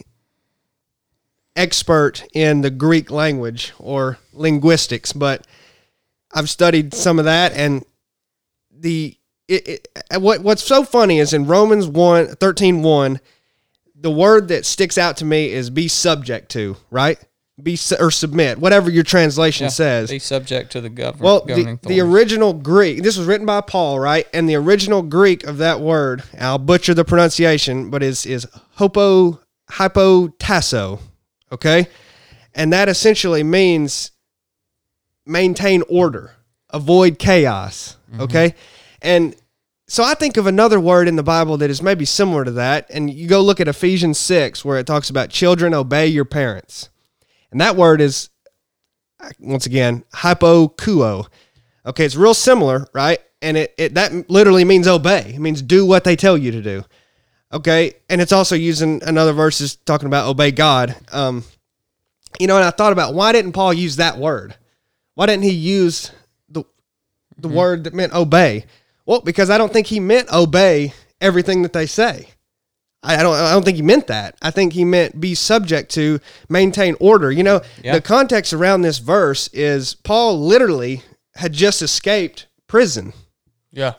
expert 1.56 2.24
in 2.34 2.60
the 2.60 2.70
Greek 2.70 3.10
language 3.10 3.72
or 3.78 4.18
linguistics, 4.32 5.12
but 5.12 5.46
I've 6.32 6.50
studied 6.50 6.94
some 6.94 7.18
of 7.18 7.24
that 7.24 7.52
and 7.52 7.84
the 8.70 9.16
it, 9.48 9.68
it, 9.68 9.88
uh, 10.14 10.20
what 10.20 10.40
what's 10.40 10.62
so 10.64 10.84
funny 10.84 11.18
is 11.18 11.32
in 11.32 11.46
Romans 11.46 11.86
1, 11.86 12.36
13, 12.36 12.82
1, 12.82 13.20
the 13.94 14.10
word 14.10 14.48
that 14.48 14.66
sticks 14.66 14.98
out 14.98 15.16
to 15.18 15.24
me 15.24 15.50
is 15.50 15.70
be 15.70 15.88
subject 15.88 16.50
to, 16.50 16.76
right? 16.90 17.18
Be 17.62 17.76
su- 17.76 17.96
or 17.98 18.10
submit, 18.10 18.58
whatever 18.58 18.90
your 18.90 19.04
translation 19.04 19.70
says. 19.70 20.10
Be 20.10 20.18
subject 20.18 20.72
to 20.72 20.80
the 20.82 20.90
government. 20.90 21.22
Well, 21.22 21.40
the, 21.46 21.78
the 21.88 22.00
original 22.00 22.52
Greek, 22.52 23.02
this 23.02 23.16
was 23.16 23.26
written 23.26 23.46
by 23.46 23.62
Paul, 23.62 23.98
right? 23.98 24.26
And 24.34 24.46
the 24.48 24.56
original 24.56 25.00
Greek 25.00 25.44
of 25.44 25.58
that 25.58 25.80
word, 25.80 26.22
I'll 26.38 26.58
butcher 26.58 26.92
the 26.92 27.04
pronunciation, 27.04 27.88
but 27.88 28.02
is 28.02 28.26
is 28.26 28.46
hopo 28.72 29.40
hypotasso, 29.70 30.98
okay? 31.52 31.88
And 32.54 32.72
that 32.72 32.88
essentially 32.88 33.42
means 33.42 34.12
maintain 35.24 35.82
order, 35.88 36.34
avoid 36.70 37.18
chaos, 37.18 37.96
mm-hmm. 38.10 38.22
okay? 38.22 38.54
And 39.02 39.36
so 39.88 40.02
I 40.02 40.14
think 40.14 40.36
of 40.36 40.46
another 40.46 40.80
word 40.80 41.06
in 41.06 41.16
the 41.16 41.22
Bible 41.22 41.56
that 41.58 41.70
is 41.70 41.82
maybe 41.82 42.04
similar 42.04 42.44
to 42.44 42.50
that, 42.52 42.86
and 42.90 43.12
you 43.12 43.28
go 43.28 43.40
look 43.40 43.60
at 43.60 43.68
Ephesians 43.68 44.18
6 44.18 44.64
where 44.64 44.78
it 44.78 44.86
talks 44.86 45.10
about 45.10 45.30
children 45.30 45.74
obey 45.74 46.06
your 46.06 46.24
parents. 46.24 46.88
And 47.50 47.60
that 47.60 47.76
word 47.76 48.00
is 48.00 48.30
once 49.38 49.66
again, 49.66 50.04
hypokuo. 50.14 51.26
Okay, 51.84 52.04
it's 52.04 52.16
real 52.16 52.34
similar, 52.34 52.86
right? 52.92 53.20
And 53.42 53.56
it, 53.56 53.74
it 53.78 53.94
that 53.94 54.28
literally 54.28 54.64
means 54.64 54.88
obey. 54.88 55.32
It 55.34 55.40
means 55.40 55.62
do 55.62 55.86
what 55.86 56.04
they 56.04 56.16
tell 56.16 56.36
you 56.36 56.50
to 56.52 56.62
do. 56.62 56.84
Okay, 57.56 57.94
and 58.10 58.20
it's 58.20 58.32
also 58.32 58.54
using 58.54 59.02
another 59.02 59.32
verses 59.32 59.76
talking 59.76 60.06
about 60.08 60.28
obey 60.28 60.50
God. 60.50 60.94
Um, 61.10 61.42
you 62.38 62.46
know, 62.46 62.56
and 62.56 62.64
I 62.64 62.70
thought 62.70 62.92
about 62.92 63.14
why 63.14 63.32
didn't 63.32 63.52
Paul 63.52 63.72
use 63.72 63.96
that 63.96 64.18
word? 64.18 64.54
Why 65.14 65.24
didn't 65.24 65.44
he 65.44 65.52
use 65.52 66.12
the 66.50 66.64
the 67.38 67.48
word 67.48 67.84
that 67.84 67.94
meant 67.94 68.12
obey? 68.12 68.66
Well, 69.06 69.22
because 69.22 69.48
I 69.48 69.56
don't 69.56 69.72
think 69.72 69.86
he 69.86 70.00
meant 70.00 70.30
obey 70.30 70.92
everything 71.20 71.62
that 71.62 71.72
they 71.72 71.86
say. 71.86 72.28
I 73.02 73.16
I 73.16 73.22
don't. 73.22 73.34
I 73.34 73.52
don't 73.52 73.64
think 73.64 73.76
he 73.76 73.82
meant 73.82 74.08
that. 74.08 74.36
I 74.42 74.50
think 74.50 74.74
he 74.74 74.84
meant 74.84 75.18
be 75.18 75.34
subject 75.34 75.90
to 75.92 76.20
maintain 76.50 76.94
order. 77.00 77.32
You 77.32 77.42
know, 77.42 77.62
Yeah. 77.82 77.94
the 77.94 78.02
context 78.02 78.52
around 78.52 78.82
this 78.82 78.98
verse 78.98 79.48
is 79.54 79.94
Paul 79.94 80.38
literally 80.38 81.02
had 81.36 81.54
just 81.54 81.80
escaped 81.80 82.48
prison. 82.66 83.14
Yeah. 83.72 83.94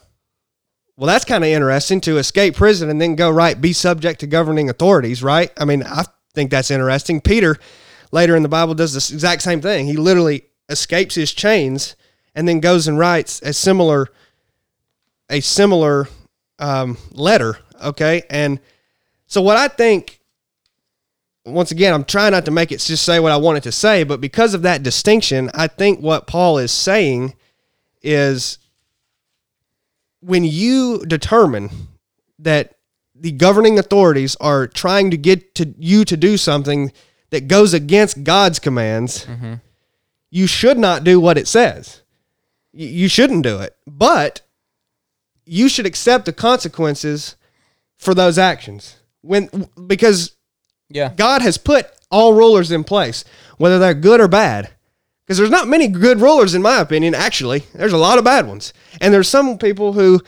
Well, 0.98 1.06
that's 1.06 1.26
kind 1.26 1.43
of 1.43 1.50
interesting 1.50 2.02
to 2.02 2.18
escape 2.18 2.56
prison 2.56 2.89
and 2.89 3.00
then 3.00 3.16
go 3.16 3.30
right 3.30 3.60
be 3.60 3.72
subject 3.72 4.20
to 4.22 4.28
governing 4.28 4.68
authorities, 4.70 5.22
right? 5.22 5.52
I 5.58 5.64
mean, 5.64 5.84
I 5.84 6.06
think 6.34 6.50
that's 6.50 6.72
interesting. 6.72 7.22
Peter 7.22 7.58
later 8.12 8.36
in 8.36 8.41
the 8.41 8.50
Bible 8.50 8.74
does 8.74 8.93
this 8.93 9.12
exact 9.12 9.43
same 9.43 9.62
thing. 9.62 9.86
He 9.86 9.95
literally 9.95 10.45
escapes 10.70 11.14
his 11.14 11.34
chains 11.34 11.95
and 12.34 12.48
then 12.48 12.60
goes 12.60 12.88
and 12.88 12.98
writes 12.98 13.41
a 13.43 13.54
similar 13.54 14.08
a 15.30 15.39
similar 15.39 16.08
um, 16.58 16.98
letter. 17.12 17.60
Okay, 17.84 18.24
and 18.32 18.60
so 19.28 19.39
what 19.41 19.56
I 19.56 19.68
think 19.68 20.20
once 21.45 21.72
again, 21.72 21.93
I'm 21.93 22.04
trying 22.04 22.32
not 22.32 22.45
to 22.45 22.52
make 22.52 22.72
it 22.72 22.80
just 22.80 23.06
say 23.06 23.20
what 23.20 23.32
I 23.32 23.38
wanted 23.38 23.64
to 23.64 23.72
say, 23.72 24.04
but 24.04 24.20
because 24.20 24.54
of 24.54 24.64
that 24.64 24.84
distinction, 24.84 25.50
I 25.54 25.68
think 25.68 26.00
what 26.02 26.28
Paul 26.28 26.58
is 26.58 26.72
saying 26.72 27.36
is 28.02 28.58
when 30.28 30.44
you 30.44 31.06
determine 31.06 31.70
that 32.38 32.76
the 33.16 33.32
governing 33.32 33.80
authorities 33.80 34.36
are 34.42 34.68
trying 34.68 35.10
to 35.12 35.18
get 35.18 35.56
to 35.56 35.74
you 35.80 36.04
to 36.04 36.18
do 36.18 36.36
something 36.36 36.92
that 37.30 37.48
goes 37.48 37.74
against 37.74 38.26
God's 38.26 38.60
commands, 38.60 39.26
mm-hmm. 39.26 39.56
you 40.30 40.46
should 40.46 40.78
not 40.78 41.06
do 41.06 41.22
what 41.22 41.38
it 41.38 41.48
says. 41.48 42.02
You 42.74 43.08
shouldn't 43.08 43.44
do 43.44 43.60
it. 43.60 43.76
But 43.88 44.42
you 45.46 45.70
should 45.70 45.86
accept 45.86 46.26
the 46.26 46.34
consequences 46.34 47.38
for 47.98 48.14
those 48.14 48.38
actions. 48.38 48.98
When 49.22 49.70
because 49.88 50.36
yeah. 50.90 51.14
God 51.16 51.42
has 51.42 51.58
put 51.58 51.88
all 52.12 52.34
rulers 52.34 52.72
in 52.72 52.84
place, 52.84 53.24
whether 53.58 53.80
they're 53.80 53.94
good 53.94 54.20
or 54.20 54.28
bad. 54.28 54.72
Because 55.28 55.40
there's 55.40 55.50
not 55.50 55.68
many 55.68 55.90
good 55.90 56.22
rulers, 56.22 56.56
in 56.56 56.62
my 56.62 56.80
opinion, 56.80 57.14
actually. 57.14 57.66
There's 57.74 57.92
a 57.92 57.98
lot 57.98 58.18
of 58.18 58.24
bad 58.24 58.48
ones. 58.48 58.72
And 59.02 59.14
there's 59.14 59.28
some 59.28 59.58
people 59.58 59.92
who 59.92 60.22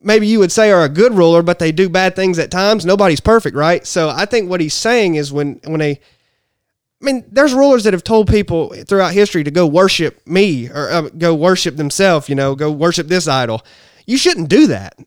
maybe 0.00 0.26
you 0.26 0.40
would 0.40 0.50
say 0.50 0.72
are 0.72 0.82
a 0.82 0.88
good 0.88 1.14
ruler, 1.14 1.40
but 1.40 1.60
they 1.60 1.70
do 1.70 1.88
bad 1.88 2.16
things 2.16 2.36
at 2.40 2.50
times. 2.50 2.84
Nobody's 2.84 3.20
perfect, 3.20 3.56
right? 3.56 3.86
So 3.86 4.08
I 4.08 4.24
think 4.24 4.50
what 4.50 4.60
he's 4.60 4.74
saying 4.74 5.14
is 5.14 5.32
when, 5.32 5.60
when 5.64 5.80
a, 5.80 5.92
I 5.92 7.04
mean, 7.04 7.26
there's 7.30 7.54
rulers 7.54 7.84
that 7.84 7.92
have 7.92 8.02
told 8.02 8.26
people 8.26 8.70
throughout 8.70 9.12
history 9.12 9.44
to 9.44 9.52
go 9.52 9.68
worship 9.68 10.20
me 10.26 10.68
or 10.68 10.90
uh, 10.90 11.02
go 11.02 11.32
worship 11.32 11.76
themselves, 11.76 12.28
you 12.28 12.34
know, 12.34 12.56
go 12.56 12.72
worship 12.72 13.06
this 13.06 13.28
idol. 13.28 13.64
You 14.04 14.18
shouldn't 14.18 14.48
do 14.48 14.66
that. 14.66 14.98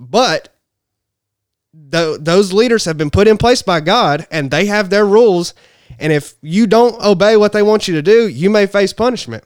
But 0.00 0.52
th- 1.92 2.18
those 2.18 2.52
leaders 2.52 2.84
have 2.86 2.98
been 2.98 3.10
put 3.10 3.28
in 3.28 3.38
place 3.38 3.62
by 3.62 3.78
God 3.78 4.26
and 4.32 4.50
they 4.50 4.66
have 4.66 4.90
their 4.90 5.06
rules. 5.06 5.54
And 5.98 6.12
if 6.12 6.34
you 6.42 6.66
don't 6.66 7.00
obey 7.02 7.36
what 7.36 7.52
they 7.52 7.62
want 7.62 7.88
you 7.88 7.94
to 7.94 8.02
do, 8.02 8.28
you 8.28 8.50
may 8.50 8.66
face 8.66 8.92
punishment. 8.92 9.44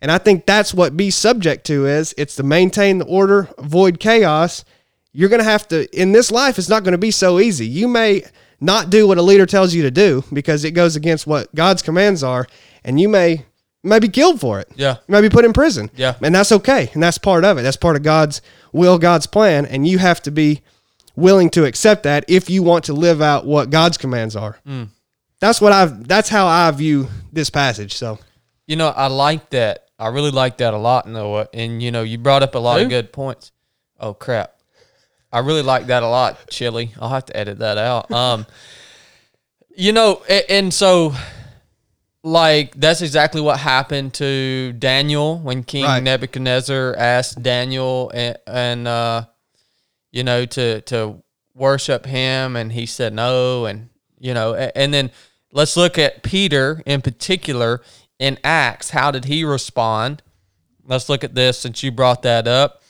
And 0.00 0.10
I 0.10 0.18
think 0.18 0.46
that's 0.46 0.72
what 0.72 0.96
be 0.96 1.10
subject 1.10 1.66
to 1.66 1.86
is 1.86 2.14
it's 2.16 2.36
to 2.36 2.42
maintain 2.42 2.98
the 2.98 3.04
order, 3.04 3.48
avoid 3.58 4.00
chaos. 4.00 4.64
You're 5.12 5.28
going 5.28 5.40
to 5.40 5.44
have 5.44 5.68
to, 5.68 5.86
in 5.98 6.12
this 6.12 6.30
life, 6.30 6.58
it's 6.58 6.68
not 6.68 6.84
going 6.84 6.92
to 6.92 6.98
be 6.98 7.10
so 7.10 7.38
easy. 7.38 7.66
You 7.66 7.88
may 7.88 8.22
not 8.60 8.90
do 8.90 9.06
what 9.06 9.18
a 9.18 9.22
leader 9.22 9.46
tells 9.46 9.74
you 9.74 9.82
to 9.82 9.90
do 9.90 10.24
because 10.32 10.64
it 10.64 10.72
goes 10.72 10.96
against 10.96 11.26
what 11.26 11.54
God's 11.54 11.82
commands 11.82 12.22
are, 12.22 12.46
and 12.84 13.00
you 13.00 13.08
may, 13.08 13.32
you 13.82 13.90
may 13.90 13.98
be 13.98 14.08
killed 14.08 14.40
for 14.40 14.60
it. 14.60 14.68
Yeah. 14.76 14.96
You 15.08 15.12
may 15.12 15.20
be 15.20 15.28
put 15.28 15.44
in 15.44 15.52
prison. 15.52 15.90
Yeah. 15.96 16.14
And 16.22 16.34
that's 16.34 16.52
okay. 16.52 16.90
And 16.94 17.02
that's 17.02 17.18
part 17.18 17.44
of 17.44 17.58
it. 17.58 17.62
That's 17.62 17.76
part 17.76 17.96
of 17.96 18.02
God's 18.02 18.40
will, 18.72 18.98
God's 18.98 19.26
plan. 19.26 19.66
And 19.66 19.86
you 19.86 19.98
have 19.98 20.22
to 20.22 20.30
be 20.30 20.62
willing 21.16 21.50
to 21.50 21.64
accept 21.64 22.04
that 22.04 22.24
if 22.28 22.48
you 22.48 22.62
want 22.62 22.84
to 22.84 22.92
live 22.92 23.20
out 23.20 23.46
what 23.46 23.70
God's 23.70 23.98
commands 23.98 24.36
are. 24.36 24.58
Mm. 24.66 24.88
That's 25.40 25.60
what 25.60 25.72
I've 25.72 26.06
that's 26.06 26.28
how 26.28 26.46
I 26.46 26.70
view 26.70 27.08
this 27.32 27.50
passage. 27.50 27.94
So 27.94 28.18
You 28.66 28.76
know, 28.76 28.88
I 28.88 29.06
like 29.08 29.50
that. 29.50 29.86
I 29.98 30.08
really 30.08 30.30
like 30.30 30.58
that 30.58 30.72
a 30.74 30.78
lot, 30.78 31.06
Noah. 31.08 31.48
And 31.52 31.82
you 31.82 31.90
know, 31.90 32.02
you 32.02 32.18
brought 32.18 32.42
up 32.42 32.54
a 32.54 32.58
lot 32.58 32.78
Who? 32.78 32.84
of 32.84 32.90
good 32.90 33.12
points. 33.12 33.52
Oh 33.98 34.14
crap. 34.14 34.54
I 35.32 35.40
really 35.40 35.62
like 35.62 35.86
that 35.86 36.02
a 36.02 36.08
lot, 36.08 36.48
Chili. 36.50 36.92
I'll 37.00 37.08
have 37.10 37.26
to 37.26 37.36
edit 37.36 37.58
that 37.58 37.78
out. 37.78 38.10
Um 38.12 38.46
you 39.76 39.92
know, 39.92 40.22
a- 40.28 40.50
and 40.50 40.72
so 40.74 41.14
like 42.22 42.74
that's 42.78 43.00
exactly 43.00 43.40
what 43.40 43.58
happened 43.58 44.12
to 44.14 44.72
Daniel 44.78 45.38
when 45.38 45.62
King 45.64 45.84
Right. 45.84 46.02
Nebuchadnezzar 46.02 46.94
asked 46.98 47.42
Daniel 47.42 48.10
and, 48.12 48.36
and 48.46 48.86
uh 48.88 49.24
you 50.12 50.22
know 50.22 50.44
to 50.44 50.82
to 50.82 51.22
worship 51.54 52.04
him 52.04 52.56
and 52.56 52.72
he 52.72 52.84
said 52.86 53.14
no 53.14 53.64
and 53.64 53.88
you 54.18 54.34
know 54.34 54.52
a- 54.54 54.76
and 54.76 54.92
then 54.92 55.10
let's 55.52 55.76
look 55.76 55.98
at 55.98 56.22
Peter 56.22 56.82
in 56.86 57.02
particular 57.02 57.82
in 58.18 58.38
Acts. 58.44 58.90
How 58.90 59.10
did 59.10 59.26
he 59.26 59.44
respond? 59.44 60.22
Let's 60.84 61.08
look 61.08 61.24
at 61.24 61.34
this 61.34 61.58
since 61.58 61.82
you 61.82 61.90
brought 61.90 62.22
that 62.22 62.48
up. 62.48 62.82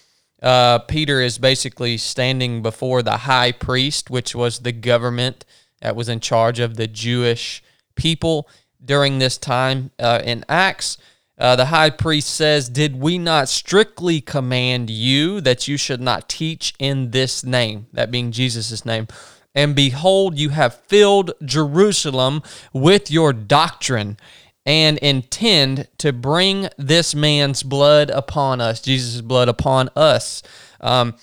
Uh, 0.42 0.78
Peter 0.78 1.20
is 1.20 1.38
basically 1.38 1.96
standing 1.98 2.62
before 2.62 3.02
the 3.02 3.18
high 3.18 3.52
priest 3.52 4.08
which 4.08 4.34
was 4.34 4.60
the 4.60 4.72
government 4.72 5.44
that 5.82 5.94
was 5.94 6.08
in 6.08 6.20
charge 6.20 6.58
of 6.60 6.76
the 6.76 6.86
Jewish 6.86 7.62
people 7.94 8.48
during 8.82 9.18
this 9.18 9.36
time 9.36 9.90
uh, 9.98 10.20
in 10.24 10.44
Acts. 10.48 10.96
Uh, 11.36 11.56
the 11.56 11.66
high 11.66 11.90
priest 11.90 12.34
says, 12.34 12.68
Did 12.68 13.00
we 13.00 13.16
not 13.16 13.48
strictly 13.48 14.20
command 14.20 14.90
you 14.90 15.40
that 15.40 15.68
you 15.68 15.76
should 15.76 16.00
not 16.00 16.28
teach 16.28 16.74
in 16.78 17.12
this 17.12 17.44
name, 17.44 17.86
that 17.92 18.10
being 18.10 18.30
Jesus' 18.30 18.84
name? 18.84 19.08
And 19.54 19.74
behold, 19.74 20.38
you 20.38 20.50
have 20.50 20.80
filled 20.82 21.32
Jerusalem 21.44 22.42
with 22.72 23.10
your 23.10 23.32
doctrine 23.32 24.16
and 24.64 24.98
intend 24.98 25.88
to 25.98 26.12
bring 26.12 26.68
this 26.76 27.14
man's 27.14 27.62
blood 27.62 28.10
upon 28.10 28.60
us, 28.60 28.80
Jesus' 28.80 29.20
blood 29.20 29.48
upon 29.48 29.88
us. 29.96 30.42
Um, 30.80 31.14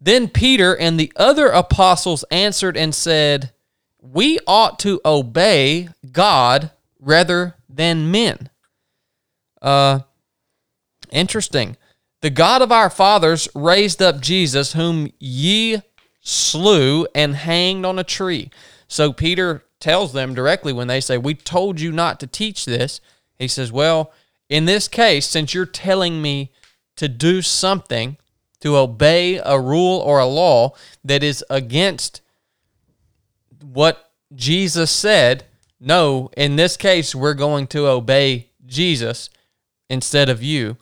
then 0.00 0.28
Peter 0.28 0.76
and 0.76 1.00
the 1.00 1.12
other 1.16 1.46
apostles 1.48 2.24
answered 2.30 2.76
and 2.76 2.94
said, 2.94 3.52
We 4.00 4.38
ought 4.46 4.78
to 4.80 5.00
obey 5.04 5.88
God 6.12 6.70
rather 7.00 7.56
than 7.68 8.10
men. 8.10 8.50
Uh, 9.62 10.00
interesting. 11.10 11.76
The 12.20 12.30
God 12.30 12.62
of 12.62 12.70
our 12.70 12.90
fathers 12.90 13.48
raised 13.54 14.00
up 14.00 14.20
Jesus, 14.20 14.74
whom 14.74 15.10
ye 15.18 15.82
slew 16.24 17.06
and 17.14 17.36
hanged 17.36 17.86
on 17.86 17.98
a 17.98 18.04
tree. 18.04 18.50
So 18.88 19.12
Peter 19.12 19.64
tells 19.78 20.12
them 20.12 20.34
directly 20.34 20.72
when 20.72 20.88
they 20.88 21.00
say, 21.00 21.18
We 21.18 21.34
told 21.34 21.80
you 21.80 21.92
not 21.92 22.18
to 22.20 22.26
teach 22.26 22.64
this. 22.64 23.00
He 23.38 23.46
says, 23.46 23.70
Well, 23.70 24.12
in 24.48 24.64
this 24.64 24.88
case, 24.88 25.26
since 25.28 25.54
you're 25.54 25.66
telling 25.66 26.20
me 26.20 26.50
to 26.96 27.08
do 27.08 27.42
something, 27.42 28.16
to 28.60 28.76
obey 28.76 29.36
a 29.44 29.60
rule 29.60 29.98
or 29.98 30.18
a 30.18 30.26
law 30.26 30.72
that 31.04 31.22
is 31.22 31.44
against 31.50 32.22
what 33.60 34.10
Jesus 34.34 34.90
said, 34.90 35.44
no, 35.78 36.30
in 36.36 36.56
this 36.56 36.78
case, 36.78 37.14
we're 37.14 37.34
going 37.34 37.66
to 37.68 37.86
obey 37.86 38.48
Jesus 38.64 39.28
instead 39.90 40.30
of 40.30 40.42
you. 40.42 40.78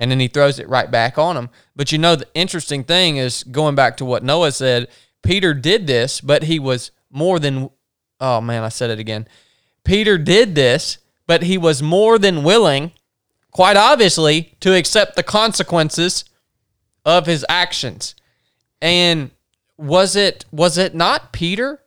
And 0.00 0.10
then 0.10 0.18
he 0.18 0.26
throws 0.26 0.58
it 0.58 0.68
right 0.68 0.90
back 0.90 1.18
on 1.18 1.36
him. 1.36 1.50
But 1.76 1.92
you 1.92 1.98
know, 1.98 2.16
the 2.16 2.26
interesting 2.34 2.82
thing 2.82 3.18
is 3.18 3.44
going 3.44 3.74
back 3.74 3.98
to 3.98 4.04
what 4.04 4.24
Noah 4.24 4.50
said. 4.50 4.88
Peter 5.22 5.52
did 5.52 5.86
this, 5.86 6.20
but 6.22 6.44
he 6.44 6.58
was 6.58 6.90
more 7.10 7.38
than. 7.38 7.70
Oh 8.18 8.40
man, 8.40 8.64
I 8.64 8.70
said 8.70 8.90
it 8.90 8.98
again. 8.98 9.28
Peter 9.84 10.18
did 10.18 10.54
this, 10.54 10.98
but 11.26 11.42
he 11.42 11.58
was 11.58 11.82
more 11.82 12.18
than 12.18 12.42
willing, 12.42 12.92
quite 13.50 13.76
obviously, 13.76 14.56
to 14.60 14.74
accept 14.74 15.16
the 15.16 15.22
consequences 15.22 16.24
of 17.04 17.26
his 17.26 17.44
actions. 17.48 18.14
And 18.80 19.30
was 19.76 20.16
it 20.16 20.46
was 20.50 20.78
it 20.78 20.94
not 20.94 21.32
Peter? 21.32 21.82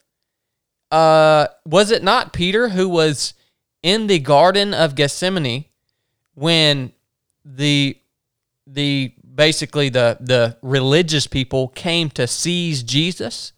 Uh, 0.92 1.48
was 1.66 1.90
it 1.90 2.04
not 2.04 2.34
Peter 2.34 2.70
who 2.70 2.88
was 2.88 3.34
in 3.82 4.06
the 4.06 4.20
Garden 4.20 4.76
of 4.76 4.94
Gethsemane 4.94 5.66
when 6.36 6.92
the 7.44 7.98
the 8.66 9.14
basically 9.36 9.90
the 9.90 10.18
the 10.20 10.58
religious 10.62 11.28
people 11.28 11.70
came 11.70 12.10
to 12.12 12.28
seize 12.28 12.84
Jesus? 12.84 13.54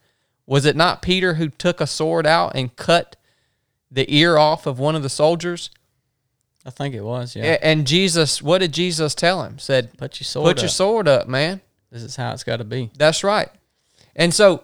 Was 0.46 0.66
it 0.66 0.76
not 0.76 1.02
Peter 1.02 1.36
who 1.36 1.50
took 1.50 1.82
a 1.82 1.88
sword 1.88 2.26
out 2.28 2.54
and 2.56 2.76
cut 2.76 3.16
the 3.90 4.06
ear 4.16 4.38
off 4.38 4.66
of 4.68 4.80
one 4.80 4.96
of 4.96 5.04
the 5.04 5.10
soldiers? 5.10 5.70
I 6.66 6.70
think 6.72 6.96
it 6.96 7.02
was. 7.02 7.36
Yeah. 7.36 7.58
And 7.62 7.86
Jesus, 7.86 8.42
what 8.42 8.60
did 8.60 8.72
Jesus 8.72 9.14
tell 9.14 9.44
him? 9.44 9.60
Said, 9.60 9.98
Put 9.98 10.20
your 10.20 10.26
sword 10.26 10.56
"Put 10.56 10.62
your 10.62 10.70
up. 10.70 10.72
sword 10.72 11.08
up, 11.08 11.28
man." 11.28 11.62
This 11.92 12.04
is 12.04 12.16
how 12.16 12.34
it's 12.34 12.44
got 12.44 12.58
to 12.58 12.64
be. 12.64 12.92
That's 12.98 13.24
right. 13.24 13.50
And 14.16 14.34
so 14.34 14.64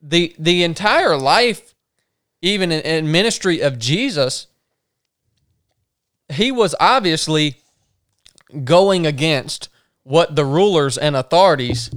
the 0.00 0.34
the 0.38 0.62
entire 0.62 1.16
life, 1.16 1.74
even 2.40 2.70
in, 2.70 2.80
in 2.82 3.10
ministry 3.10 3.60
of 3.60 3.78
Jesus, 3.78 4.46
he 6.28 6.52
was 6.52 6.74
obviously 6.78 7.56
going 8.64 9.06
against 9.06 9.68
what 10.10 10.34
the 10.34 10.44
rulers 10.44 10.98
and 10.98 11.14
authorities 11.14 11.88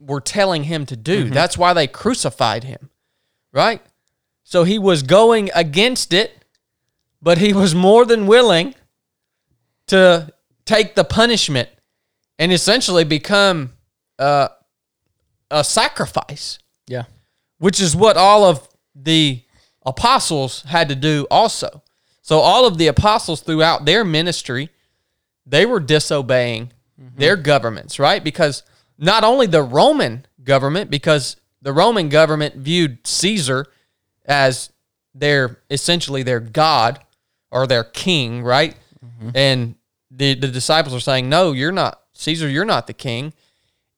were 0.00 0.22
telling 0.22 0.64
him 0.64 0.86
to 0.86 0.96
do. 0.96 1.28
That's 1.28 1.58
why 1.58 1.74
they 1.74 1.86
crucified 1.86 2.64
him. 2.64 2.88
Right? 3.52 3.82
So 4.42 4.64
he 4.64 4.78
was 4.78 5.02
going 5.02 5.50
against 5.54 6.14
it, 6.14 6.44
but 7.20 7.36
he 7.36 7.52
was 7.52 7.74
more 7.74 8.06
than 8.06 8.26
willing 8.26 8.74
to 9.88 10.32
take 10.64 10.94
the 10.94 11.04
punishment 11.04 11.68
and 12.38 12.50
essentially 12.50 13.04
become 13.04 13.74
uh, 14.18 14.48
a 15.50 15.62
sacrifice, 15.62 16.58
Yeah. 16.88 17.04
which 17.58 17.82
is 17.82 17.94
what 17.94 18.16
all 18.16 18.44
of 18.44 18.66
the 18.94 19.42
apostles 19.84 20.62
had 20.62 20.88
to 20.88 20.94
do 20.94 21.26
also. 21.30 21.82
So 22.22 22.38
all 22.38 22.66
of 22.66 22.78
the 22.78 22.86
apostles 22.86 23.42
throughout 23.42 23.84
their 23.84 24.04
ministry, 24.06 24.70
they 25.44 25.66
were 25.66 25.80
disobeying 25.80 26.72
their 26.96 27.36
governments, 27.36 27.98
right? 27.98 28.22
Because 28.22 28.62
not 28.98 29.24
only 29.24 29.46
the 29.46 29.62
Roman 29.62 30.26
government, 30.42 30.90
because 30.90 31.36
the 31.62 31.72
Roman 31.72 32.08
government 32.08 32.56
viewed 32.56 33.06
Caesar 33.06 33.66
as 34.26 34.70
their 35.14 35.58
essentially 35.70 36.22
their 36.22 36.40
god 36.40 37.00
or 37.50 37.66
their 37.66 37.84
king, 37.84 38.42
right? 38.42 38.76
And 39.34 39.74
the 40.10 40.34
the 40.34 40.48
disciples 40.48 40.94
are 40.94 41.00
saying, 41.00 41.28
"No, 41.28 41.52
you're 41.52 41.72
not 41.72 42.00
Caesar. 42.14 42.48
You're 42.48 42.64
not 42.64 42.86
the 42.86 42.92
king." 42.92 43.32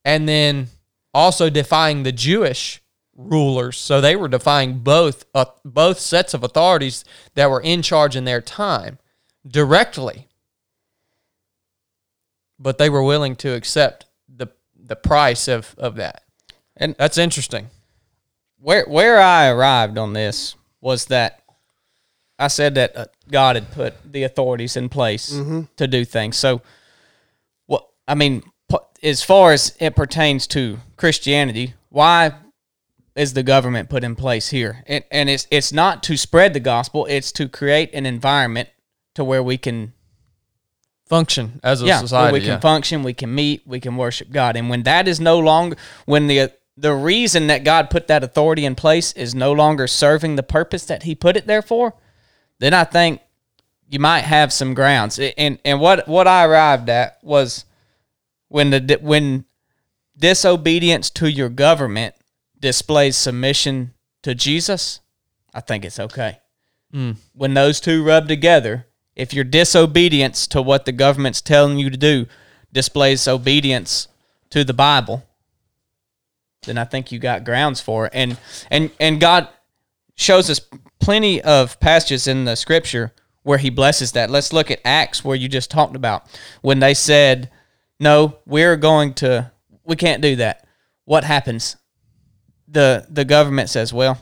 And 0.04 0.28
then 0.28 0.68
also 1.12 1.50
defying 1.50 2.02
the 2.02 2.12
Jewish 2.12 2.82
rulers. 3.16 3.78
So 3.78 4.00
they 4.00 4.14
were 4.16 4.28
defying 4.28 4.78
both 4.80 5.24
uh, 5.34 5.46
both 5.64 5.98
sets 5.98 6.34
of 6.34 6.44
authorities 6.44 7.04
that 7.34 7.50
were 7.50 7.60
in 7.60 7.82
charge 7.82 8.14
in 8.16 8.24
their 8.24 8.40
time 8.40 8.98
directly. 9.46 10.28
But 12.58 12.78
they 12.78 12.88
were 12.88 13.02
willing 13.02 13.36
to 13.36 13.54
accept 13.54 14.06
the 14.28 14.48
the 14.78 14.96
price 14.96 15.48
of 15.48 15.74
of 15.78 15.96
that. 15.96 16.22
And 16.76 16.94
That's 16.98 17.18
interesting. 17.18 17.68
where 18.58 18.84
where 18.86 19.20
I 19.20 19.48
arrived 19.48 19.98
on 19.98 20.12
this 20.12 20.54
was 20.80 21.06
that 21.06 21.42
I 22.38 22.48
said 22.48 22.74
that 22.74 22.96
uh, 22.96 23.06
God 23.30 23.56
had 23.56 23.70
put 23.70 23.94
the 24.12 24.22
authorities 24.22 24.76
in 24.76 24.88
place 24.88 25.30
to 25.76 25.86
do 25.86 26.04
things. 26.04 26.36
So, 26.36 26.60
what 27.66 27.86
I 28.06 28.14
mean, 28.14 28.42
as 29.02 29.22
far 29.22 29.52
as 29.52 29.74
it 29.80 29.96
pertains 29.96 30.46
to 30.48 30.78
Christianity, 30.96 31.74
why 31.88 32.32
is 33.14 33.32
the 33.32 33.42
government 33.42 33.88
put 33.88 34.04
in 34.04 34.14
place 34.16 34.50
here? 34.50 34.84
And 34.86 35.02
and 35.10 35.30
it's 35.30 35.46
it's 35.50 35.72
not 35.72 36.02
to 36.04 36.16
spread 36.18 36.52
the 36.52 36.60
gospel; 36.60 37.06
it's 37.06 37.32
to 37.32 37.48
create 37.48 37.90
an 37.94 38.04
environment 38.04 38.68
to 39.14 39.24
where 39.24 39.42
we 39.42 39.56
can 39.56 39.94
Function 41.06 41.60
as 41.62 41.82
a 41.82 41.86
yeah, 41.86 42.00
society. 42.00 42.32
we 42.32 42.40
can 42.40 42.48
yeah. 42.48 42.58
function, 42.58 43.02
we 43.04 43.14
can 43.14 43.32
meet, 43.32 43.62
we 43.64 43.78
can 43.78 43.96
worship 43.96 44.30
God. 44.30 44.56
And 44.56 44.68
when 44.68 44.82
that 44.82 45.06
is 45.06 45.20
no 45.20 45.38
longer, 45.38 45.76
when 46.04 46.26
the 46.26 46.52
the 46.76 46.94
reason 46.94 47.46
that 47.46 47.64
God 47.64 47.90
put 47.90 48.08
that 48.08 48.22
authority 48.22 48.64
in 48.64 48.74
place 48.74 49.12
is 49.12 49.34
no 49.34 49.52
longer 49.52 49.86
serving 49.86 50.36
the 50.36 50.42
purpose 50.42 50.84
that 50.86 51.04
He 51.04 51.14
put 51.14 51.36
it 51.36 51.46
there 51.46 51.62
for, 51.62 51.94
then 52.58 52.74
I 52.74 52.84
think 52.84 53.20
you 53.88 53.98
might 53.98 54.22
have 54.22 54.52
some 54.52 54.74
grounds. 54.74 55.18
And 55.18 55.58
and 55.64 55.80
what 55.80 56.08
what 56.08 56.26
I 56.26 56.44
arrived 56.44 56.88
at 56.88 57.18
was 57.22 57.64
when 58.48 58.70
the 58.70 58.98
when 59.00 59.44
disobedience 60.18 61.10
to 61.10 61.30
your 61.30 61.48
government 61.48 62.14
displays 62.58 63.16
submission 63.16 63.94
to 64.22 64.34
Jesus, 64.34 65.00
I 65.54 65.60
think 65.60 65.84
it's 65.84 66.00
okay. 66.00 66.40
Mm. 66.92 67.16
When 67.32 67.54
those 67.54 67.80
two 67.80 68.04
rub 68.04 68.28
together, 68.28 68.86
if 69.16 69.32
your 69.32 69.44
disobedience 69.44 70.46
to 70.48 70.62
what 70.62 70.84
the 70.84 70.92
government's 70.92 71.40
telling 71.40 71.78
you 71.78 71.90
to 71.90 71.96
do 71.96 72.26
displays 72.72 73.26
obedience 73.26 74.08
to 74.50 74.62
the 74.62 74.74
Bible, 74.74 75.24
then 76.66 76.76
I 76.76 76.84
think 76.84 77.10
you 77.10 77.18
got 77.18 77.44
grounds 77.44 77.80
for 77.80 78.06
it. 78.06 78.12
And 78.14 78.38
and 78.70 78.90
and 79.00 79.20
God 79.20 79.48
shows 80.14 80.50
us 80.50 80.60
plenty 81.00 81.42
of 81.42 81.80
passages 81.80 82.26
in 82.26 82.44
the 82.44 82.56
scripture 82.56 83.12
where 83.42 83.58
he 83.58 83.70
blesses 83.70 84.12
that. 84.12 84.30
Let's 84.30 84.52
look 84.52 84.70
at 84.70 84.80
Acts 84.84 85.24
where 85.24 85.36
you 85.36 85.48
just 85.48 85.70
talked 85.70 85.96
about 85.96 86.24
when 86.60 86.80
they 86.80 86.94
said, 86.94 87.50
"No, 87.98 88.38
we're 88.44 88.76
going 88.76 89.14
to 89.14 89.50
we 89.84 89.96
can't 89.96 90.22
do 90.22 90.36
that." 90.36 90.66
What 91.04 91.24
happens? 91.24 91.76
The 92.68 93.06
the 93.08 93.24
government 93.24 93.70
says, 93.70 93.92
"Well, 93.92 94.20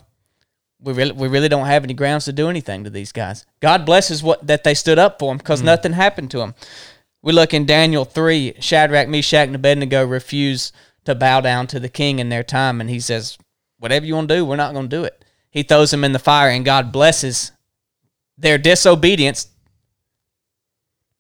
we 0.85 0.93
really 0.93 1.13
we 1.13 1.29
really 1.29 1.49
don't 1.49 1.67
have 1.67 1.83
any 1.83 1.95
grounds 1.95 2.27
to 2.27 2.33
do 2.33 2.49
anything 2.49 2.85
to 2.85 2.91
these 2.91 3.11
guys. 3.11 3.47
God 3.61 3.87
blesses 3.87 4.23
what 4.23 4.47
that 4.47 4.65
they 4.65 4.75
stood 4.75 4.99
up 4.99 5.19
for 5.19 5.31
them 5.31 5.39
because 5.39 5.63
mm. 5.63 5.67
nothing 5.67 5.93
happened 5.93 6.31
to 6.33 6.39
them. 6.39 6.55
We 7.23 7.33
look 7.33 7.55
in 7.55 7.65
Daniel 7.65 8.05
three. 8.05 8.55
Shadrach, 8.61 9.09
Meshach, 9.09 9.47
and 9.47 9.57
Abednego 9.57 10.05
refuse 10.05 10.73
to 11.05 11.15
bow 11.15 11.41
down 11.41 11.67
to 11.69 11.81
the 11.81 11.89
king 11.89 12.19
in 12.19 12.29
their 12.29 12.43
time, 12.43 12.81
and 12.81 12.91
he 12.91 13.01
says, 13.01 13.39
"Whatever 13.79 14.05
you 14.05 14.15
want 14.15 14.29
to 14.29 14.37
do, 14.37 14.45
we're 14.45 14.57
not 14.57 14.75
going 14.75 14.89
to 14.89 14.97
do 14.97 15.05
it." 15.05 15.25
He 15.51 15.63
throws 15.63 15.91
them 15.91 16.05
in 16.05 16.13
the 16.13 16.19
fire, 16.19 16.51
and 16.51 16.65
God 16.65 16.93
blesses 16.93 17.53
their 18.37 18.59
disobedience. 18.59 19.49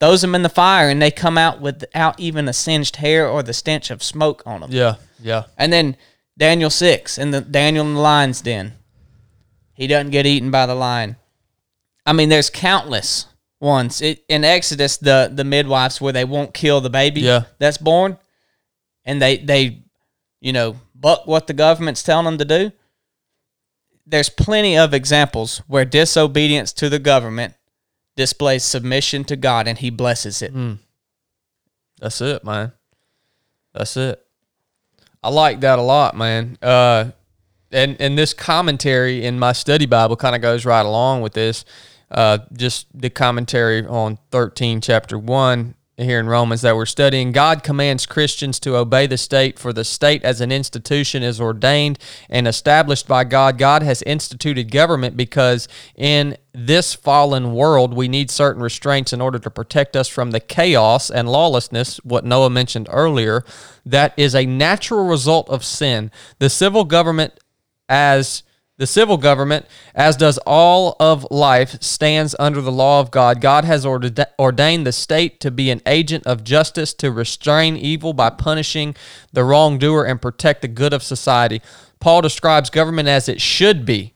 Throws 0.00 0.20
them 0.20 0.34
in 0.34 0.42
the 0.42 0.48
fire, 0.48 0.90
and 0.90 1.00
they 1.00 1.10
come 1.10 1.38
out 1.38 1.60
without 1.60 2.20
even 2.20 2.48
a 2.48 2.52
singed 2.52 2.96
hair 2.96 3.26
or 3.26 3.42
the 3.42 3.54
stench 3.54 3.90
of 3.90 4.02
smoke 4.02 4.42
on 4.44 4.60
them. 4.60 4.70
Yeah, 4.72 4.96
yeah. 5.20 5.44
And 5.56 5.72
then 5.72 5.96
Daniel 6.36 6.68
six 6.68 7.16
and 7.16 7.32
the 7.32 7.40
Daniel 7.40 7.86
in 7.86 7.94
the 7.94 8.00
lion's 8.00 8.42
den. 8.42 8.74
He 9.74 9.86
doesn't 9.86 10.10
get 10.10 10.26
eaten 10.26 10.50
by 10.50 10.66
the 10.66 10.74
lion. 10.74 11.16
I 12.06 12.12
mean, 12.12 12.28
there's 12.28 12.50
countless 12.50 13.26
ones. 13.60 14.00
It, 14.00 14.24
in 14.28 14.44
Exodus, 14.44 14.96
the 14.98 15.30
the 15.34 15.44
midwives 15.44 16.00
where 16.00 16.12
they 16.12 16.24
won't 16.24 16.54
kill 16.54 16.80
the 16.80 16.90
baby 16.90 17.22
Yeah. 17.22 17.44
that's 17.58 17.78
born, 17.78 18.18
and 19.04 19.20
they 19.20 19.38
they, 19.38 19.82
you 20.40 20.52
know, 20.52 20.76
buck 20.94 21.26
what 21.26 21.46
the 21.46 21.54
government's 21.54 22.02
telling 22.02 22.24
them 22.24 22.38
to 22.38 22.44
do. 22.44 22.72
There's 24.06 24.28
plenty 24.28 24.76
of 24.76 24.92
examples 24.92 25.62
where 25.66 25.84
disobedience 25.86 26.72
to 26.74 26.88
the 26.90 26.98
government 26.98 27.54
displays 28.16 28.62
submission 28.62 29.24
to 29.24 29.36
God, 29.36 29.66
and 29.66 29.78
He 29.78 29.90
blesses 29.90 30.42
it. 30.42 30.52
That's 32.00 32.20
it, 32.20 32.44
man. 32.44 32.72
That's 33.72 33.96
it. 33.96 34.20
I 35.22 35.30
like 35.30 35.60
that 35.60 35.78
a 35.78 35.82
lot, 35.82 36.14
man. 36.16 36.58
Uh, 36.60 37.12
and 37.74 38.00
and 38.00 38.16
this 38.16 38.32
commentary 38.32 39.24
in 39.24 39.38
my 39.38 39.52
study 39.52 39.86
Bible 39.86 40.16
kind 40.16 40.34
of 40.34 40.40
goes 40.40 40.64
right 40.64 40.86
along 40.86 41.22
with 41.22 41.34
this. 41.34 41.64
Uh, 42.10 42.38
just 42.52 42.86
the 42.94 43.10
commentary 43.10 43.84
on 43.86 44.18
thirteen, 44.30 44.80
chapter 44.80 45.18
one 45.18 45.74
here 45.96 46.18
in 46.18 46.26
Romans 46.26 46.62
that 46.62 46.74
we're 46.74 46.86
studying. 46.86 47.30
God 47.30 47.62
commands 47.62 48.04
Christians 48.04 48.58
to 48.60 48.76
obey 48.76 49.06
the 49.06 49.16
state, 49.16 49.60
for 49.60 49.72
the 49.72 49.84
state 49.84 50.24
as 50.24 50.40
an 50.40 50.50
institution 50.50 51.22
is 51.22 51.40
ordained 51.40 52.00
and 52.28 52.48
established 52.48 53.06
by 53.06 53.22
God. 53.22 53.58
God 53.58 53.84
has 53.84 54.02
instituted 54.02 54.72
government 54.72 55.16
because 55.16 55.68
in 55.94 56.36
this 56.52 56.94
fallen 56.94 57.54
world, 57.54 57.94
we 57.94 58.08
need 58.08 58.28
certain 58.28 58.60
restraints 58.60 59.12
in 59.12 59.20
order 59.20 59.38
to 59.38 59.50
protect 59.50 59.94
us 59.94 60.08
from 60.08 60.32
the 60.32 60.40
chaos 60.40 61.10
and 61.10 61.28
lawlessness, 61.28 61.98
what 61.98 62.24
Noah 62.24 62.50
mentioned 62.50 62.88
earlier, 62.90 63.44
that 63.86 64.14
is 64.16 64.34
a 64.34 64.46
natural 64.46 65.06
result 65.06 65.48
of 65.48 65.64
sin. 65.64 66.10
The 66.40 66.50
civil 66.50 66.84
government 66.84 67.38
as 67.88 68.42
The 68.76 68.86
civil 68.88 69.18
government, 69.18 69.66
as 69.94 70.16
does 70.16 70.36
all 70.38 70.96
of 70.98 71.24
life, 71.30 71.80
stands 71.80 72.34
under 72.40 72.60
the 72.60 72.72
law 72.72 72.98
of 72.98 73.12
God. 73.12 73.40
God 73.40 73.64
has 73.64 73.86
ordained 73.86 74.84
the 74.84 74.90
state 74.92 75.38
to 75.40 75.52
be 75.52 75.70
an 75.70 75.80
agent 75.86 76.26
of 76.26 76.42
justice 76.42 76.92
to 76.94 77.12
restrain 77.12 77.76
evil 77.76 78.12
by 78.14 78.30
punishing 78.30 78.96
the 79.32 79.44
wrongdoer 79.44 80.04
and 80.04 80.20
protect 80.20 80.60
the 80.60 80.66
good 80.66 80.92
of 80.92 81.04
society. 81.04 81.62
Paul 82.00 82.20
describes 82.20 82.68
government 82.68 83.06
as 83.06 83.28
it 83.28 83.40
should 83.40 83.86
be 83.86 84.14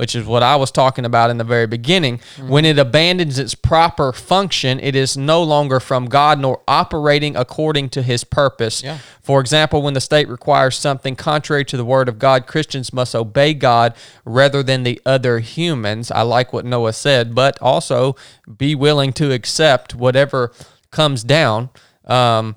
which 0.00 0.14
is 0.14 0.24
what 0.24 0.42
I 0.42 0.56
was 0.56 0.70
talking 0.70 1.04
about 1.04 1.28
in 1.28 1.36
the 1.36 1.44
very 1.44 1.66
beginning. 1.66 2.20
Mm-hmm. 2.20 2.48
When 2.48 2.64
it 2.64 2.78
abandons 2.78 3.38
its 3.38 3.54
proper 3.54 4.14
function, 4.14 4.80
it 4.80 4.96
is 4.96 5.14
no 5.14 5.42
longer 5.42 5.78
from 5.78 6.06
God 6.06 6.40
nor 6.40 6.62
operating 6.66 7.36
according 7.36 7.90
to 7.90 8.00
his 8.00 8.24
purpose. 8.24 8.82
Yeah. 8.82 8.96
For 9.20 9.42
example, 9.42 9.82
when 9.82 9.92
the 9.92 10.00
state 10.00 10.26
requires 10.26 10.78
something 10.78 11.16
contrary 11.16 11.66
to 11.66 11.76
the 11.76 11.84
word 11.84 12.08
of 12.08 12.18
God, 12.18 12.46
Christians 12.46 12.94
must 12.94 13.14
obey 13.14 13.52
God 13.52 13.94
rather 14.24 14.62
than 14.62 14.84
the 14.84 14.98
other 15.04 15.40
humans. 15.40 16.10
I 16.10 16.22
like 16.22 16.50
what 16.50 16.64
Noah 16.64 16.94
said, 16.94 17.34
but 17.34 17.60
also 17.60 18.16
be 18.56 18.74
willing 18.74 19.12
to 19.12 19.32
accept 19.32 19.94
whatever 19.94 20.50
comes 20.90 21.22
down. 21.22 21.68
Um, 22.06 22.56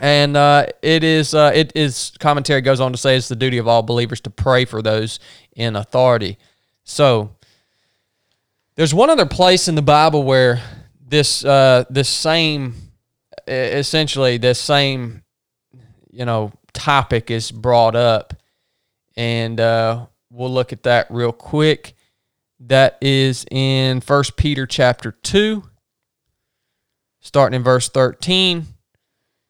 and 0.00 0.36
uh, 0.36 0.66
it 0.82 1.02
is 1.02 1.34
uh, 1.34 1.50
it 1.54 1.72
is 1.74 2.12
commentary 2.20 2.60
goes 2.60 2.80
on 2.80 2.92
to 2.92 2.98
say 2.98 3.16
it's 3.16 3.28
the 3.28 3.36
duty 3.36 3.58
of 3.58 3.66
all 3.66 3.82
believers 3.82 4.20
to 4.22 4.30
pray 4.30 4.64
for 4.64 4.82
those 4.82 5.18
in 5.56 5.76
authority. 5.76 6.38
So 6.84 7.36
there's 8.76 8.94
one 8.94 9.10
other 9.10 9.26
place 9.26 9.66
in 9.68 9.74
the 9.74 9.82
Bible 9.82 10.22
where 10.22 10.62
this 11.00 11.44
uh, 11.44 11.84
this 11.90 12.08
same 12.08 12.74
essentially 13.46 14.36
this 14.36 14.60
same 14.60 15.22
you 16.10 16.24
know 16.24 16.52
topic 16.72 17.30
is 17.30 17.50
brought 17.50 17.96
up, 17.96 18.34
and 19.16 19.58
uh, 19.58 20.06
we'll 20.30 20.52
look 20.52 20.72
at 20.72 20.84
that 20.84 21.06
real 21.10 21.32
quick. 21.32 21.94
That 22.60 22.98
is 23.00 23.46
in 23.50 24.00
First 24.00 24.36
Peter 24.36 24.66
chapter 24.66 25.12
two, 25.12 25.64
starting 27.20 27.56
in 27.56 27.62
verse 27.64 27.88
thirteen. 27.88 28.66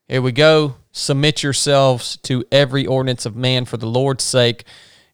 Here 0.08 0.22
we 0.22 0.32
go. 0.32 0.76
Submit 0.90 1.42
yourselves 1.42 2.16
to 2.22 2.42
every 2.50 2.86
ordinance 2.86 3.26
of 3.26 3.36
man 3.36 3.66
for 3.66 3.76
the 3.76 3.86
Lord's 3.86 4.24
sake, 4.24 4.64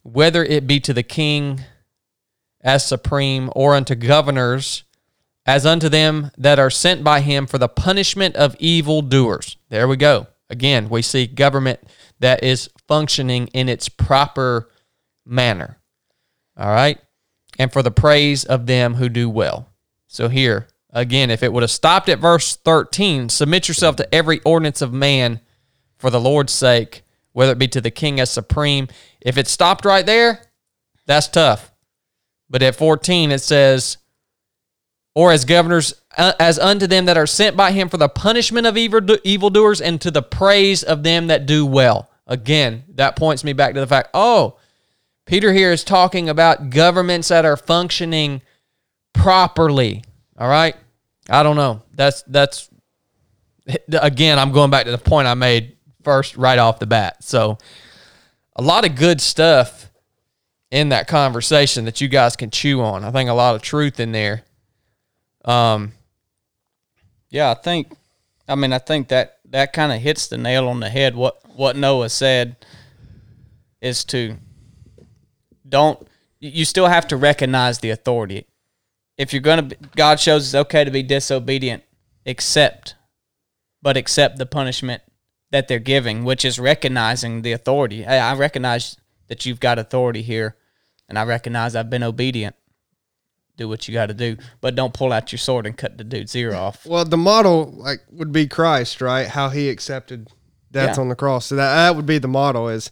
whether 0.05 0.45
it 0.45 0.69
be 0.69 0.79
to 0.79 0.95
the 0.95 1.03
king 1.03 1.63
as 2.61 2.87
supreme, 2.87 3.51
or 3.57 3.75
unto 3.75 3.97
governors, 3.97 4.85
as 5.45 5.67
unto 5.67 5.89
them 5.89 6.31
that 6.39 6.61
are 6.61 6.71
sent 6.71 7.03
by 7.03 7.21
him 7.21 7.47
for 7.47 7.59
the 7.59 7.69
punishment 7.69 8.37
of 8.37 8.57
evil 8.59 9.03
doers. 9.03 9.57
There 9.69 9.89
we 9.89 9.97
go. 9.97 10.29
Again, 10.49 10.89
we 10.89 11.03
see 11.03 11.27
government 11.27 11.81
that 12.21 12.45
is 12.45 12.71
functioning 12.87 13.49
in 13.49 13.69
its 13.69 13.89
proper 13.89 14.71
manner. 15.27 15.79
All 16.57 16.73
right. 16.73 16.99
And 17.59 17.73
for 17.73 17.83
the 17.83 17.91
praise 17.91 18.45
of 18.45 18.67
them 18.67 18.95
who 18.95 19.09
do 19.09 19.29
well. 19.29 19.69
So 20.07 20.29
here, 20.29 20.69
again, 20.95 21.31
if 21.31 21.43
it 21.43 21.53
would 21.53 21.63
have 21.63 21.71
stopped 21.71 22.09
at 22.09 22.21
verse 22.21 22.57
13, 22.57 23.29
submit 23.29 23.69
yourself 23.69 23.97
to 23.97 24.15
every 24.15 24.41
ordinance 24.41 24.81
of 24.81 24.93
man 24.93 25.41
for 25.99 26.09
the 26.09 26.21
Lord's 26.21 26.53
sake, 26.53 27.03
whether 27.33 27.53
it 27.53 27.59
be 27.59 27.69
to 27.69 27.81
the 27.81 27.91
king 27.91 28.21
as 28.21 28.31
supreme. 28.31 28.89
If 29.21 29.37
it 29.37 29.49
stopped 29.49 29.85
right 29.85 30.07
there, 30.07 30.41
that's 31.07 31.29
tough. 31.29 31.73
But 32.49 32.63
at 32.63 32.77
14, 32.77 33.33
it 33.33 33.41
says, 33.41 33.99
or 35.15 35.33
as 35.33 35.45
governors, 35.45 35.95
uh, 36.17 36.33
as 36.41 36.59
unto 36.59 36.87
them 36.87 37.05
that 37.07 37.17
are 37.17 37.27
sent 37.27 37.57
by 37.57 37.73
him 37.73 37.89
for 37.89 37.97
the 37.97 38.09
punishment 38.09 38.67
of 38.67 38.77
evil 38.77 39.01
evildoers 39.23 39.81
and 39.81 40.01
to 40.01 40.11
the 40.11 40.23
praise 40.23 40.83
of 40.83 41.03
them 41.03 41.29
that 41.29 41.47
do 41.47 41.65
well. 41.67 42.11
Again, 42.27 42.85
that 42.95 43.17
points 43.17 43.45
me 43.45 43.53
back 43.53 43.75
to 43.75 43.81
the 43.81 43.87
fact, 43.87 44.11
oh, 44.15 44.59
Peter 45.27 45.53
here 45.53 45.73
is 45.73 45.85
talking 45.85 46.29
about 46.29 46.71
governments 46.71 47.29
that 47.29 47.45
are 47.45 47.57
functioning 47.57 48.43
properly. 49.13 50.03
All 50.37 50.49
right? 50.49 50.77
I 51.29 51.43
don't 51.43 51.57
know. 51.57 51.83
That's 51.95 52.23
that's 52.23 52.69
again, 53.93 54.39
I'm 54.39 54.53
going 54.53 54.71
back 54.71 54.85
to 54.85 54.91
the 54.91 54.99
point 54.99 55.27
I 55.27 55.35
made 55.35 55.77
first 56.03 56.37
right 56.37 56.59
off 56.59 56.79
the 56.79 56.87
bat. 56.87 57.23
So 57.25 57.59
a 58.57 58.63
lot 58.63 58.85
of 58.85 58.95
good 58.95 59.21
stuff 59.21 59.91
in 60.71 60.91
that 60.91 61.09
conversation 61.09 61.85
that 61.87 62.01
you 62.01 62.09
guys 62.09 62.37
can 62.37 62.51
chew 62.51 62.83
on. 62.83 63.05
I 63.05 63.11
think 63.11 63.31
a 63.31 63.35
lot 63.35 63.55
of 63.55 63.63
truth 63.63 64.01
in 64.01 64.13
there. 64.13 64.43
Um, 65.45 65.93
yeah, 67.31 67.51
I 67.51 67.55
think, 67.55 67.97
I 68.49 68.55
mean, 68.55 68.73
I 68.73 68.79
think 68.79 69.09
that 69.09 69.39
that 69.51 69.73
kind 69.73 69.93
of 69.93 70.01
hits 70.01 70.27
the 70.27 70.37
nail 70.37 70.69
on 70.69 70.81
the 70.81 70.89
head. 70.89 71.15
What 71.15 71.41
what 71.57 71.77
Noah 71.77 72.09
said 72.09 72.57
is 73.81 74.05
to 74.07 74.37
don't 75.69 76.07
you 76.41 76.65
still 76.65 76.87
have 76.87 77.07
to 77.09 77.17
recognize 77.17 77.79
the 77.79 77.91
authority. 77.91 78.47
If 79.17 79.33
you're 79.33 79.43
gonna, 79.43 79.71
God 79.97 80.19
shows 80.21 80.47
it's 80.47 80.55
okay 80.55 80.85
to 80.85 80.91
be 80.91 81.03
disobedient, 81.03 81.85
accept, 82.27 82.97
but 83.83 83.97
accept 83.97 84.39
the 84.39 84.47
punishment 84.47 85.03
that 85.51 85.69
they're 85.69 85.79
giving, 85.79 86.25
which 86.25 86.45
is 86.45 86.59
recognizing 86.59 87.43
the 87.43 87.53
authority. 87.53 88.03
Hey, 88.03 88.19
I 88.19 88.35
recognize 88.35 88.97
that 89.29 89.47
you've 89.47 89.61
got 89.61 89.79
authority 89.79 90.23
here 90.23 90.57
and 91.09 91.19
I 91.19 91.25
recognize 91.25 91.77
I've 91.77 91.91
been 91.91 92.03
obedient. 92.03 92.57
Do 93.57 93.69
what 93.69 93.87
you 93.87 93.95
got 93.95 94.07
to 94.07 94.15
do, 94.15 94.37
but 94.61 94.75
don't 94.75 94.93
pull 94.93 95.13
out 95.13 95.31
your 95.31 95.39
sword 95.39 95.65
and 95.65 95.77
cut 95.77 95.97
the 95.97 96.03
dude's 96.03 96.35
ear 96.35 96.55
off. 96.55 96.85
Well, 96.85 97.05
the 97.05 97.17
model 97.17 97.71
like 97.77 98.01
would 98.11 98.33
be 98.33 98.49
Christ, 98.49 99.01
right? 99.01 99.29
How 99.29 99.49
he 99.49 99.69
accepted 99.69 100.29
death 100.73 100.97
yeah. 100.97 101.01
on 101.01 101.09
the 101.09 101.15
cross. 101.15 101.47
So 101.47 101.57
that 101.57 101.73
that 101.73 101.95
would 101.95 102.07
be 102.07 102.19
the 102.19 102.27
model. 102.27 102.69
Is 102.69 102.91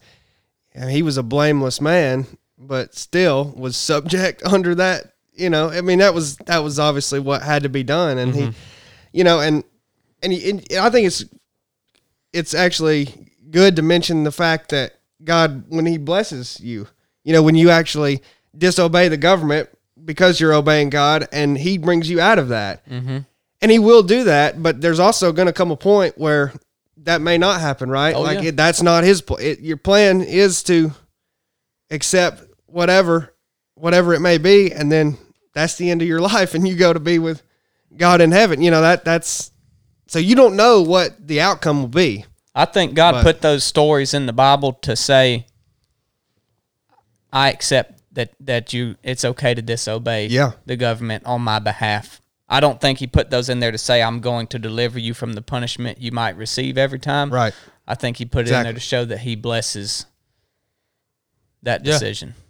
he 0.88 1.02
was 1.02 1.16
a 1.16 1.24
blameless 1.24 1.80
man, 1.80 2.26
but 2.56 2.94
still 2.94 3.52
was 3.56 3.76
subject 3.76 4.40
under 4.46 4.76
that. 4.76 5.11
You 5.32 5.50
know, 5.50 5.70
I 5.70 5.80
mean, 5.80 5.98
that 6.00 6.14
was 6.14 6.36
that 6.36 6.58
was 6.58 6.78
obviously 6.78 7.18
what 7.18 7.42
had 7.42 7.62
to 7.62 7.68
be 7.68 7.82
done, 7.82 8.18
and 8.18 8.32
mm-hmm. 8.32 8.50
he, 8.50 9.18
you 9.18 9.24
know, 9.24 9.40
and 9.40 9.64
and, 10.22 10.32
he, 10.32 10.50
and 10.50 10.66
I 10.78 10.90
think 10.90 11.06
it's 11.06 11.24
it's 12.32 12.54
actually 12.54 13.32
good 13.50 13.76
to 13.76 13.82
mention 13.82 14.24
the 14.24 14.32
fact 14.32 14.70
that 14.70 14.94
God, 15.24 15.64
when 15.68 15.86
He 15.86 15.98
blesses 15.98 16.60
you, 16.60 16.88
you 17.24 17.32
know, 17.32 17.42
when 17.42 17.54
you 17.54 17.70
actually 17.70 18.22
disobey 18.56 19.08
the 19.08 19.16
government 19.16 19.68
because 20.04 20.40
you're 20.40 20.54
obeying 20.54 20.90
God 20.90 21.28
and 21.32 21.56
He 21.56 21.78
brings 21.78 22.10
you 22.10 22.20
out 22.20 22.38
of 22.38 22.48
that. 22.48 22.86
Mm-hmm. 22.88 23.18
And 23.60 23.70
He 23.70 23.78
will 23.78 24.02
do 24.02 24.24
that, 24.24 24.62
but 24.62 24.80
there's 24.80 24.98
also 24.98 25.32
going 25.32 25.46
to 25.46 25.52
come 25.52 25.70
a 25.70 25.76
point 25.76 26.18
where 26.18 26.52
that 26.98 27.20
may 27.20 27.38
not 27.38 27.60
happen, 27.60 27.90
right? 27.90 28.14
Oh, 28.14 28.22
like 28.22 28.42
yeah. 28.42 28.48
it, 28.48 28.56
that's 28.56 28.82
not 28.82 29.04
His 29.04 29.22
plan. 29.22 29.56
Your 29.60 29.76
plan 29.76 30.20
is 30.20 30.62
to 30.64 30.92
accept 31.90 32.42
whatever, 32.66 33.31
whatever 33.82 34.14
it 34.14 34.20
may 34.20 34.38
be, 34.38 34.72
and 34.72 34.92
then 34.92 35.18
that's 35.54 35.74
the 35.74 35.90
end 35.90 36.02
of 36.02 36.08
your 36.08 36.20
life, 36.32 36.54
and 36.54 36.66
you 36.66 36.76
go 36.76 36.92
to 36.92 37.00
be 37.00 37.18
with 37.18 37.42
God 37.96 38.20
in 38.20 38.30
heaven. 38.30 38.62
You 38.62 38.70
know 38.70 38.80
that 38.80 39.04
that's 39.04 39.50
so 40.06 40.18
you 40.20 40.36
don't 40.36 40.54
know 40.54 40.82
what 40.82 41.26
the 41.26 41.40
outcome 41.40 41.80
will 41.80 41.88
be. 41.88 42.24
I 42.54 42.64
think 42.64 42.94
God 42.94 43.12
but, 43.12 43.22
put 43.24 43.40
those 43.40 43.64
stories 43.64 44.14
in 44.14 44.26
the 44.26 44.32
Bible 44.32 44.74
to 44.82 44.94
say 44.94 45.46
I 47.32 47.50
accept 47.50 48.00
that 48.12 48.30
that 48.40 48.72
you 48.72 48.94
it's 49.02 49.24
okay 49.24 49.52
to 49.52 49.62
disobey 49.62 50.26
yeah. 50.26 50.52
the 50.64 50.76
government 50.76 51.26
on 51.26 51.42
my 51.42 51.58
behalf. 51.58 52.20
I 52.48 52.60
don't 52.60 52.80
think 52.80 52.98
he 52.98 53.06
put 53.08 53.30
those 53.30 53.48
in 53.48 53.58
there 53.58 53.72
to 53.72 53.78
say 53.78 54.02
I'm 54.02 54.20
going 54.20 54.46
to 54.48 54.58
deliver 54.58 54.98
you 54.98 55.14
from 55.14 55.32
the 55.32 55.42
punishment 55.42 56.00
you 56.00 56.12
might 56.12 56.36
receive 56.36 56.78
every 56.78 56.98
time. 56.98 57.30
Right. 57.30 57.54
I 57.88 57.94
think 57.94 58.18
he 58.18 58.26
put 58.26 58.42
exactly. 58.42 58.56
it 58.56 58.60
in 58.60 58.64
there 58.64 58.74
to 58.74 58.80
show 58.80 59.04
that 59.06 59.20
he 59.20 59.34
blesses 59.34 60.06
that 61.62 61.82
decision. 61.82 62.34
Yeah. 62.36 62.41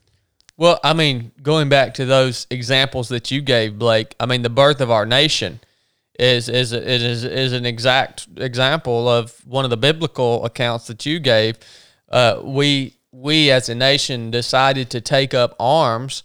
Well, 0.57 0.79
I 0.85 0.93
mean, 0.93 1.33
going 1.43 1.69
back 1.69 1.95
to 1.95 2.05
those 2.05 2.47
examples 2.51 3.09
that 3.09 3.31
you 3.31 3.41
gave, 3.41 3.79
Blake, 3.79 4.15
I 4.21 4.27
mean, 4.27 4.43
the 4.43 4.51
birth 4.51 4.81
of 4.81 4.91
our 4.91 5.07
nation 5.07 5.61
is 6.19 6.49
is 6.49 6.73
is 6.73 7.25
is 7.25 7.53
an 7.53 7.65
exact 7.65 8.29
example 8.37 9.09
of 9.09 9.35
one 9.47 9.65
of 9.65 9.71
the 9.71 9.77
biblical 9.77 10.45
accounts 10.45 10.87
that 10.87 11.07
you 11.07 11.19
gave. 11.19 11.59
Uh, 12.11 12.41
we 12.45 12.97
we 13.13 13.51
as 13.51 13.69
a 13.69 13.75
nation 13.75 14.31
decided 14.31 14.91
to 14.91 15.01
take 15.01 15.35
up 15.35 15.57
arms 15.59 16.23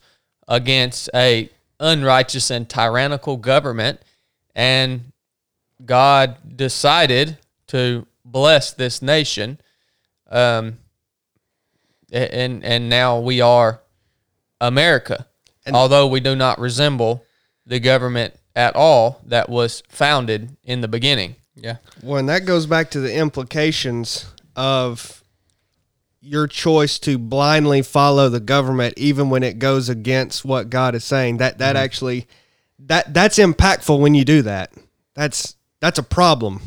against 0.47 1.09
a 1.13 1.49
unrighteous 1.79 2.49
and 2.49 2.69
tyrannical 2.69 3.37
government 3.37 3.99
and 4.55 5.11
God 5.85 6.57
decided 6.57 7.37
to 7.67 8.07
bless 8.25 8.71
this 8.71 9.01
nation 9.01 9.59
um, 10.29 10.79
and 12.11 12.63
and 12.63 12.89
now 12.89 13.19
we 13.19 13.41
are 13.41 13.81
America 14.59 15.27
and 15.65 15.75
although 15.75 16.07
we 16.07 16.19
do 16.19 16.35
not 16.35 16.59
resemble 16.59 17.23
the 17.65 17.79
government 17.79 18.33
at 18.55 18.75
all 18.75 19.21
that 19.25 19.49
was 19.49 19.83
founded 19.89 20.55
in 20.63 20.81
the 20.81 20.87
beginning 20.87 21.35
yeah 21.55 21.77
well 22.01 22.17
and 22.17 22.29
that 22.29 22.45
goes 22.45 22.65
back 22.65 22.89
to 22.89 22.99
the 22.99 23.13
implications 23.13 24.25
of 24.55 25.17
your 26.27 26.47
choice 26.47 26.99
to 26.99 27.17
blindly 27.17 27.81
follow 27.81 28.27
the 28.27 28.39
government 28.39 28.93
even 28.97 29.29
when 29.29 29.43
it 29.43 29.59
goes 29.59 29.87
against 29.87 30.43
what 30.43 30.69
God 30.69 30.93
is 30.93 31.03
saying. 31.03 31.37
That 31.37 31.59
that 31.59 31.75
mm-hmm. 31.75 31.83
actually 31.83 32.27
that 32.79 33.13
that's 33.13 33.37
impactful 33.37 33.99
when 33.99 34.13
you 34.13 34.25
do 34.25 34.41
that. 34.43 34.73
That's 35.15 35.55
that's 35.79 35.99
a 35.99 36.03
problem. 36.03 36.61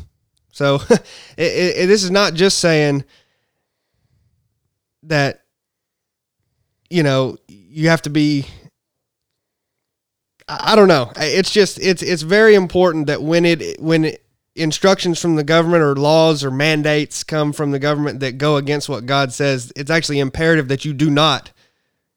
So 0.50 0.76
it, 0.90 1.02
it, 1.36 1.86
this 1.86 2.02
is 2.02 2.10
not 2.10 2.34
just 2.34 2.58
saying 2.58 3.04
that 5.04 5.42
you 6.88 7.02
know, 7.02 7.36
you 7.70 7.88
have 7.88 8.02
to 8.02 8.10
be. 8.10 8.46
I 10.48 10.74
don't 10.74 10.88
know. 10.88 11.12
It's 11.16 11.50
just 11.50 11.78
it's 11.80 12.02
it's 12.02 12.22
very 12.22 12.54
important 12.54 13.06
that 13.06 13.22
when 13.22 13.44
it 13.44 13.80
when 13.80 14.12
instructions 14.56 15.20
from 15.20 15.36
the 15.36 15.44
government 15.44 15.82
or 15.82 15.94
laws 15.94 16.44
or 16.44 16.50
mandates 16.50 17.22
come 17.22 17.52
from 17.52 17.70
the 17.70 17.78
government 17.78 18.20
that 18.20 18.36
go 18.36 18.56
against 18.56 18.88
what 18.88 19.06
God 19.06 19.32
says, 19.32 19.72
it's 19.76 19.90
actually 19.90 20.18
imperative 20.18 20.68
that 20.68 20.84
you 20.84 20.92
do 20.92 21.08
not 21.08 21.52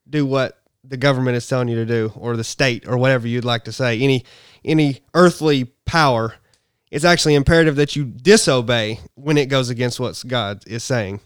do 0.10 0.26
what 0.26 0.60
the 0.84 0.98
government 0.98 1.38
is 1.38 1.48
telling 1.48 1.68
you 1.68 1.76
to 1.76 1.86
do 1.86 2.12
or 2.16 2.36
the 2.36 2.44
state 2.44 2.88
or 2.88 2.98
whatever 2.98 3.28
you'd 3.28 3.46
like 3.46 3.66
to 3.66 3.72
say. 3.72 4.00
Any 4.00 4.26
any 4.66 5.02
earthly 5.14 5.66
power, 5.86 6.34
it's 6.90 7.06
actually 7.06 7.36
imperative 7.36 7.76
that 7.76 7.96
you 7.96 8.04
disobey 8.04 9.00
when 9.14 9.38
it 9.38 9.46
goes 9.46 9.70
against 9.70 10.00
what 10.00 10.22
God 10.26 10.64
is 10.66 10.84
saying. 10.84 11.20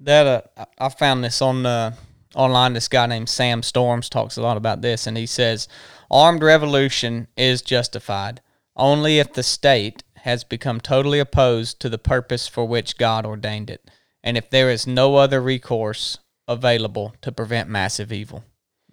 That 0.00 0.26
uh, 0.26 0.64
I- 0.80 0.86
I 0.86 0.88
found 0.88 1.22
this 1.22 1.40
on 1.40 1.64
uh, 1.64 1.94
online. 2.34 2.72
This 2.72 2.88
guy 2.88 3.06
named 3.06 3.28
Sam 3.28 3.62
Storms 3.62 4.08
talks 4.08 4.36
a 4.36 4.42
lot 4.42 4.56
about 4.56 4.82
this, 4.82 5.06
and 5.06 5.16
he 5.16 5.26
says 5.26 5.68
armed 6.10 6.42
revolution 6.42 7.28
is 7.36 7.62
justified 7.62 8.40
only 8.76 9.18
if 9.18 9.32
the 9.32 9.42
state 9.42 10.02
has 10.22 10.44
become 10.44 10.80
totally 10.80 11.18
opposed 11.18 11.80
to 11.80 11.88
the 11.88 11.98
purpose 11.98 12.46
for 12.46 12.66
which 12.66 12.98
God 12.98 13.24
ordained 13.26 13.70
it, 13.70 13.90
and 14.22 14.36
if 14.36 14.50
there 14.50 14.70
is 14.70 14.86
no 14.86 15.16
other 15.16 15.40
recourse 15.40 16.18
available 16.46 17.14
to 17.22 17.32
prevent 17.32 17.68
massive 17.68 18.12
evil. 18.12 18.44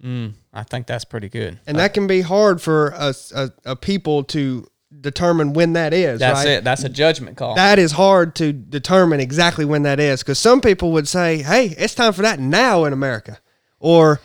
Mm, 0.02 0.34
I 0.52 0.62
think 0.62 0.86
that's 0.86 1.04
pretty 1.04 1.28
good. 1.28 1.58
And 1.66 1.78
that 1.78 1.92
can 1.92 2.06
be 2.06 2.20
hard 2.20 2.62
for 2.62 2.94
us 2.94 3.32
a, 3.32 3.52
a 3.64 3.74
people 3.74 4.22
to 4.24 4.66
determine 5.00 5.52
when 5.52 5.74
that 5.74 5.92
is. 5.92 6.18
That's 6.20 6.44
right? 6.44 6.48
it. 6.54 6.64
That's 6.64 6.84
a 6.84 6.88
judgment 6.88 7.36
call. 7.36 7.54
That 7.54 7.78
is 7.78 7.92
hard 7.92 8.34
to 8.36 8.52
determine 8.52 9.20
exactly 9.20 9.64
when 9.64 9.82
that 9.82 10.00
is 10.00 10.22
because 10.22 10.38
some 10.38 10.60
people 10.60 10.92
would 10.92 11.06
say, 11.08 11.42
"Hey, 11.42 11.74
it's 11.78 11.94
time 11.94 12.12
for 12.12 12.22
that 12.22 12.40
now 12.40 12.84
in 12.84 12.92
America," 12.92 13.38
or 13.78 14.20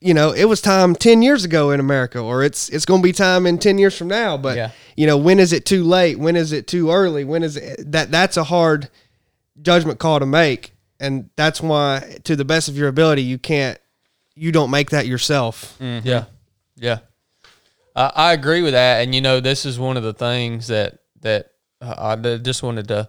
you 0.00 0.12
know, 0.12 0.30
it 0.32 0.44
was 0.44 0.60
time 0.60 0.94
ten 0.94 1.22
years 1.22 1.44
ago 1.44 1.70
in 1.70 1.80
America, 1.80 2.18
or 2.18 2.42
it's 2.42 2.68
it's 2.68 2.84
going 2.84 3.00
to 3.00 3.04
be 3.04 3.12
time 3.12 3.46
in 3.46 3.58
ten 3.58 3.78
years 3.78 3.96
from 3.96 4.08
now. 4.08 4.36
But 4.36 4.56
Yeah. 4.56 4.70
you 4.96 5.06
know, 5.06 5.16
when 5.16 5.38
is 5.38 5.52
it 5.52 5.64
too 5.64 5.84
late? 5.84 6.18
When 6.18 6.36
is 6.36 6.52
it 6.52 6.66
too 6.66 6.90
early? 6.90 7.24
When 7.24 7.42
is 7.42 7.56
it, 7.56 7.92
that? 7.92 8.10
That's 8.10 8.36
a 8.36 8.44
hard 8.44 8.88
judgment 9.62 9.98
call 9.98 10.20
to 10.20 10.26
make, 10.26 10.74
and 11.00 11.30
that's 11.36 11.60
why, 11.62 12.18
to 12.24 12.36
the 12.36 12.44
best 12.44 12.68
of 12.68 12.76
your 12.76 12.88
ability, 12.88 13.22
you 13.22 13.38
can't, 13.38 13.78
you 14.34 14.52
don't 14.52 14.70
make 14.70 14.90
that 14.90 15.06
yourself. 15.06 15.76
Mm-hmm. 15.80 16.06
Yeah, 16.06 16.24
yeah, 16.76 16.98
I 17.96 18.12
I 18.14 18.32
agree 18.32 18.62
with 18.62 18.74
that. 18.74 19.02
And 19.02 19.14
you 19.14 19.20
know, 19.20 19.40
this 19.40 19.64
is 19.64 19.78
one 19.78 19.96
of 19.96 20.02
the 20.02 20.14
things 20.14 20.68
that 20.68 20.98
that 21.22 21.50
uh, 21.80 22.16
I 22.16 22.36
just 22.36 22.62
wanted 22.62 22.88
to 22.88 23.08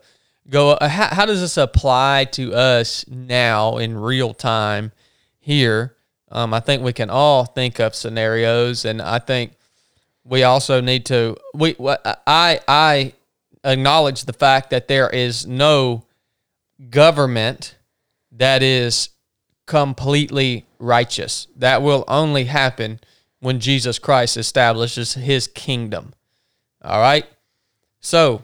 go. 0.49 0.71
Uh, 0.71 0.87
how, 0.87 1.07
how 1.07 1.25
does 1.25 1.41
this 1.41 1.57
apply 1.57 2.25
to 2.31 2.53
us 2.53 3.05
now 3.07 3.77
in 3.77 3.97
real 3.97 4.33
time 4.33 4.91
here? 5.39 5.95
Um, 6.31 6.53
I 6.53 6.59
think 6.59 6.83
we 6.83 6.93
can 6.93 7.09
all 7.09 7.45
think 7.45 7.79
of 7.79 7.95
scenarios, 7.95 8.85
and 8.85 9.01
I 9.01 9.19
think 9.19 9.53
we 10.23 10.43
also 10.43 10.81
need 10.81 11.05
to. 11.07 11.37
We 11.53 11.75
I 11.79 12.59
I 12.67 13.13
acknowledge 13.63 14.25
the 14.25 14.33
fact 14.33 14.69
that 14.71 14.87
there 14.87 15.09
is 15.09 15.45
no 15.45 16.03
government 16.89 17.75
that 18.31 18.61
is 18.61 19.09
completely 19.65 20.65
righteous. 20.79 21.47
That 21.55 21.81
will 21.81 22.03
only 22.07 22.45
happen 22.45 22.99
when 23.39 23.59
Jesus 23.59 23.99
Christ 23.99 24.37
establishes 24.37 25.13
his 25.13 25.47
kingdom. 25.47 26.13
All 26.83 26.99
right? 26.99 27.25
So, 27.99 28.43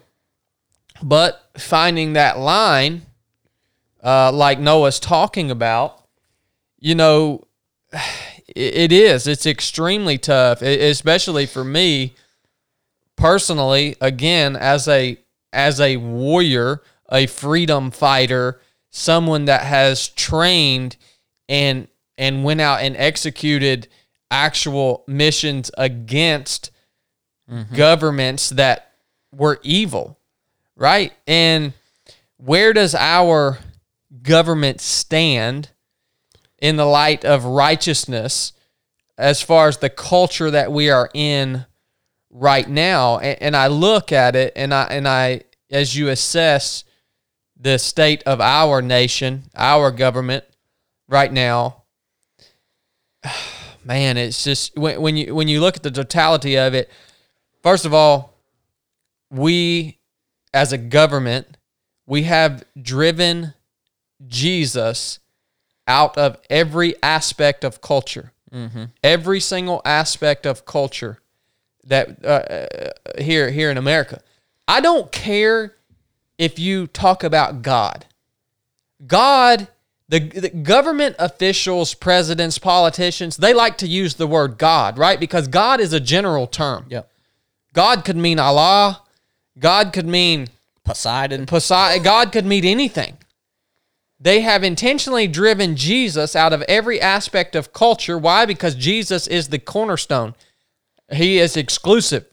but 1.01 1.49
finding 1.57 2.13
that 2.13 2.37
line, 2.37 3.03
uh, 4.03 4.31
like 4.31 4.59
Noah's 4.59 4.99
talking 4.99 5.49
about, 5.49 6.03
you 6.79 6.95
know, 6.95 7.47
it, 8.55 8.91
is. 8.91 9.27
It's 9.27 9.45
extremely 9.45 10.17
tough, 10.17 10.61
especially 10.61 11.45
for 11.45 11.63
me 11.63 12.13
personally. 13.15 13.95
Again, 14.01 14.55
as 14.55 14.87
a 14.87 15.17
as 15.51 15.79
a 15.79 15.97
warrior, 15.97 16.81
a 17.09 17.27
freedom 17.27 17.91
fighter, 17.91 18.59
someone 18.89 19.45
that 19.45 19.61
has 19.61 20.09
trained 20.09 20.97
and 21.47 21.87
and 22.17 22.43
went 22.43 22.61
out 22.61 22.81
and 22.81 22.95
executed 22.97 23.87
actual 24.33 25.03
missions 25.05 25.69
against 25.77 26.71
mm-hmm. 27.49 27.75
governments 27.75 28.49
that 28.49 28.91
were 29.31 29.59
evil, 29.61 30.17
right? 30.75 31.13
And 31.27 31.73
where 32.37 32.73
does 32.73 32.95
our 32.95 33.59
government 34.23 34.81
stand 34.81 35.69
in 36.59 36.77
the 36.77 36.85
light 36.85 37.23
of 37.23 37.45
righteousness 37.45 38.53
as 39.19 39.43
far 39.43 39.67
as 39.67 39.77
the 39.77 39.89
culture 39.89 40.49
that 40.49 40.71
we 40.71 40.89
are 40.89 41.11
in 41.13 41.67
right 42.31 42.67
now? 42.67 43.19
And, 43.19 43.39
and 43.39 43.55
I 43.55 43.67
look 43.67 44.11
at 44.11 44.35
it 44.35 44.53
and 44.55 44.73
I 44.73 44.85
and 44.85 45.07
I 45.07 45.43
as 45.69 45.95
you 45.95 46.09
assess 46.09 46.83
the 47.55 47.77
state 47.77 48.23
of 48.23 48.41
our 48.41 48.81
nation, 48.81 49.43
our 49.55 49.91
government 49.91 50.43
right 51.07 51.31
now, 51.31 51.83
man, 53.85 54.17
it's 54.17 54.43
just 54.43 54.77
when, 54.77 55.01
when 55.01 55.17
you 55.17 55.35
when 55.35 55.47
you 55.47 55.59
look 55.61 55.75
at 55.75 55.83
the 55.83 55.91
totality 55.91 56.57
of 56.57 56.73
it. 56.73 56.89
First 57.61 57.85
of 57.85 57.93
all, 57.93 58.33
we 59.29 59.99
as 60.53 60.71
a 60.71 60.77
government, 60.77 61.57
we 62.05 62.23
have 62.23 62.63
driven 62.79 63.53
Jesus 64.27 65.19
out 65.87 66.17
of 66.17 66.37
every 66.49 66.95
aspect 67.01 67.63
of 67.63 67.81
culture, 67.81 68.31
every 69.03 69.39
single 69.39 69.81
aspect 69.83 70.45
of 70.45 70.65
culture 70.65 71.19
that 71.85 72.23
uh, 72.23 72.27
uh, 72.27 72.89
here 73.21 73.49
here 73.51 73.69
in 73.71 73.77
America. 73.77 74.21
I 74.67 74.79
don't 74.79 75.11
care 75.11 75.75
if 76.37 76.57
you 76.59 76.87
talk 76.87 77.23
about 77.23 77.61
God. 77.61 78.05
God, 79.05 79.67
the, 80.09 80.19
the 80.19 80.49
government 80.49 81.15
officials, 81.17 81.93
presidents, 81.93 82.57
politicians, 82.57 83.37
they 83.37 83.53
like 83.53 83.77
to 83.77 83.87
use 83.87 84.15
the 84.15 84.27
word 84.27 84.57
God, 84.57 84.97
right? 84.97 85.19
Because 85.19 85.47
God 85.47 85.79
is 85.79 85.93
a 85.93 85.99
general 85.99 86.45
term. 86.45 86.85
Yep. 86.89 87.09
God 87.73 88.05
could 88.05 88.17
mean 88.17 88.39
Allah. 88.39 89.01
God 89.57 89.93
could 89.93 90.07
mean 90.07 90.47
Poseidon. 90.83 91.45
Poseidon. 91.45 92.03
God 92.03 92.31
could 92.31 92.45
mean 92.45 92.65
anything. 92.65 93.17
They 94.19 94.41
have 94.41 94.63
intentionally 94.63 95.27
driven 95.27 95.75
Jesus 95.75 96.35
out 96.35 96.53
of 96.53 96.61
every 96.63 97.01
aspect 97.01 97.55
of 97.55 97.73
culture. 97.73 98.17
Why? 98.17 98.45
Because 98.45 98.75
Jesus 98.75 99.27
is 99.27 99.49
the 99.49 99.59
cornerstone. 99.59 100.33
He 101.11 101.39
is 101.39 101.57
exclusive, 101.57 102.25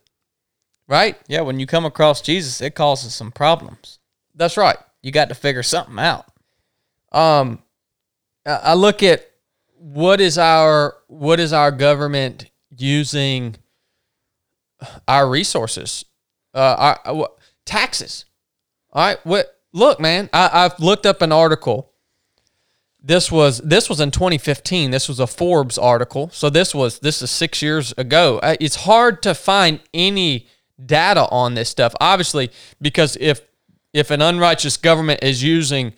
right? 0.86 1.16
Yeah, 1.26 1.40
when 1.40 1.58
you 1.58 1.66
come 1.66 1.84
across 1.84 2.20
Jesus, 2.20 2.60
it 2.60 2.74
causes 2.74 3.14
some 3.14 3.32
problems. 3.32 3.98
That's 4.34 4.56
right. 4.56 4.78
You 5.02 5.10
got 5.10 5.30
to 5.30 5.34
figure 5.34 5.64
something 5.64 5.98
out. 5.98 6.29
Um 7.12 7.62
I 8.46 8.74
look 8.74 9.02
at 9.02 9.30
what 9.76 10.20
is 10.20 10.38
our 10.38 10.96
what 11.08 11.40
is 11.40 11.52
our 11.52 11.70
government 11.70 12.50
using 12.76 13.56
our 15.08 15.28
resources? 15.28 16.04
Uh 16.54 16.96
our, 17.04 17.14
what 17.14 17.38
taxes. 17.64 18.24
All 18.92 19.06
right 19.06 19.18
what 19.24 19.56
look 19.72 20.00
man 20.00 20.28
I, 20.32 20.50
i've 20.52 20.80
looked 20.80 21.06
up 21.06 21.22
an 21.22 21.32
article. 21.32 21.92
This 23.02 23.32
was 23.32 23.58
this 23.58 23.88
was 23.88 24.00
in 24.00 24.10
2015 24.10 24.90
this 24.90 25.08
was 25.08 25.20
a 25.20 25.26
forbes 25.26 25.78
article. 25.78 26.30
So 26.30 26.50
this 26.50 26.74
was 26.74 26.98
this 27.00 27.22
is 27.22 27.30
six 27.30 27.62
years 27.62 27.92
ago. 27.96 28.40
It's 28.42 28.76
hard 28.76 29.22
to 29.22 29.34
find 29.34 29.80
any 29.94 30.46
data 30.84 31.26
on 31.30 31.54
this 31.54 31.68
stuff. 31.68 31.94
Obviously 32.00 32.50
because 32.80 33.16
if 33.20 33.42
if 33.92 34.10
an 34.10 34.22
unrighteous 34.22 34.76
government 34.76 35.20
is 35.22 35.42
using 35.42 35.94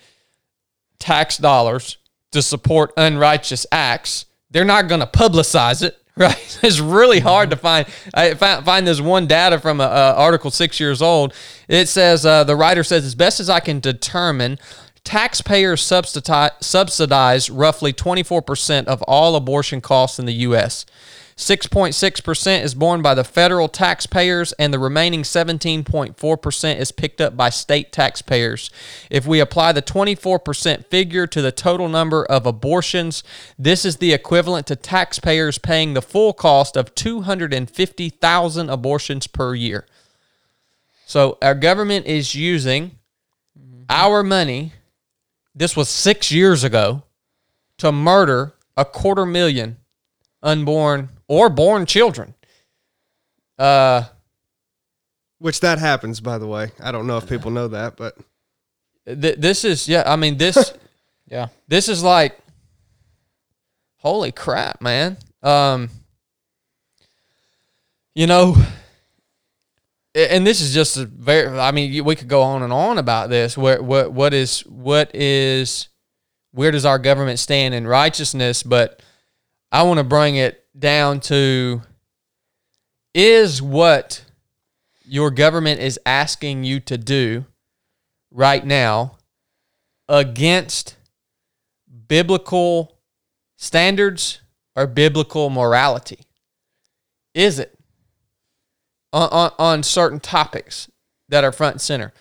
tax 1.03 1.36
dollars 1.36 1.98
to 2.30 2.40
support 2.40 2.92
unrighteous 2.96 3.66
acts, 3.72 4.26
they're 4.50 4.64
not 4.64 4.88
going 4.88 5.00
to 5.00 5.07
publicize 5.07 5.82
it, 5.82 5.98
right? 6.16 6.59
It's 6.62 6.78
really 6.78 7.20
hard 7.20 7.50
to 7.50 7.57
find. 7.57 7.86
I 8.14 8.34
find, 8.34 8.64
find 8.64 8.86
this 8.86 9.00
one 9.00 9.26
data 9.26 9.59
from 9.59 9.80
a, 9.80 9.84
a 9.84 10.14
article 10.14 10.50
six 10.50 10.78
years 10.78 11.03
old. 11.03 11.34
It 11.68 11.88
says 11.88 12.24
uh, 12.24 12.44
the 12.44 12.55
writer 12.55 12.84
says, 12.84 13.05
as 13.05 13.14
best 13.16 13.40
as 13.40 13.50
I 13.50 13.61
can 13.61 13.80
determine, 13.80 14.59
taxpayers 15.03 15.82
subsidize, 15.82 16.53
subsidize 16.61 17.50
roughly 17.50 17.92
24% 17.92 18.84
of 18.84 19.03
all 19.03 19.34
abortion 19.34 19.80
costs 19.80 20.18
in 20.18 20.26
the 20.26 20.34
U.S. 20.34 20.86
6.6% 21.43 22.62
is 22.62 22.74
borne 22.74 23.03
by 23.03 23.14
the 23.14 23.24
federal 23.24 23.68
taxpayers, 23.68 24.53
and 24.53 24.72
the 24.72 24.78
remaining 24.78 25.22
17.4% 25.22 26.76
is 26.78 26.93
picked 26.93 27.20
up 27.20 27.36
by 27.36 27.51
state 27.51 27.90
taxpayers. 27.90 28.70
If 29.11 29.26
we 29.26 29.40
apply 29.40 29.72
the 29.72 29.82
24% 29.82 30.86
figure 30.86 31.26
to 31.26 31.43
the 31.43 31.51
total 31.51 31.88
number 31.88 32.24
of 32.24 32.47
abortions, 32.47 33.24
this 33.59 33.84
is 33.84 33.97
the 33.97 34.12
equivalent 34.12 34.68
to 34.68 34.76
taxpayers 34.76 35.59
paying 35.59 35.95
the 35.95 36.01
full 36.01 36.32
cost 36.32 36.76
of 36.76 36.95
250,000 36.95 38.70
abortions 38.70 39.26
per 39.26 39.55
year. 39.55 39.86
So 41.07 41.38
our 41.43 41.57
government 41.57 42.07
is 42.07 42.34
using 42.36 42.99
our 43.90 44.22
money. 44.22 44.72
This 45.55 45.76
was 45.76 45.88
six 45.88 46.30
years 46.30 46.62
ago 46.62 47.03
to 47.78 47.90
murder 47.90 48.55
a 48.76 48.84
quarter 48.84 49.26
million 49.26 49.76
unborn 50.43 51.09
or 51.28 51.49
born 51.49 51.86
children. 51.86 52.34
Uh, 53.59 54.05
Which 55.38 55.61
that 55.61 55.78
happens, 55.78 56.20
by 56.20 56.38
the 56.38 56.47
way. 56.47 56.72
I 56.80 56.90
don't 56.93 57.07
know 57.07 57.16
if 57.16 57.28
people 57.28 57.51
know 57.51 57.68
that, 57.68 57.97
but 57.97 58.16
th- 59.07 59.36
this 59.38 59.64
is 59.64 59.88
yeah. 59.88 60.03
I 60.07 60.16
mean 60.16 60.36
this 60.38 60.72
Yeah. 61.28 61.49
this 61.68 61.88
is 61.88 62.03
like 62.03 62.38
holy 63.97 64.32
crap, 64.32 64.80
man. 64.82 65.16
Um, 65.43 65.90
you 68.14 68.26
know, 68.26 68.57
and 70.14 70.47
this 70.47 70.61
is 70.61 70.74
just 70.74 70.97
a 70.99 71.05
very. 71.07 71.59
I 71.59 71.70
mean, 71.70 72.05
we 72.05 72.16
could 72.16 72.28
go 72.28 72.43
on 72.43 72.62
and 72.62 72.72
on 72.72 72.99
about 72.99 73.30
this. 73.30 73.57
What 73.57 73.82
what 73.82 74.12
what 74.12 74.34
is 74.34 74.61
what 74.66 75.14
is 75.14 75.88
where 76.53 76.70
does 76.70 76.84
our 76.84 76.99
government 76.99 77.38
stand 77.38 77.74
in 77.74 77.86
righteousness? 77.86 78.62
But 78.62 79.01
I 79.73 79.83
want 79.85 79.99
to 79.99 80.05
bring 80.05 80.37
it 80.37 80.66
down 80.79 81.20
to 81.20 81.83
is 83.14 83.62
what 83.62 84.25
your 85.05 85.31
government 85.31 85.81
is 85.81 85.99
asking 86.05 86.64
you 86.64 86.79
to 86.81 86.99
do 86.99 87.47
right 88.31 88.64
now 88.64 89.16
against 90.09 90.97
biblical 92.09 92.99
standards 93.57 94.41
or 94.77 94.87
biblical 94.87 95.49
morality? 95.49 96.20
Is 97.35 97.59
it 97.59 97.79
on, 99.12 99.29
on, 99.31 99.51
on 99.59 99.83
certain 99.83 100.20
topics 100.20 100.91
that 101.31 101.45
are 101.45 101.53
front 101.53 101.75
and 101.75 101.81
center? 101.81 102.12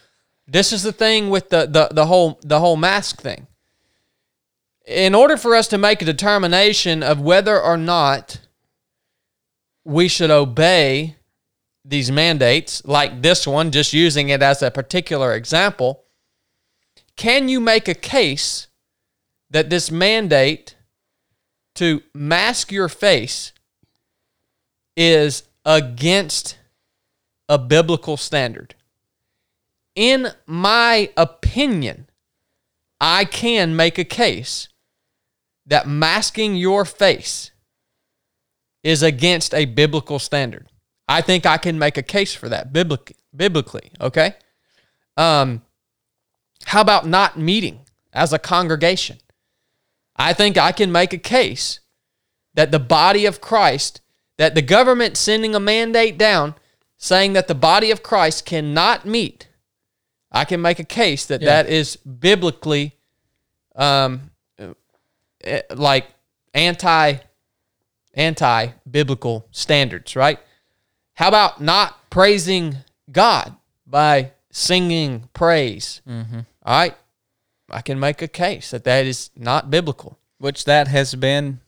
This 0.47 0.71
is 0.71 0.83
the 0.83 0.93
thing 0.93 1.29
with 1.29 1.49
the, 1.49 1.65
the, 1.65 1.89
the 1.91 2.05
whole 2.05 2.39
the 2.43 2.59
whole 2.59 2.77
mask 2.77 3.21
thing. 3.21 3.47
In 4.85 5.13
order 5.13 5.37
for 5.37 5.55
us 5.55 5.67
to 5.69 5.77
make 5.77 6.01
a 6.01 6.05
determination 6.05 7.03
of 7.03 7.21
whether 7.21 7.59
or 7.59 7.77
not 7.77 8.39
we 9.83 10.07
should 10.07 10.31
obey 10.31 11.17
these 11.85 12.11
mandates, 12.11 12.83
like 12.85 13.21
this 13.21 13.45
one, 13.45 13.71
just 13.71 13.93
using 13.93 14.29
it 14.29 14.41
as 14.41 14.61
a 14.61 14.71
particular 14.71 15.33
example, 15.33 16.03
can 17.15 17.49
you 17.49 17.59
make 17.59 17.87
a 17.87 17.93
case 17.93 18.67
that 19.49 19.69
this 19.69 19.91
mandate 19.91 20.75
to 21.75 22.01
mask 22.13 22.71
your 22.71 22.89
face 22.89 23.51
is 24.97 25.43
against 25.65 26.57
a 27.47 27.57
biblical 27.57 28.17
standard? 28.17 28.75
In 29.95 30.29
my 30.47 31.11
opinion, 31.17 32.07
I 32.99 33.25
can 33.25 33.75
make 33.75 33.97
a 33.97 34.05
case 34.05 34.69
that 35.71 35.87
masking 35.87 36.53
your 36.53 36.83
face 36.83 37.51
is 38.83 39.01
against 39.01 39.53
a 39.53 39.63
biblical 39.63 40.19
standard. 40.19 40.67
I 41.07 41.21
think 41.21 41.45
I 41.45 41.57
can 41.57 41.79
make 41.79 41.97
a 41.97 42.03
case 42.03 42.33
for 42.33 42.49
that 42.49 42.73
biblically. 42.73 43.15
Biblically, 43.33 43.89
okay. 44.01 44.35
Um, 45.15 45.61
how 46.65 46.81
about 46.81 47.07
not 47.07 47.39
meeting 47.39 47.85
as 48.11 48.33
a 48.33 48.37
congregation? 48.37 49.19
I 50.17 50.33
think 50.33 50.57
I 50.57 50.73
can 50.73 50.91
make 50.91 51.13
a 51.13 51.17
case 51.17 51.79
that 52.53 52.71
the 52.71 52.79
body 52.79 53.25
of 53.25 53.39
Christ, 53.39 54.01
that 54.37 54.55
the 54.55 54.61
government 54.61 55.15
sending 55.15 55.55
a 55.55 55.59
mandate 55.61 56.17
down 56.17 56.55
saying 56.97 57.31
that 57.31 57.47
the 57.47 57.55
body 57.55 57.91
of 57.91 58.03
Christ 58.03 58.45
cannot 58.45 59.05
meet, 59.05 59.47
I 60.33 60.43
can 60.43 60.61
make 60.61 60.79
a 60.79 60.83
case 60.83 61.25
that 61.27 61.39
that 61.39 61.69
is 61.69 61.95
biblically, 61.95 62.97
um, 63.77 64.30
like 65.75 66.07
anti 66.53 67.17
anti 68.13 68.67
biblical 68.89 69.47
standards, 69.51 70.15
right? 70.15 70.39
How 71.15 71.27
about 71.27 71.61
not 71.61 72.09
praising 72.09 72.77
God 73.11 73.55
by 73.85 74.31
singing 74.49 75.29
praise? 75.33 76.01
Mm-hmm. 76.07 76.39
right. 76.65 76.95
I 77.69 77.81
can 77.81 77.99
make 77.99 78.21
a 78.21 78.27
case 78.27 78.71
that 78.71 78.83
that 78.83 79.05
is 79.05 79.29
not 79.35 79.69
biblical. 79.69 80.17
Which 80.39 80.65
that 80.65 80.87
has 80.87 81.13
been 81.15 81.61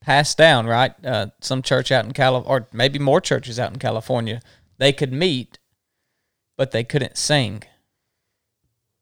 passed 0.00 0.38
down, 0.38 0.66
right? 0.66 0.92
Uh, 1.04 1.26
some 1.40 1.62
church 1.62 1.92
out 1.92 2.04
in 2.04 2.12
California, 2.12 2.48
or 2.48 2.68
maybe 2.72 2.98
more 2.98 3.20
churches 3.20 3.58
out 3.58 3.72
in 3.72 3.78
California, 3.78 4.40
they 4.78 4.92
could 4.92 5.12
meet, 5.12 5.58
but 6.56 6.70
they 6.70 6.84
couldn't 6.84 7.18
sing. 7.18 7.62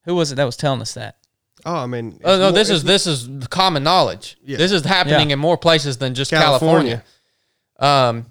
Who 0.05 0.15
was 0.15 0.33
it 0.33 0.35
that 0.37 0.45
was 0.45 0.57
telling 0.57 0.81
us 0.81 0.95
that? 0.95 1.17
Oh, 1.65 1.75
I 1.77 1.87
mean, 1.87 2.21
Oh 2.25 2.37
no, 2.37 2.43
more- 2.45 2.53
this 2.53 2.69
it's 2.71 2.79
is 2.79 2.85
this 2.85 3.07
is 3.07 3.47
common 3.49 3.83
knowledge. 3.83 4.37
Yeah. 4.45 4.57
This 4.59 4.73
is 4.73 4.85
happening 4.85 5.31
Yeah. 5.31 5.35
in 5.35 5.39
more 5.39 5.57
places 5.57 5.99
than 5.99 6.15
just 6.15 6.31
California. 6.31 7.03
California. 7.79 8.19
Um, 8.21 8.27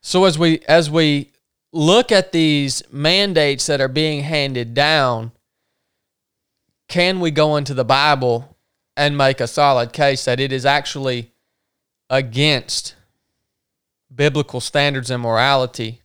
so 0.00 0.24
as 0.24 0.38
we 0.38 0.60
as 0.68 0.90
we 0.90 1.30
look 1.72 2.10
at 2.12 2.32
these 2.32 2.82
mandates 2.90 3.66
that 3.66 3.80
are 3.80 3.88
being 3.88 4.22
handed 4.22 4.74
down, 4.74 5.32
can 6.88 7.20
we 7.20 7.30
go 7.30 7.56
into 7.56 7.74
the 7.74 7.84
Bible 7.84 8.56
and 8.96 9.16
make 9.16 9.40
a 9.40 9.46
solid 9.46 9.92
case 9.92 10.24
that 10.24 10.40
it 10.40 10.52
is 10.52 10.66
actually 10.66 11.30
against 12.08 12.94
biblical 14.14 14.60
standards 14.60 15.10
and 15.10 15.22
morality 15.22 16.02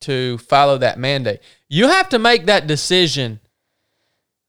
to 0.00 0.38
follow 0.38 0.78
that 0.78 0.98
mandate? 0.98 1.40
You 1.68 1.88
have 1.88 2.08
to 2.10 2.18
make 2.18 2.46
that 2.46 2.66
decision 2.66 3.40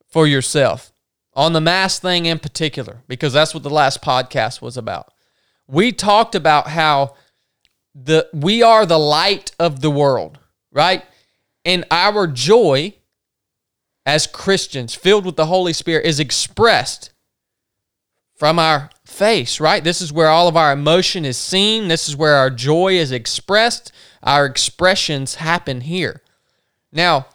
for 0.08 0.26
yourself 0.28 0.91
on 1.34 1.53
the 1.53 1.62
mask 1.62 2.01
thing 2.01 2.26
in 2.26 2.39
particular, 2.39 3.03
because 3.08 3.34
that's 3.34 3.53
what 3.53 3.64
the 3.64 3.70
last 3.70 4.01
podcast 4.01 4.62
was 4.62 4.78
about. 4.78 5.14
We 5.68 5.91
talked 5.91 6.34
about 6.34 6.70
how 6.70 7.16
the 7.93 8.30
we 8.34 8.64
are 8.64 8.86
the 8.86 8.99
light 8.99 9.51
of 9.60 9.82
the 9.82 9.91
world, 9.91 10.39
right? 10.72 11.03
And 11.66 11.84
our 11.91 12.28
joy 12.28 12.93
as 14.05 14.26
Christians 14.26 14.95
filled 14.95 15.26
with 15.26 15.36
the 15.36 15.47
Holy 15.47 15.74
Spirit 15.74 16.05
is 16.05 16.20
expressed 16.20 17.12
from 18.36 18.60
our 18.60 18.89
face, 19.03 19.60
right? 19.60 19.84
This 19.84 19.99
is 19.99 20.14
where 20.14 20.30
all 20.30 20.47
of 20.47 20.55
our 20.55 20.72
emotion 20.72 21.26
is 21.26 21.38
seen. 21.38 21.88
This 21.88 22.08
is 22.08 22.16
where 22.16 22.36
our 22.36 22.49
joy 22.49 22.93
is 22.93 23.12
expressed. 23.12 23.91
Our 24.24 24.45
expressions 24.45 25.36
happen 25.36 25.82
here. 25.82 26.22
Now, 26.91 27.26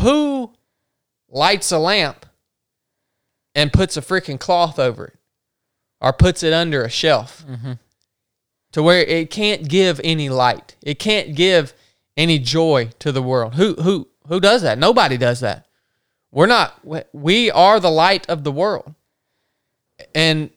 who 0.00 0.52
lights 1.28 1.72
a 1.72 1.78
lamp 1.78 2.26
and 3.54 3.72
puts 3.72 3.96
a 3.96 4.00
freaking 4.02 4.38
cloth 4.38 4.78
over 4.78 5.06
it 5.06 5.18
or 6.00 6.12
puts 6.12 6.42
it 6.42 6.52
under 6.52 6.82
a 6.84 6.90
shelf 6.90 7.44
to 8.72 8.82
where 8.82 9.00
it 9.02 9.30
can't 9.30 9.68
give 9.68 10.00
any 10.04 10.28
light. 10.28 10.76
It 10.82 10.98
can't 10.98 11.34
give 11.34 11.72
any 12.16 12.38
joy 12.38 12.90
to 12.98 13.12
the 13.12 13.22
world. 13.22 13.54
Who 13.54 13.74
who 13.74 14.08
who 14.28 14.40
does 14.40 14.62
that? 14.62 14.78
Nobody 14.78 15.16
does 15.16 15.40
that. 15.40 15.66
We're 16.30 16.46
not 16.46 16.80
we 17.14 17.50
are 17.50 17.80
the 17.80 17.90
light 17.90 18.28
of 18.28 18.44
the 18.44 18.52
world. 18.52 18.94
And 20.14 20.50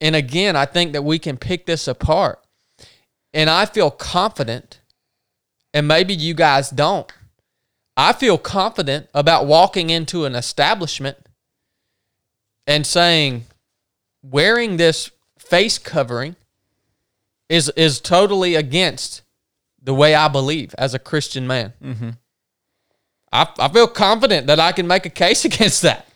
and 0.00 0.14
again, 0.14 0.54
I 0.56 0.66
think 0.66 0.92
that 0.92 1.02
we 1.02 1.18
can 1.18 1.36
pick 1.36 1.66
this 1.66 1.88
apart. 1.88 2.40
And 3.32 3.50
I 3.50 3.66
feel 3.66 3.90
confident 3.90 4.80
and 5.72 5.88
maybe 5.88 6.14
you 6.14 6.34
guys 6.34 6.70
don't. 6.70 7.12
I 7.96 8.12
feel 8.12 8.38
confident 8.38 9.08
about 9.14 9.46
walking 9.46 9.90
into 9.90 10.24
an 10.24 10.34
establishment 10.34 11.16
and 12.66 12.86
saying 12.86 13.44
wearing 14.22 14.76
this 14.76 15.10
face 15.38 15.78
covering 15.78 16.36
is 17.48 17.68
is 17.76 18.00
totally 18.00 18.54
against 18.54 19.22
the 19.82 19.94
way 19.94 20.14
I 20.14 20.28
believe 20.28 20.74
as 20.78 20.94
a 20.94 20.98
Christian 20.98 21.46
man. 21.46 21.74
Mm-hmm. 21.82 22.10
I, 23.32 23.48
I 23.58 23.68
feel 23.68 23.86
confident 23.86 24.46
that 24.46 24.58
I 24.58 24.72
can 24.72 24.86
make 24.86 25.04
a 25.06 25.10
case 25.10 25.44
against 25.50 25.82
that. 25.82 26.08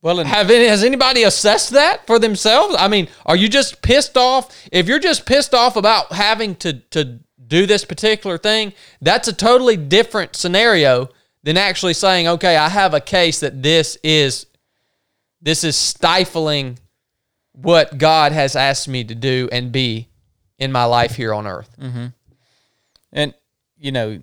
Well, 0.00 0.20
and 0.20 0.28
Have 0.28 0.50
any, 0.50 0.66
has 0.68 0.84
anybody 0.84 1.24
assessed 1.24 1.70
that 1.70 2.06
for 2.06 2.20
themselves? 2.20 2.76
I 2.78 2.86
mean, 2.86 3.08
are 3.26 3.34
you 3.34 3.48
just 3.48 3.82
pissed 3.82 4.16
off? 4.16 4.56
If 4.70 4.86
you're 4.86 5.00
just 5.00 5.26
pissed 5.26 5.54
off 5.54 5.76
about 5.76 6.12
having 6.12 6.54
to 6.56 6.74
to 6.90 7.18
do 7.48 7.66
this 7.66 7.84
particular 7.84 8.38
thing, 8.38 8.72
that's 9.00 9.28
a 9.28 9.32
totally 9.32 9.76
different 9.76 10.36
scenario 10.36 11.08
than 11.42 11.56
actually 11.56 11.94
saying, 11.94 12.28
"Okay, 12.28 12.56
I 12.56 12.68
have 12.68 12.94
a 12.94 13.00
case 13.00 13.40
that 13.40 13.62
this 13.62 13.96
is 14.02 14.46
this 15.40 15.64
is 15.64 15.76
stifling 15.76 16.78
what 17.52 17.98
God 17.98 18.32
has 18.32 18.54
asked 18.54 18.88
me 18.88 19.04
to 19.04 19.14
do 19.14 19.48
and 19.50 19.72
be 19.72 20.08
in 20.58 20.72
my 20.72 20.84
life 20.84 21.16
here 21.16 21.34
on 21.34 21.46
earth." 21.46 21.70
Mm-hmm. 21.80 22.06
and 23.12 23.34
you 23.80 23.92
know, 23.92 24.20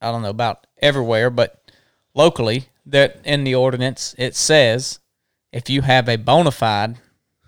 I 0.00 0.10
don't 0.12 0.22
know 0.22 0.30
about 0.30 0.66
everywhere, 0.80 1.30
but 1.30 1.70
locally, 2.14 2.68
that 2.86 3.18
in 3.24 3.44
the 3.44 3.54
ordinance 3.54 4.14
it 4.18 4.34
says 4.34 5.00
if 5.52 5.68
you 5.68 5.82
have 5.82 6.08
a 6.08 6.16
bona 6.16 6.50
fide, 6.50 6.96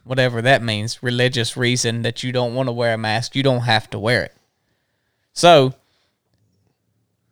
whatever 0.04 0.42
that 0.42 0.62
means, 0.62 1.02
religious 1.02 1.56
reason 1.56 2.02
that 2.02 2.22
you 2.22 2.32
don't 2.32 2.54
want 2.54 2.68
to 2.68 2.72
wear 2.72 2.94
a 2.94 2.98
mask, 2.98 3.34
you 3.34 3.42
don't 3.42 3.62
have 3.62 3.88
to 3.90 3.98
wear 3.98 4.24
it. 4.24 4.34
So 5.34 5.74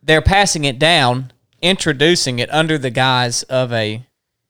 they're 0.03 0.21
passing 0.21 0.65
it 0.65 0.77
down, 0.77 1.31
introducing 1.61 2.39
it 2.39 2.53
under 2.53 2.77
the 2.77 2.89
guise 2.91 3.43
of 3.43 3.71
a 3.71 4.05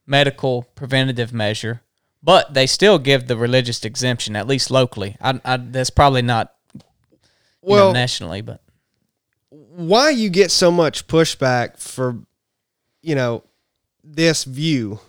medical 0.05 0.63
preventative 0.75 1.31
measure, 1.31 1.81
but 2.21 2.53
they 2.53 2.65
still 2.67 2.99
give 2.99 3.27
the 3.27 3.37
religious 3.37 3.85
exemption 3.85 4.35
at 4.35 4.47
least 4.47 4.71
locally. 4.71 5.15
I, 5.21 5.39
I 5.45 5.57
that's 5.57 5.91
probably 5.91 6.23
not 6.23 6.53
you 6.73 6.79
know, 6.81 6.85
Well, 7.61 7.93
nationally, 7.93 8.41
but 8.41 8.61
why 9.49 10.09
you 10.09 10.29
get 10.29 10.51
so 10.51 10.71
much 10.71 11.07
pushback 11.07 11.79
for 11.79 12.17
you 13.01 13.15
know 13.15 13.43
this 14.03 14.43
view 14.43 14.99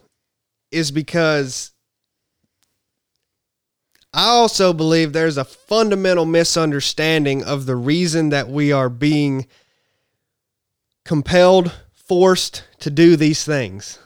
is 0.71 0.91
because 0.91 1.73
I 4.15 4.29
also 4.29 4.73
believe 4.73 5.13
there's 5.13 5.37
a 5.37 5.45
fundamental 5.45 6.25
misunderstanding 6.25 7.43
of 7.43 7.67
the 7.67 7.75
reason 7.75 8.29
that 8.29 8.49
we 8.49 8.71
are 8.71 8.89
being 8.89 9.49
compelled, 11.05 11.73
forced 11.93 12.63
to 12.79 12.91
do 12.91 13.17
these 13.17 13.45
things. 13.45 13.99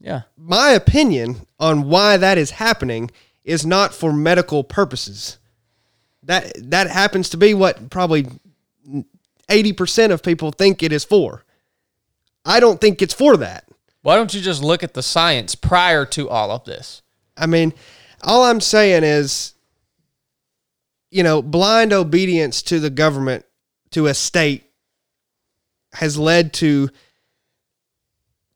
yeah, 0.00 0.22
My 0.38 0.70
opinion 0.70 1.46
on 1.58 1.90
why 1.90 2.16
that 2.16 2.38
is 2.38 2.52
happening 2.52 3.10
is 3.44 3.66
not 3.66 3.92
for 3.94 4.10
medical 4.10 4.64
purposes. 4.64 5.36
That 6.22 6.50
that 6.70 6.88
happens 6.88 7.28
to 7.30 7.36
be 7.36 7.52
what 7.52 7.90
probably 7.90 8.26
80% 9.50 10.12
of 10.12 10.22
people 10.22 10.50
think 10.50 10.82
it 10.82 10.92
is 10.92 11.04
for. 11.04 11.44
I 12.46 12.58
don't 12.58 12.80
think 12.80 13.02
it's 13.02 13.12
for 13.12 13.36
that. 13.36 13.66
Why 14.00 14.16
don't 14.16 14.32
you 14.32 14.40
just 14.40 14.62
look 14.62 14.82
at 14.82 14.94
the 14.94 15.02
science 15.02 15.54
prior 15.54 16.06
to 16.06 16.30
all 16.30 16.50
of 16.50 16.64
this? 16.64 17.02
I 17.36 17.46
mean, 17.46 17.74
all 18.22 18.44
I'm 18.44 18.60
saying 18.60 19.04
is, 19.04 19.54
you 21.10 21.22
know, 21.22 21.42
blind 21.42 21.92
obedience 21.92 22.62
to 22.62 22.78
the 22.78 22.90
government, 22.90 23.44
to 23.90 24.06
a 24.06 24.14
state, 24.14 24.64
has 25.94 26.16
led 26.16 26.52
to 26.54 26.88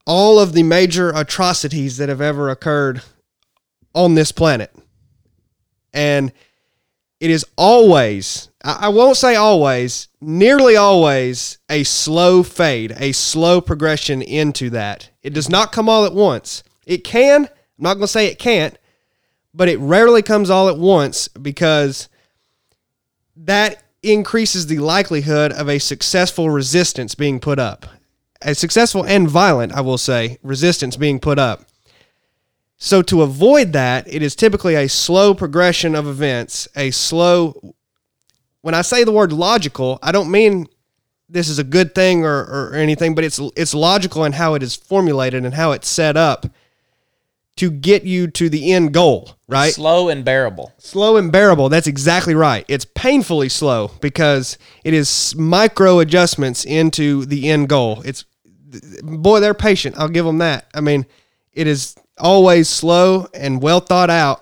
all 0.06 0.38
of 0.38 0.52
the 0.52 0.62
major 0.62 1.10
atrocities 1.10 1.96
that 1.96 2.08
have 2.08 2.20
ever 2.20 2.50
occurred 2.50 3.02
on 3.94 4.14
this 4.14 4.32
planet. 4.32 4.72
And 5.92 6.32
it 7.20 7.30
is 7.30 7.46
always, 7.56 8.50
I 8.62 8.88
won't 8.88 9.16
say 9.16 9.34
always, 9.34 10.08
nearly 10.20 10.76
always 10.76 11.58
a 11.70 11.84
slow 11.84 12.42
fade, 12.42 12.94
a 12.98 13.12
slow 13.12 13.60
progression 13.60 14.20
into 14.20 14.70
that. 14.70 15.10
It 15.22 15.32
does 15.32 15.48
not 15.48 15.72
come 15.72 15.88
all 15.88 16.04
at 16.04 16.12
once. 16.12 16.62
It 16.86 16.98
can, 16.98 17.44
I'm 17.46 17.50
not 17.78 17.94
going 17.94 18.02
to 18.02 18.08
say 18.08 18.26
it 18.26 18.38
can't, 18.38 18.76
but 19.55 19.68
it 19.68 19.78
rarely 19.78 20.20
comes 20.20 20.50
all 20.50 20.68
at 20.68 20.76
once 20.76 21.28
because 21.28 22.09
that 23.36 23.82
increases 24.02 24.66
the 24.66 24.78
likelihood 24.78 25.52
of 25.52 25.68
a 25.68 25.78
successful 25.78 26.50
resistance 26.50 27.14
being 27.14 27.40
put 27.40 27.59
up. 27.59 27.86
A 28.42 28.55
successful 28.55 29.07
and 29.07 29.28
violent, 29.28 29.72
I 29.72 29.80
will 29.80 29.96
say, 29.96 30.38
resistance 30.42 30.96
being 30.96 31.20
put 31.20 31.38
up. 31.38 31.64
So 32.76 33.00
to 33.02 33.22
avoid 33.22 33.72
that, 33.72 34.12
it 34.12 34.20
is 34.20 34.36
typically 34.36 34.74
a 34.74 34.88
slow 34.88 35.32
progression 35.32 35.94
of 35.94 36.07
events, 36.07 36.68
a 36.76 36.90
slow 36.90 37.74
when 38.61 38.74
I 38.74 38.80
say 38.80 39.05
the 39.05 39.12
word 39.12 39.30
logical, 39.30 39.98
I 40.02 40.11
don't 40.11 40.30
mean 40.30 40.66
this 41.28 41.50
is 41.50 41.59
a 41.59 41.64
good 41.64 41.94
thing 41.94 42.24
or, 42.24 42.44
or 42.44 42.74
anything, 42.74 43.14
but 43.14 43.22
it's 43.22 43.38
it's 43.57 43.74
logical 43.74 44.24
in 44.24 44.32
how 44.32 44.55
it 44.55 44.62
is 44.62 44.74
formulated 44.74 45.44
and 45.44 45.55
how 45.55 45.72
it's 45.72 45.88
set 45.88 46.16
up 46.16 46.46
to 47.57 47.70
get 47.70 48.05
you 48.05 48.26
to 48.26 48.48
the 48.48 48.72
end 48.72 48.92
goal, 48.92 49.36
right? 49.46 49.72
slow 49.72 50.09
and 50.09 50.24
bearable. 50.24 50.72
Slow 50.78 51.16
and 51.16 51.30
bearable. 51.30 51.68
That's 51.68 51.86
exactly 51.86 52.34
right. 52.34 52.64
It's 52.68 52.84
painfully 52.84 53.48
slow 53.48 53.92
because 54.00 54.59
it 54.82 54.92
is 54.92 55.34
micro 55.36 56.00
adjustments 56.00 56.64
into 56.64 57.24
the 57.26 57.48
end 57.48 57.68
goal. 57.68 58.02
It's 58.05 58.24
boy, 59.02 59.40
they're 59.40 59.55
patient. 59.55 59.96
I'll 59.98 60.09
give 60.09 60.24
them 60.24 60.38
that. 60.38 60.66
I 60.74 60.80
mean, 60.80 61.07
it 61.52 61.66
is 61.66 61.94
always 62.18 62.68
slow 62.68 63.28
and 63.34 63.62
well 63.62 63.80
thought 63.80 64.11
out. 64.11 64.40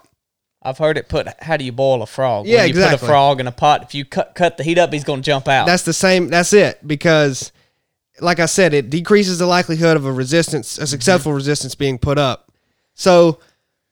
I've 0.62 0.78
heard 0.78 0.96
it 0.96 1.08
put. 1.08 1.28
How 1.42 1.56
do 1.56 1.64
you 1.64 1.72
boil 1.72 2.02
a 2.02 2.06
frog? 2.06 2.46
Yeah, 2.46 2.58
when 2.58 2.68
you 2.68 2.74
put 2.74 2.84
exactly. 2.84 3.06
a 3.06 3.10
frog 3.10 3.40
in 3.40 3.46
a 3.46 3.52
pot. 3.52 3.82
If 3.82 3.94
you 3.94 4.04
cut 4.04 4.34
cut 4.34 4.56
the 4.56 4.64
heat 4.64 4.78
up, 4.78 4.92
he's 4.92 5.04
going 5.04 5.20
to 5.20 5.24
jump 5.24 5.48
out. 5.48 5.66
That's 5.66 5.82
the 5.82 5.92
same. 5.92 6.28
That's 6.28 6.52
it. 6.52 6.86
Because, 6.86 7.50
like 8.20 8.38
I 8.38 8.46
said, 8.46 8.72
it 8.72 8.88
decreases 8.88 9.38
the 9.38 9.46
likelihood 9.46 9.96
of 9.96 10.06
a 10.06 10.12
resistance, 10.12 10.78
a 10.78 10.86
successful 10.86 11.30
mm-hmm. 11.30 11.38
resistance 11.38 11.74
being 11.74 11.98
put 11.98 12.16
up. 12.16 12.51
So, 13.03 13.40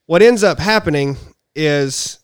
what 0.06 0.22
ends 0.22 0.44
up 0.44 0.60
happening 0.60 1.16
is 1.56 2.20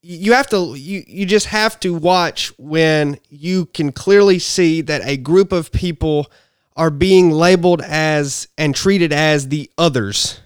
you 0.00 0.34
have 0.34 0.46
to 0.50 0.76
you 0.76 1.02
you 1.04 1.26
just 1.26 1.46
have 1.46 1.80
to 1.80 1.94
watch 1.94 2.52
when 2.58 3.18
you 3.28 3.66
can 3.66 3.90
clearly 3.90 4.38
see 4.38 4.82
that 4.82 5.02
a 5.04 5.16
group 5.16 5.50
of 5.50 5.72
people 5.72 6.30
are 6.76 6.90
being 6.90 7.32
labeled 7.32 7.82
as 7.82 8.46
and 8.56 8.72
treated 8.72 9.12
as 9.12 9.48
the 9.48 9.68
others. 9.76 10.38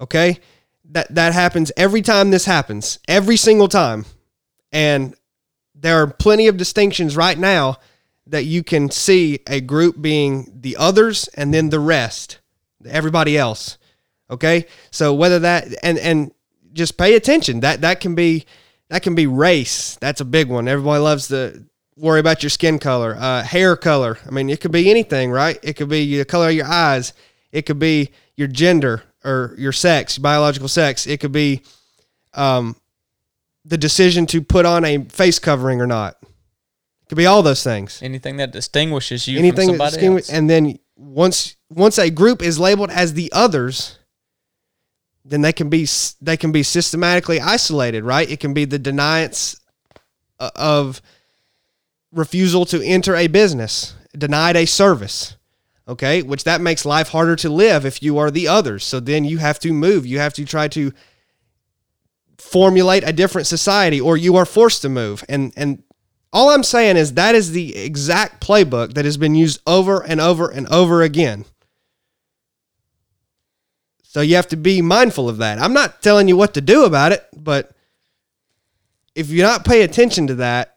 Okay? 0.00 0.38
That 0.86 1.14
that 1.14 1.34
happens 1.34 1.70
every 1.76 2.00
time 2.00 2.30
this 2.30 2.46
happens. 2.46 3.00
Every 3.06 3.36
single 3.36 3.68
time. 3.68 4.06
And 4.72 5.14
there 5.74 6.00
are 6.00 6.06
plenty 6.06 6.46
of 6.46 6.56
distinctions 6.56 7.18
right 7.18 7.38
now 7.38 7.76
that 8.26 8.44
you 8.44 8.64
can 8.64 8.90
see 8.90 9.40
a 9.46 9.60
group 9.60 10.00
being 10.00 10.50
the 10.58 10.78
others 10.78 11.28
and 11.34 11.52
then 11.52 11.68
the 11.68 11.80
rest, 11.80 12.38
everybody 12.86 13.36
else. 13.36 13.78
Okay? 14.30 14.66
So 14.90 15.14
whether 15.14 15.40
that 15.40 15.68
and 15.82 15.98
and 15.98 16.32
just 16.72 16.96
pay 16.96 17.14
attention. 17.14 17.60
That 17.60 17.80
that 17.82 18.00
can 18.00 18.14
be 18.14 18.44
that 18.88 19.02
can 19.02 19.14
be 19.14 19.26
race. 19.26 19.96
That's 20.00 20.20
a 20.20 20.24
big 20.24 20.48
one. 20.48 20.68
Everybody 20.68 21.00
loves 21.00 21.28
to 21.28 21.64
worry 21.96 22.20
about 22.20 22.42
your 22.42 22.50
skin 22.50 22.78
color, 22.78 23.16
uh, 23.18 23.42
hair 23.42 23.76
color. 23.76 24.18
I 24.26 24.30
mean, 24.30 24.50
it 24.50 24.60
could 24.60 24.72
be 24.72 24.90
anything, 24.90 25.30
right? 25.30 25.58
It 25.62 25.74
could 25.74 25.88
be 25.88 26.18
the 26.18 26.24
color 26.24 26.48
of 26.48 26.54
your 26.54 26.66
eyes. 26.66 27.12
It 27.52 27.62
could 27.62 27.78
be 27.78 28.10
your 28.36 28.48
gender 28.48 29.02
or 29.24 29.54
your 29.58 29.72
sex, 29.72 30.18
biological 30.18 30.68
sex. 30.68 31.06
It 31.06 31.20
could 31.20 31.32
be 31.32 31.62
um, 32.34 32.76
the 33.64 33.78
decision 33.78 34.26
to 34.26 34.42
put 34.42 34.66
on 34.66 34.84
a 34.84 35.04
face 35.04 35.38
covering 35.38 35.80
or 35.80 35.86
not. 35.86 36.16
It 36.22 37.08
could 37.08 37.18
be 37.18 37.26
all 37.26 37.42
those 37.42 37.62
things. 37.62 38.00
Anything 38.02 38.38
that 38.38 38.52
distinguishes 38.52 39.28
you 39.28 39.38
Anything 39.38 39.70
from 39.70 39.78
that 39.78 39.92
somebody 39.92 40.16
else. 40.16 40.30
and 40.30 40.48
then 40.48 40.78
once 41.02 41.56
once 41.68 41.98
a 41.98 42.10
group 42.10 42.42
is 42.42 42.58
labeled 42.58 42.90
as 42.90 43.14
the 43.14 43.30
others, 43.32 43.98
then 45.24 45.42
they 45.42 45.52
can 45.52 45.68
be 45.68 45.86
they 46.20 46.36
can 46.36 46.52
be 46.52 46.62
systematically 46.62 47.40
isolated, 47.40 48.04
right? 48.04 48.30
It 48.30 48.40
can 48.40 48.54
be 48.54 48.64
the 48.64 48.78
deniance 48.78 49.60
uh, 50.38 50.50
of 50.54 51.02
refusal 52.12 52.64
to 52.66 52.82
enter 52.84 53.16
a 53.16 53.26
business, 53.26 53.94
denied 54.16 54.56
a 54.56 54.66
service. 54.66 55.36
Okay, 55.88 56.22
which 56.22 56.44
that 56.44 56.60
makes 56.60 56.86
life 56.86 57.08
harder 57.08 57.34
to 57.36 57.50
live 57.50 57.84
if 57.84 58.04
you 58.04 58.16
are 58.18 58.30
the 58.30 58.46
others. 58.46 58.84
So 58.84 59.00
then 59.00 59.24
you 59.24 59.38
have 59.38 59.58
to 59.60 59.72
move. 59.72 60.06
You 60.06 60.20
have 60.20 60.32
to 60.34 60.44
try 60.44 60.68
to 60.68 60.92
formulate 62.38 63.02
a 63.04 63.12
different 63.12 63.48
society 63.48 64.00
or 64.00 64.16
you 64.16 64.36
are 64.36 64.46
forced 64.46 64.82
to 64.82 64.88
move. 64.88 65.24
And 65.28 65.52
and 65.56 65.82
all 66.32 66.50
I'm 66.50 66.62
saying 66.62 66.96
is 66.96 67.14
that 67.14 67.34
is 67.34 67.52
the 67.52 67.76
exact 67.76 68.44
playbook 68.44 68.94
that 68.94 69.04
has 69.04 69.16
been 69.16 69.34
used 69.34 69.60
over 69.66 70.02
and 70.02 70.20
over 70.20 70.48
and 70.48 70.66
over 70.68 71.02
again. 71.02 71.44
So 74.02 74.20
you 74.20 74.36
have 74.36 74.48
to 74.48 74.56
be 74.56 74.82
mindful 74.82 75.28
of 75.28 75.38
that. 75.38 75.58
I'm 75.58 75.72
not 75.72 76.02
telling 76.02 76.28
you 76.28 76.36
what 76.36 76.54
to 76.54 76.60
do 76.60 76.84
about 76.84 77.12
it, 77.12 77.26
but 77.34 77.72
if 79.14 79.30
you 79.30 79.42
not 79.42 79.64
pay 79.64 79.82
attention 79.82 80.26
to 80.26 80.34
that, 80.36 80.76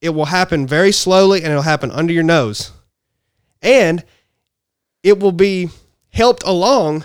it 0.00 0.10
will 0.10 0.26
happen 0.26 0.66
very 0.66 0.92
slowly 0.92 1.42
and 1.42 1.50
it'll 1.50 1.62
happen 1.62 1.90
under 1.90 2.12
your 2.12 2.22
nose. 2.22 2.70
And 3.62 4.04
it 5.02 5.18
will 5.18 5.32
be 5.32 5.70
helped 6.10 6.42
along 6.44 7.04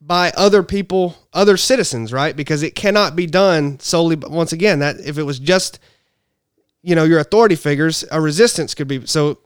by 0.00 0.32
other 0.36 0.62
people, 0.62 1.16
other 1.32 1.56
citizens, 1.56 2.12
right? 2.12 2.34
Because 2.34 2.62
it 2.62 2.74
cannot 2.74 3.16
be 3.16 3.26
done 3.26 3.78
solely. 3.80 4.16
Once 4.16 4.52
again, 4.52 4.78
that 4.80 4.96
if 5.00 5.18
it 5.18 5.24
was 5.24 5.38
just, 5.38 5.78
you 6.82 6.94
know, 6.94 7.04
your 7.04 7.18
authority 7.18 7.54
figures, 7.56 8.04
a 8.10 8.20
resistance 8.20 8.74
could 8.74 8.88
be. 8.88 9.06
So 9.06 9.38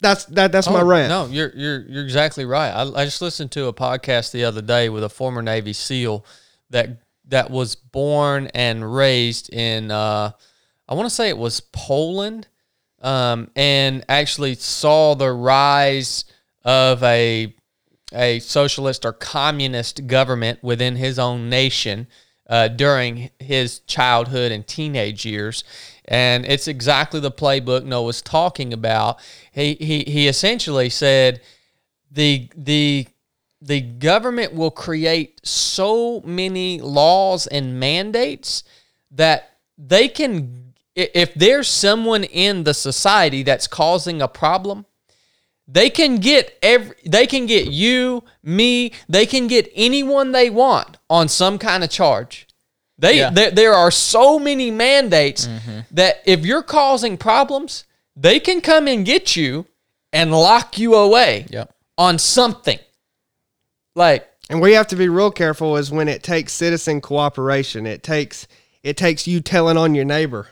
that's 0.00 0.24
that. 0.26 0.50
That's 0.52 0.68
my 0.68 0.80
Oh, 0.80 0.84
rant. 0.86 1.08
No, 1.08 1.26
you're 1.26 1.52
you're 1.54 1.80
you're 1.88 2.04
exactly 2.04 2.44
right. 2.44 2.70
I, 2.70 2.82
I 3.02 3.04
just 3.04 3.22
listened 3.22 3.52
to 3.52 3.66
a 3.66 3.72
podcast 3.72 4.32
the 4.32 4.44
other 4.44 4.62
day 4.62 4.88
with 4.88 5.04
a 5.04 5.08
former 5.08 5.42
Navy 5.42 5.72
SEAL 5.72 6.24
that 6.70 7.00
that 7.28 7.50
was 7.50 7.76
born 7.76 8.48
and 8.54 8.94
raised 8.94 9.52
in 9.54 9.90
uh, 9.90 10.32
I 10.88 10.94
want 10.94 11.08
to 11.08 11.14
say 11.14 11.28
it 11.28 11.38
was 11.38 11.60
Poland, 11.60 12.48
um, 13.00 13.50
and 13.54 14.04
actually 14.08 14.56
saw 14.56 15.14
the 15.14 15.30
rise 15.32 16.24
of 16.64 17.02
a 17.04 17.54
a 18.12 18.40
socialist 18.40 19.04
or 19.06 19.12
communist 19.12 20.06
government 20.06 20.62
within 20.62 20.96
his 20.96 21.18
own 21.18 21.48
nation 21.48 22.06
uh, 22.48 22.68
during 22.68 23.30
his 23.38 23.78
childhood 23.80 24.50
and 24.52 24.66
teenage 24.66 25.24
years. 25.24 25.62
And 26.12 26.44
it's 26.44 26.68
exactly 26.68 27.20
the 27.20 27.30
playbook 27.32 27.84
Noah's 27.84 28.20
talking 28.22 28.72
about. 28.72 29.18
He, 29.50 29.74
he, 29.80 30.04
he 30.06 30.28
essentially 30.28 30.90
said 30.90 31.40
the, 32.10 32.50
the, 32.54 33.06
the 33.62 33.80
government 33.80 34.52
will 34.54 34.70
create 34.70 35.40
so 35.42 36.20
many 36.20 36.80
laws 36.82 37.46
and 37.46 37.80
mandates 37.80 38.62
that 39.10 39.58
they 39.78 40.06
can, 40.06 40.74
if 40.94 41.32
there's 41.34 41.68
someone 41.68 42.24
in 42.24 42.64
the 42.64 42.74
society 42.74 43.42
that's 43.42 43.66
causing 43.66 44.20
a 44.20 44.28
problem, 44.28 44.84
They 45.68 45.90
can 45.90 46.16
get 46.18 46.58
every 46.60 46.96
they 47.08 47.26
can 47.26 47.46
get 47.46 47.68
you, 47.68 48.24
me, 48.42 48.92
they 49.08 49.26
can 49.26 49.46
get 49.48 49.70
anyone 49.74 50.32
they 50.32 50.50
want 50.50 50.98
on 51.08 51.28
some 51.28 51.58
kind 51.58 51.82
of 51.84 51.88
charge. 51.90 52.46
They 53.02 53.18
Yeah. 53.18 53.30
there, 53.30 53.50
there 53.50 53.74
are 53.74 53.90
so 53.90 54.38
many 54.38 54.70
mandates 54.70 55.46
Mm-hmm. 55.46 55.80
that 55.90 56.22
if 56.24 56.46
you're 56.46 56.62
causing 56.62 57.16
problems, 57.18 57.84
they 58.16 58.38
can 58.40 58.60
come 58.60 58.86
and 58.88 59.04
get 59.04 59.36
you 59.36 59.66
and 60.12 60.30
lock 60.30 60.78
you 60.78 60.94
away 60.94 61.46
Yep. 61.50 61.74
on 61.98 62.18
something. 62.18 62.78
Like 63.94 64.28
And 64.48 64.60
we 64.60 64.72
have 64.74 64.86
to 64.88 64.96
be 64.96 65.08
real 65.08 65.30
careful 65.30 65.76
is 65.76 65.90
when 65.90 66.08
it 66.08 66.22
takes 66.22 66.52
citizen 66.52 67.00
cooperation. 67.00 67.86
It 67.86 68.02
takes 68.02 68.46
it 68.82 68.96
takes 68.96 69.26
you 69.26 69.40
telling 69.40 69.76
on 69.76 69.94
your 69.94 70.04
neighbor 70.04 70.48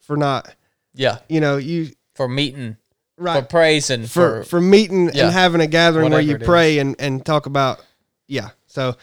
for 0.00 0.16
not, 0.16 0.52
yeah. 0.94 1.18
you 1.28 1.40
know, 1.40 1.56
you 1.58 1.90
For 2.14 2.28
meeting, 2.28 2.76
for 3.16 3.24
right 3.24 3.48
praise, 3.48 3.90
and 3.90 4.10
for 4.10 4.42
for, 4.42 4.44
for 4.44 4.60
meeting 4.60 5.10
Yeah. 5.14 5.24
and 5.26 5.32
having 5.32 5.60
a 5.60 5.66
gathering 5.66 6.10
where 6.12 6.20
you 6.20 6.36
it 6.36 6.44
pray 6.44 6.78
and 6.78 6.96
and 6.98 7.24
talk 7.24 7.46
about 7.46 7.84
yeah. 8.28 8.50
So 8.66 8.96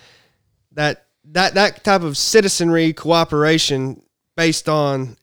that 0.73 1.05
that 1.31 1.53
that 1.55 1.83
type 1.83 2.01
of 2.01 2.17
citizenry 2.17 2.93
cooperation 2.93 4.01
based 4.35 4.69
on 4.69 5.17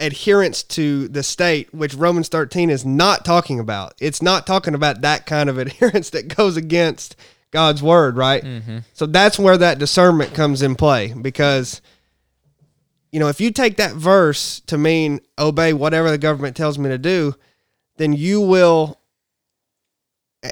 adherence 0.00 0.62
to 0.62 1.08
the 1.08 1.22
state, 1.22 1.72
which 1.74 1.94
Romans 1.94 2.28
13 2.28 2.70
is 2.70 2.84
not 2.84 3.24
talking 3.24 3.58
about. 3.58 3.94
It's 4.00 4.22
not 4.22 4.46
talking 4.46 4.74
about 4.74 5.00
that 5.00 5.26
kind 5.26 5.48
of 5.48 5.58
adherence 5.58 6.10
that 6.10 6.34
goes 6.34 6.56
against 6.56 7.16
God's 7.50 7.82
word, 7.82 8.16
right? 8.16 8.44
Mm-hmm. 8.44 8.78
So 8.92 9.06
that's 9.06 9.38
where 9.38 9.56
that 9.56 9.78
discernment 9.78 10.34
comes 10.34 10.62
in 10.62 10.76
play 10.76 11.12
because 11.12 11.80
you 13.10 13.18
know, 13.18 13.28
if 13.28 13.40
you 13.40 13.50
take 13.50 13.78
that 13.78 13.94
verse 13.94 14.60
to 14.66 14.76
mean 14.76 15.20
obey 15.38 15.72
whatever 15.72 16.10
the 16.10 16.18
government 16.18 16.56
tells 16.56 16.78
me 16.78 16.90
to 16.90 16.98
do, 16.98 17.34
then 17.96 18.12
you 18.12 18.40
will 18.40 19.00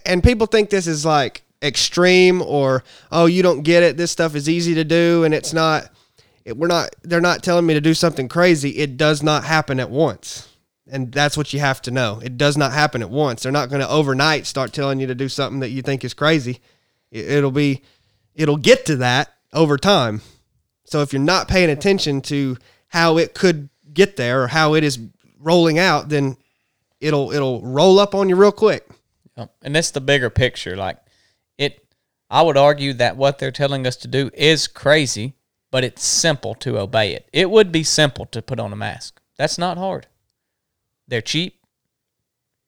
and 0.04 0.22
people 0.24 0.46
think 0.46 0.70
this 0.70 0.86
is 0.86 1.04
like 1.04 1.42
extreme 1.62 2.42
or 2.42 2.84
oh 3.10 3.26
you 3.26 3.42
don't 3.42 3.62
get 3.62 3.82
it 3.82 3.96
this 3.96 4.10
stuff 4.10 4.34
is 4.34 4.48
easy 4.48 4.74
to 4.74 4.84
do 4.84 5.24
and 5.24 5.32
it's 5.32 5.54
not 5.54 5.90
it, 6.46 6.56
we're 6.56 6.68
not 6.68 6.94
they're 7.02 7.20
not 7.20 7.42
telling 7.42 7.66
me 7.66 7.74
to 7.74 7.80
do 7.80 7.92
something 7.92 8.28
crazy. 8.28 8.70
It 8.70 8.96
does 8.96 9.22
not 9.22 9.44
happen 9.44 9.78
at 9.80 9.90
once. 9.90 10.48
And 10.88 11.10
that's 11.10 11.36
what 11.36 11.52
you 11.52 11.58
have 11.58 11.82
to 11.82 11.90
know. 11.90 12.20
It 12.22 12.38
does 12.38 12.56
not 12.56 12.72
happen 12.72 13.02
at 13.02 13.10
once. 13.10 13.42
They're 13.42 13.50
not 13.50 13.68
going 13.68 13.80
to 13.80 13.88
overnight 13.88 14.46
start 14.46 14.72
telling 14.72 15.00
you 15.00 15.08
to 15.08 15.16
do 15.16 15.28
something 15.28 15.58
that 15.58 15.70
you 15.70 15.82
think 15.82 16.04
is 16.04 16.14
crazy. 16.14 16.60
It, 17.10 17.28
it'll 17.28 17.50
be 17.50 17.82
it'll 18.36 18.56
get 18.56 18.86
to 18.86 18.96
that 18.96 19.34
over 19.52 19.76
time. 19.76 20.22
So 20.84 21.02
if 21.02 21.12
you're 21.12 21.20
not 21.20 21.48
paying 21.48 21.68
attention 21.68 22.20
to 22.22 22.56
how 22.88 23.18
it 23.18 23.34
could 23.34 23.68
get 23.92 24.14
there 24.14 24.44
or 24.44 24.46
how 24.46 24.74
it 24.74 24.84
is 24.84 25.00
rolling 25.40 25.78
out 25.78 26.08
then 26.08 26.36
it'll 27.00 27.32
it'll 27.32 27.60
roll 27.62 27.98
up 27.98 28.14
on 28.14 28.28
you 28.28 28.36
real 28.36 28.52
quick. 28.52 28.88
And 29.62 29.74
that's 29.74 29.90
the 29.90 30.00
bigger 30.00 30.30
picture. 30.30 30.76
Like 30.76 30.98
I 32.28 32.42
would 32.42 32.56
argue 32.56 32.92
that 32.94 33.16
what 33.16 33.38
they're 33.38 33.52
telling 33.52 33.86
us 33.86 33.96
to 33.96 34.08
do 34.08 34.30
is 34.34 34.66
crazy, 34.66 35.34
but 35.70 35.84
it's 35.84 36.04
simple 36.04 36.54
to 36.56 36.78
obey 36.78 37.12
it. 37.14 37.28
It 37.32 37.50
would 37.50 37.70
be 37.70 37.84
simple 37.84 38.26
to 38.26 38.42
put 38.42 38.58
on 38.58 38.72
a 38.72 38.76
mask. 38.76 39.20
That's 39.38 39.58
not 39.58 39.78
hard. 39.78 40.06
They're 41.06 41.20
cheap. 41.20 41.60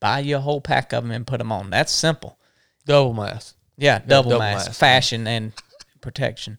Buy 0.00 0.20
you 0.20 0.36
a 0.36 0.40
whole 0.40 0.60
pack 0.60 0.92
of 0.92 1.02
them 1.02 1.10
and 1.10 1.26
put 1.26 1.38
them 1.38 1.50
on. 1.50 1.70
That's 1.70 1.92
simple. 1.92 2.38
Double 2.86 3.14
mask. 3.14 3.56
Yeah, 3.76 3.98
double, 3.98 4.30
double 4.30 4.40
mask, 4.40 4.66
mask. 4.68 4.78
fashion 4.80 5.26
and 5.26 5.52
protection. 6.00 6.58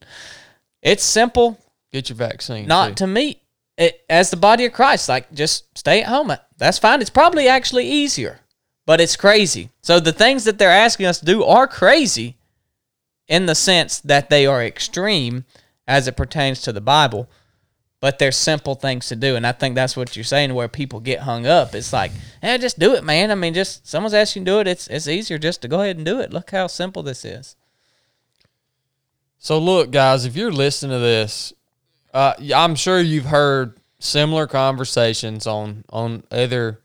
It's 0.82 1.04
simple, 1.04 1.58
Get 1.92 2.10
your 2.10 2.16
vaccine. 2.18 2.68
not 2.68 2.90
too. 2.90 2.96
to 2.96 3.08
meet 3.08 3.42
it 3.78 4.02
as 4.10 4.30
the 4.30 4.38
body 4.38 4.66
of 4.66 4.74
Christ. 4.74 5.08
Like 5.10 5.32
just 5.34 5.78
stay 5.78 6.02
at 6.02 6.08
home. 6.08 6.34
That's 6.58 6.80
fine. 6.80 7.02
It's 7.02 7.10
probably 7.10 7.48
actually 7.48 7.88
easier, 7.88 8.40
but 8.86 9.00
it's 9.02 9.16
crazy. 9.16 9.70
So 9.82 10.00
the 10.00 10.14
things 10.14 10.44
that 10.44 10.58
they're 10.60 10.70
asking 10.70 11.06
us 11.06 11.20
to 11.20 11.26
do 11.26 11.44
are 11.44 11.68
crazy 11.68 12.38
in 13.30 13.46
the 13.46 13.56
sense 13.56 14.00
that 14.00 14.30
they 14.30 14.46
are 14.46 14.62
extreme 14.62 15.46
as 15.88 16.08
it 16.08 16.18
pertains 16.18 16.62
to 16.62 16.74
the 16.74 16.82
Bible, 16.82 17.30
but 18.02 18.18
they're 18.18 18.32
simple 18.32 18.76
things 18.76 19.08
to 19.08 19.16
do. 19.16 19.36
And 19.36 19.46
I 19.46 19.52
think 19.52 19.76
that's 19.76 19.96
what 19.96 20.16
you're 20.16 20.24
saying 20.24 20.54
where 20.54 20.68
people 20.68 21.00
get 21.00 21.22
hung 21.22 21.46
up. 21.46 21.76
It's 21.76 21.94
like, 21.94 22.12
eh, 22.42 22.58
just 22.58 22.80
do 22.80 22.96
it, 22.96 23.04
man. 23.04 23.32
I 23.32 23.36
mean, 23.36 23.54
just 23.54 23.88
someone's 23.88 24.14
asking 24.14 24.42
you 24.42 24.46
to 24.46 24.52
do 24.52 24.60
it. 24.60 24.68
It's 24.68 24.88
it's 24.88 25.08
easier 25.08 25.38
just 25.38 25.62
to 25.62 25.68
go 25.68 25.82
ahead 25.82 25.98
and 25.98 26.06
do 26.06 26.20
it. 26.20 26.34
Look 26.34 26.52
how 26.52 26.68
simple 26.68 27.04
this 27.04 27.24
is. 27.24 27.56
So 29.38 29.60
look, 29.60 29.92
guys, 29.92 30.26
if 30.26 30.36
you're 30.36 30.52
listening 30.52 30.92
to 30.92 31.00
this, 31.00 31.54
uh, 32.14 32.34
I'm 32.54 32.76
sure 32.76 33.00
you've 33.00 33.26
heard 33.26 33.80
similar 34.00 34.48
conversations 34.48 35.46
on 35.46 35.86
on 35.90 36.24
other 36.32 36.82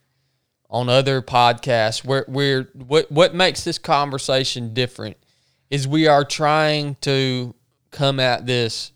on 0.68 0.88
other 0.88 1.22
podcasts. 1.22 2.04
Where 2.04 2.24
where 2.28 2.68
what 2.74 3.10
what 3.10 3.34
makes 3.34 3.64
this 3.64 3.78
conversation 3.78 4.74
different 4.74 5.16
is 5.70 5.88
we 5.88 6.06
are 6.06 6.24
trying 6.24 6.96
to 7.02 7.54
come 7.90 8.20
at 8.20 8.46
this 8.46 8.92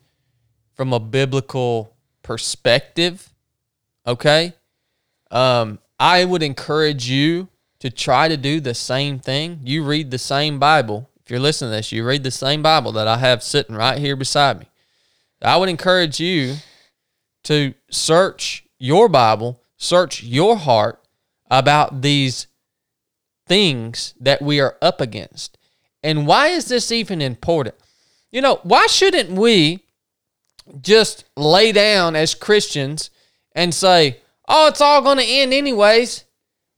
from 0.74 0.92
a 0.92 1.00
biblical 1.00 1.96
perspective. 2.22 3.32
Okay, 4.06 4.54
um, 5.30 5.78
I 5.98 6.24
would 6.24 6.42
encourage 6.42 7.08
you 7.08 7.48
to 7.80 7.90
try 7.90 8.28
to 8.28 8.36
do 8.36 8.60
the 8.60 8.74
same 8.74 9.18
thing. 9.18 9.60
You 9.64 9.84
read 9.84 10.10
the 10.10 10.18
same 10.18 10.58
Bible. 10.58 11.08
If 11.24 11.30
you're 11.30 11.40
listening 11.40 11.72
to 11.72 11.76
this, 11.76 11.92
you 11.92 12.04
read 12.04 12.22
the 12.22 12.30
same 12.30 12.62
Bible 12.62 12.92
that 12.92 13.06
I 13.06 13.18
have 13.18 13.42
sitting 13.42 13.76
right 13.76 13.98
here 13.98 14.16
beside 14.16 14.58
me. 14.58 14.66
I 15.42 15.56
would 15.56 15.68
encourage 15.68 16.18
you 16.18 16.56
to 17.44 17.74
search 17.90 18.64
your 18.78 19.08
Bible, 19.08 19.60
search 19.76 20.22
your 20.22 20.56
heart 20.56 21.04
about 21.50 22.02
these 22.02 22.46
things 23.46 24.14
that 24.20 24.40
we 24.40 24.60
are 24.60 24.76
up 24.80 25.00
against. 25.00 25.57
And 26.02 26.26
why 26.26 26.48
is 26.48 26.66
this 26.66 26.92
even 26.92 27.20
important? 27.20 27.74
You 28.30 28.40
know, 28.40 28.60
why 28.62 28.86
shouldn't 28.86 29.30
we 29.30 29.84
just 30.80 31.24
lay 31.36 31.72
down 31.72 32.14
as 32.14 32.34
Christians 32.34 33.10
and 33.52 33.74
say, 33.74 34.18
"Oh, 34.46 34.68
it's 34.68 34.80
all 34.80 35.02
going 35.02 35.18
to 35.18 35.24
end 35.24 35.52
anyways." 35.52 36.24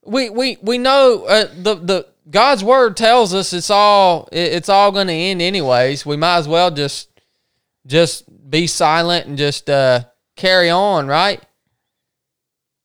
We 0.04 0.30
we 0.30 0.56
we 0.62 0.78
know 0.78 1.24
uh, 1.24 1.48
the 1.54 1.74
the 1.74 2.06
God's 2.30 2.64
word 2.64 2.96
tells 2.96 3.34
us 3.34 3.52
it's 3.52 3.70
all 3.70 4.28
it- 4.32 4.52
it's 4.52 4.68
all 4.68 4.92
going 4.92 5.08
to 5.08 5.12
end 5.12 5.42
anyways. 5.42 6.06
We 6.06 6.16
might 6.16 6.38
as 6.38 6.48
well 6.48 6.70
just 6.70 7.08
just 7.86 8.24
be 8.50 8.66
silent 8.66 9.26
and 9.26 9.36
just 9.36 9.68
uh, 9.68 10.04
carry 10.36 10.70
on, 10.70 11.06
right? 11.06 11.42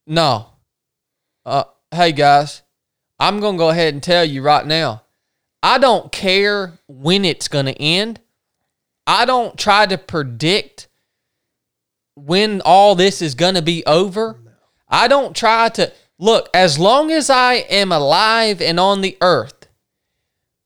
No. 0.07 0.47
Uh, 1.45 1.65
hey 1.91 2.11
guys, 2.11 2.63
I'm 3.19 3.39
gonna 3.39 3.57
go 3.57 3.69
ahead 3.69 3.93
and 3.93 4.01
tell 4.03 4.25
you 4.25 4.41
right 4.41 4.65
now. 4.65 5.03
I 5.65 5.79
don't 5.79 6.11
care 6.11 6.73
when 6.87 7.25
it's 7.25 7.47
gonna 7.47 7.71
end. 7.71 8.21
I 9.07 9.25
don't 9.25 9.57
try 9.57 9.85
to 9.85 9.97
predict 9.97 10.87
when 12.15 12.61
all 12.61 12.95
this 12.95 13.21
is 13.21 13.35
going 13.35 13.55
to 13.55 13.61
be 13.61 13.85
over. 13.85 14.39
I 14.87 15.07
don't 15.07 15.35
try 15.35 15.69
to 15.69 15.91
look, 16.17 16.49
as 16.53 16.79
long 16.79 17.11
as 17.11 17.29
I 17.29 17.55
am 17.55 17.91
alive 17.91 18.61
and 18.61 18.79
on 18.79 19.01
the 19.01 19.17
earth, 19.21 19.67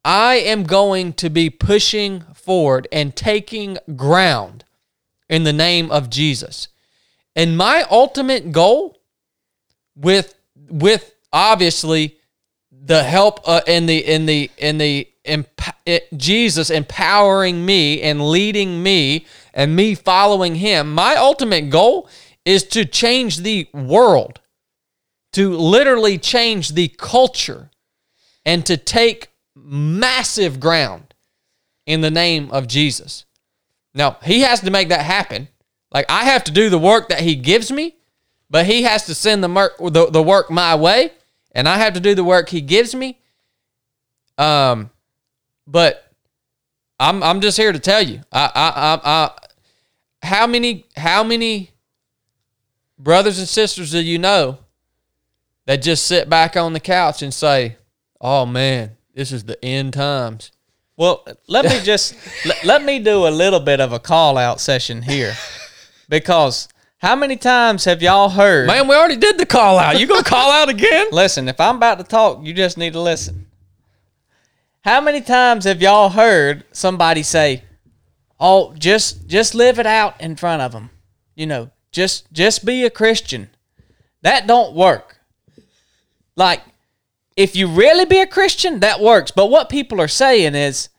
I 0.06 0.36
am 0.36 0.64
going 0.64 1.14
to 1.14 1.30
be 1.30 1.50
pushing 1.50 2.22
forward 2.34 2.88
and 2.92 3.16
taking 3.16 3.78
ground 3.96 4.64
in 5.28 5.44
the 5.44 5.54
name 5.54 5.92
of 5.92 6.10
Jesus. 6.10 6.70
And 7.36 7.58
my 7.58 7.86
ultimate 7.90 8.52
goal 8.52 9.02
with 9.96 10.36
with 10.56 11.16
obviously 11.34 12.19
the 12.82 13.04
help 13.04 13.42
uh, 13.46 13.62
in 13.68 13.86
the 13.86 13.98
in 13.98 14.26
the 14.26 14.50
in 14.58 14.78
the 14.78 15.08
emp- 15.26 15.62
it, 15.86 16.08
Jesus 16.18 16.70
empowering 16.70 17.66
me 17.66 18.02
and 18.02 18.30
leading 18.30 18.82
me 18.82 19.26
and 19.54 19.76
me 19.76 19.96
following 19.96 20.56
him 20.56 20.94
my 20.94 21.16
ultimate 21.16 21.70
goal 21.70 22.10
is 22.46 22.64
to 22.64 22.86
change 22.86 23.38
the 23.38 23.68
world 23.74 24.40
to 25.34 25.52
literally 25.56 26.18
change 26.18 26.70
the 26.70 26.88
culture 26.88 27.70
and 28.46 28.66
to 28.66 28.78
take 28.78 29.30
massive 29.56 30.60
ground 30.60 31.14
in 31.86 32.02
the 32.02 32.10
name 32.10 32.50
of 32.52 32.68
Jesus. 32.68 33.26
Now 33.94 34.18
he 34.24 34.42
has 34.42 34.62
to 34.62 34.72
make 34.72 34.90
that 34.90 35.06
happen. 35.06 35.50
Like 35.92 36.06
I 36.10 36.26
have 36.26 36.44
to 36.46 36.52
do 36.52 36.70
the 36.70 36.80
work 36.80 37.10
that 37.10 37.22
he 37.22 37.36
gives 37.36 37.72
me 37.72 37.96
but 38.50 38.66
he 38.66 38.84
has 38.84 39.06
to 39.06 39.16
send 39.16 39.44
the, 39.44 39.48
mer- 39.48 39.74
the 39.80 40.10
the 40.10 40.24
work 40.24 40.50
my 40.50 40.76
way 40.76 41.12
and 41.52 41.68
I 41.68 41.78
have 41.78 41.94
to 41.94 42.00
do 42.00 42.16
the 42.16 42.24
work 42.24 42.50
he 42.50 42.62
gives 42.62 42.94
me. 42.94 43.20
Um, 44.38 44.90
but 45.68 46.12
I'm 47.00 47.22
I'm 47.24 47.42
just 47.42 47.58
here 47.58 47.72
to 47.72 47.80
tell 47.80 48.02
you, 48.02 48.22
I 48.32 48.52
I 48.56 48.70
I, 48.70 49.00
I 49.04 49.32
how 50.22 50.48
many 50.48 50.86
how 50.96 51.24
many 51.24 51.72
brothers 52.98 53.40
and 53.40 53.48
sisters 53.48 53.92
do 53.92 54.02
you 54.02 54.18
know 54.18 54.60
that 55.66 55.78
just 55.78 56.06
sit 56.06 56.30
back 56.30 56.58
on 56.58 56.74
the 56.74 56.80
couch 56.80 57.22
and 57.22 57.34
say, 57.34 57.78
"Oh 58.20 58.46
man, 58.46 58.98
this 59.14 59.32
is 59.32 59.44
the 59.44 59.64
end 59.64 59.94
times." 59.94 60.52
Well, 60.98 61.26
let 61.48 61.64
me 61.64 61.80
just 61.82 62.16
let, 62.46 62.64
let 62.66 62.84
me 62.84 63.00
do 63.00 63.28
a 63.28 63.30
little 63.30 63.62
bit 63.62 63.80
of 63.80 63.94
a 63.94 64.00
call 64.00 64.38
out 64.38 64.60
session 64.60 65.02
here 65.02 65.34
because 66.10 66.68
How 67.00 67.16
many 67.16 67.38
times 67.38 67.86
have 67.86 68.02
y'all 68.02 68.28
heard? 68.28 68.68
Man, 68.68 68.88
we 68.88 68.94
already 68.94 69.16
did 69.16 69.38
the 69.38 69.46
call 69.46 69.80
out. 69.80 69.98
You 69.98 70.06
gonna 70.06 70.22
call 70.22 70.52
out 70.52 70.68
again? 70.68 71.08
Listen, 71.12 71.48
if 71.48 71.60
I'm 71.60 71.78
about 71.78 71.98
to 72.00 72.04
talk, 72.04 72.46
you 72.46 72.54
just 72.54 72.78
need 72.78 72.92
to 72.94 73.00
listen. 73.00 73.48
How 74.82 75.00
many 75.00 75.22
times 75.22 75.64
have 75.64 75.82
y'all 75.82 76.10
heard 76.10 76.66
somebody 76.74 77.24
say, 77.24 77.64
"Oh, 78.38 78.74
just 78.78 79.28
just 79.28 79.56
live 79.56 79.80
it 79.80 79.86
out 79.86 80.20
in 80.20 80.36
front 80.36 80.62
of 80.62 80.74
them." 80.74 80.90
You 81.36 81.48
know, 81.48 81.72
just 81.92 82.32
just 82.34 82.66
be 82.66 82.84
a 82.84 82.90
Christian. 82.90 83.50
That 84.22 84.46
don't 84.46 84.76
work. 84.76 85.20
Like 86.36 86.62
if 87.38 87.56
you 87.56 87.68
really 87.68 88.04
be 88.04 88.20
a 88.20 88.28
Christian, 88.28 88.82
that 88.82 89.00
works. 89.00 89.32
But 89.32 89.50
what 89.50 89.70
people 89.70 90.02
are 90.02 90.10
saying 90.10 90.56
is 90.56 90.90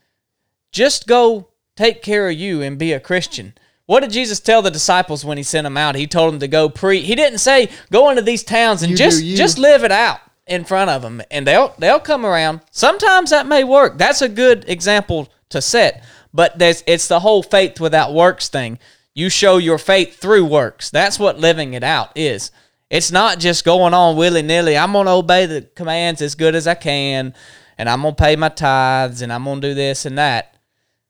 just 0.73 1.07
go 1.07 1.49
take 1.77 2.01
care 2.03 2.31
of 2.31 2.39
you 2.39 2.63
and 2.63 2.79
be 2.79 2.95
a 2.95 3.01
Christian. 3.01 3.53
What 3.91 4.03
did 4.03 4.13
Jesus 4.13 4.39
tell 4.39 4.63
the 4.63 4.71
disciples 4.71 5.25
when 5.25 5.37
he 5.37 5.43
sent 5.43 5.65
them 5.65 5.77
out? 5.77 5.97
He 5.97 6.07
told 6.07 6.33
them 6.33 6.39
to 6.39 6.47
go 6.47 6.69
preach. 6.69 7.07
He 7.07 7.17
didn't 7.17 7.41
say 7.41 7.71
go 7.91 8.09
into 8.11 8.23
these 8.23 8.45
towns 8.45 8.85
and 8.85 8.93
You 8.93 8.97
just 8.97 9.21
just 9.25 9.59
live 9.59 9.83
it 9.83 9.91
out 9.91 10.21
in 10.47 10.63
front 10.63 10.91
of 10.91 11.03
them, 11.03 11.21
and 11.29 11.45
they'll 11.45 11.75
they'll 11.77 11.99
come 11.99 12.25
around. 12.25 12.61
Sometimes 12.71 13.31
that 13.31 13.49
may 13.49 13.65
work. 13.65 13.99
That's 13.99 14.23
a 14.23 14.29
good 14.29 14.65
example 14.69 15.29
to 15.49 15.61
set. 15.61 16.05
But 16.33 16.57
there's 16.57 16.85
it's 16.87 17.09
the 17.09 17.19
whole 17.19 17.43
faith 17.43 17.81
without 17.81 18.15
works 18.15 18.49
thing. 18.49 18.79
You 19.13 19.29
show 19.29 19.57
your 19.57 19.77
faith 19.77 20.21
through 20.21 20.45
works. 20.45 20.91
That's 20.91 21.19
what 21.19 21.41
living 21.41 21.75
it 21.75 21.83
out 21.83 22.17
is. 22.17 22.53
It's 22.91 23.11
not 23.11 23.41
just 23.41 23.65
going 23.65 23.93
on 23.93 24.17
willy 24.17 24.43
nilly. 24.43 24.79
I'm 24.79 24.93
gonna 24.93 25.17
obey 25.17 25.47
the 25.47 25.63
commands 25.63 26.23
as 26.23 26.37
good 26.37 26.55
as 26.55 26.69
I 26.69 26.77
can, 26.77 27.35
and 27.77 27.89
I'm 27.89 28.03
gonna 28.03 28.15
pay 28.15 28.37
my 28.37 28.51
tithes, 28.51 29.21
and 29.21 29.33
I'm 29.33 29.43
gonna 29.43 29.61
do 29.61 29.75
this 29.75 30.07
and 30.07 30.17
that 30.17 30.55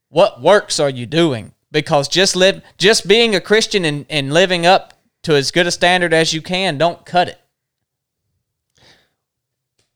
what 0.08 0.40
works 0.40 0.80
are 0.80 0.88
you 0.88 1.04
doing? 1.04 1.52
Because 1.72 2.08
just 2.08 2.34
live, 2.34 2.62
just 2.78 3.06
being 3.06 3.34
a 3.34 3.40
Christian 3.40 3.84
and, 3.84 4.06
and 4.10 4.32
living 4.32 4.66
up 4.66 4.94
to 5.22 5.34
as 5.34 5.50
good 5.50 5.66
a 5.66 5.70
standard 5.70 6.12
as 6.12 6.32
you 6.32 6.42
can, 6.42 6.78
don't 6.78 7.04
cut 7.06 7.28
it. 7.28 7.40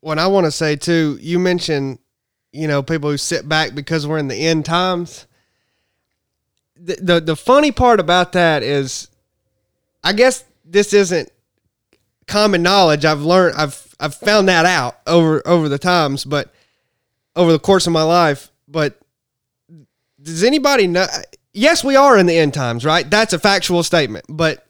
what 0.05 0.19
I 0.19 0.27
want 0.27 0.45
to 0.45 0.51
say 0.51 0.77
too, 0.77 1.17
you 1.19 1.39
mentioned, 1.39 1.99
you 2.53 2.69
know, 2.69 2.83
people 2.83 3.09
who 3.09 3.17
sit 3.17 3.49
back 3.49 3.75
because 3.75 4.07
we're 4.07 4.19
in 4.19 4.29
the 4.29 4.37
end 4.37 4.67
times. 4.67 5.27
The, 6.77 6.97
the 7.01 7.21
the 7.21 7.37
funny 7.37 7.73
part 7.73 8.01
about 8.01 8.33
that 8.33 8.63
is, 8.63 9.09
I 10.03 10.13
guess 10.13 10.45
this 10.63 10.93
isn't 10.93 11.33
common 12.27 12.63
knowledge. 12.63 13.07
I've 13.07 13.23
learned, 13.23 13.57
I've 13.57 13.95
I've 13.99 14.15
found 14.15 14.49
that 14.49 14.67
out 14.67 14.99
over 15.07 15.43
over 15.49 15.71
the 15.71 15.79
times, 15.79 16.27
but 16.27 16.53
over 17.35 17.51
the 17.51 17.59
course 17.59 17.87
of 17.87 17.95
my 17.95 18.03
life. 18.03 18.53
But 18.69 19.01
does 20.21 20.45
anybody 20.45 20.87
know? 20.87 21.07
Yes, 21.55 21.85
we 21.85 21.95
are 21.97 22.19
in 22.19 22.27
the 22.27 22.37
end 22.37 22.53
times, 22.53 22.85
right? 22.85 23.09
That's 23.09 23.33
a 23.33 23.39
factual 23.39 23.83
statement, 23.85 24.27
but 24.29 24.67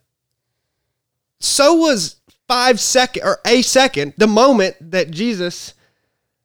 so 1.40 1.74
was 1.74 2.16
five 2.46 2.78
second 2.78 3.22
or 3.24 3.38
a 3.46 3.62
second 3.62 4.12
the 4.18 4.26
moment 4.26 4.76
that 4.92 5.10
Jesus 5.10 5.74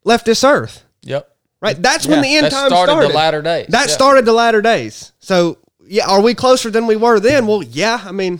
left 0.04 0.26
this 0.26 0.44
earth. 0.44 0.84
Yep. 1.04 1.30
Right, 1.62 1.82
that's 1.82 2.08
when 2.08 2.22
the 2.22 2.38
end 2.38 2.46
that 2.46 2.52
times 2.54 2.72
started 2.72 2.92
started. 2.92 3.10
the 3.10 3.16
latter 3.16 3.42
days. 3.42 3.68
That 3.68 3.90
Yeah. 3.90 3.94
started 3.94 4.24
the 4.26 4.32
latter 4.34 4.62
days. 4.62 5.12
So 5.20 5.58
yeah, 5.86 6.08
are 6.08 6.22
we 6.22 6.34
closer 6.34 6.70
than 6.72 6.88
we 6.88 6.96
were 6.96 7.20
then? 7.20 7.46
Well, 7.48 7.62
yeah. 7.62 8.02
I 8.06 8.14
mean, 8.14 8.40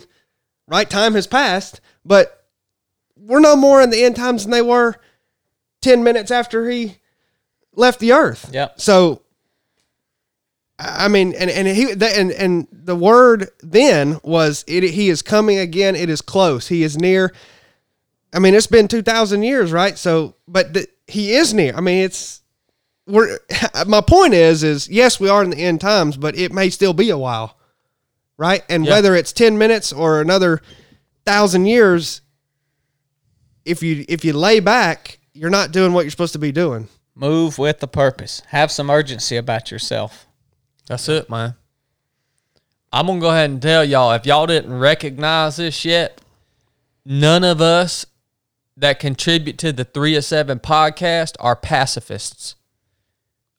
right 0.66 0.88
time 0.88 1.14
has 1.14 1.26
passed, 1.26 1.82
but 2.02 2.44
we're 3.14 3.40
no 3.40 3.56
more 3.56 3.82
in 3.82 3.90
the 3.90 4.02
end 4.02 4.16
times 4.16 4.44
than 4.44 4.52
they 4.52 4.62
were 4.62 4.96
ten 5.82 6.02
minutes 6.02 6.30
after 6.30 6.70
he 6.70 6.96
left 7.74 8.00
the 8.00 8.12
earth. 8.12 8.48
Yep. 8.52 8.80
So, 8.80 9.20
I 10.82 11.08
mean, 11.08 11.34
and 11.34 11.50
and 11.50 11.68
he 11.68 11.92
the, 11.94 12.08
and 12.18 12.30
and 12.32 12.66
the 12.72 12.96
word 12.96 13.50
then 13.62 14.18
was 14.22 14.64
it. 14.66 14.82
He 14.82 15.10
is 15.10 15.20
coming 15.20 15.58
again. 15.58 15.94
It 15.94 16.08
is 16.08 16.22
close. 16.22 16.68
He 16.68 16.82
is 16.82 16.96
near. 16.96 17.32
I 18.32 18.38
mean, 18.38 18.54
it's 18.54 18.66
been 18.66 18.88
two 18.88 19.02
thousand 19.02 19.42
years, 19.42 19.72
right? 19.72 19.98
So, 19.98 20.36
but 20.48 20.72
the, 20.72 20.86
he 21.06 21.32
is 21.34 21.52
near. 21.52 21.74
I 21.76 21.80
mean, 21.82 22.02
it's 22.02 22.40
we're. 23.06 23.38
My 23.86 24.00
point 24.00 24.32
is, 24.32 24.64
is 24.64 24.88
yes, 24.88 25.20
we 25.20 25.28
are 25.28 25.44
in 25.44 25.50
the 25.50 25.58
end 25.58 25.82
times, 25.82 26.16
but 26.16 26.34
it 26.38 26.50
may 26.52 26.70
still 26.70 26.94
be 26.94 27.10
a 27.10 27.18
while, 27.18 27.58
right? 28.38 28.62
And 28.70 28.86
Yeah. 28.86 28.92
whether 28.92 29.14
it's 29.14 29.32
ten 29.32 29.58
minutes 29.58 29.92
or 29.92 30.20
another 30.22 30.62
thousand 31.26 31.66
years, 31.66 32.22
if 33.66 33.82
you 33.82 34.04
if 34.08 34.24
you 34.24 34.32
lay 34.32 34.60
back, 34.60 35.18
you're 35.34 35.50
not 35.50 35.72
doing 35.72 35.92
what 35.92 36.02
you're 36.06 36.10
supposed 36.10 36.32
to 36.32 36.38
be 36.38 36.52
doing. 36.52 36.88
Move 37.14 37.58
with 37.58 37.80
the 37.80 37.88
purpose. 37.88 38.40
Have 38.48 38.70
some 38.70 38.88
urgency 38.88 39.36
about 39.36 39.70
yourself. 39.70 40.26
That's 40.90 41.08
it, 41.08 41.30
man. 41.30 41.54
I'm 42.92 43.06
gonna 43.06 43.20
go 43.20 43.30
ahead 43.30 43.48
and 43.48 43.62
tell 43.62 43.84
y'all 43.84 44.10
if 44.10 44.26
y'all 44.26 44.48
didn't 44.48 44.76
recognize 44.76 45.58
this 45.58 45.84
yet, 45.84 46.20
none 47.04 47.44
of 47.44 47.60
us 47.60 48.06
that 48.76 48.98
contribute 48.98 49.56
to 49.58 49.72
the 49.72 49.84
three 49.84 50.16
of 50.16 50.24
seven 50.24 50.58
podcast 50.58 51.36
are 51.38 51.54
pacifists. 51.54 52.56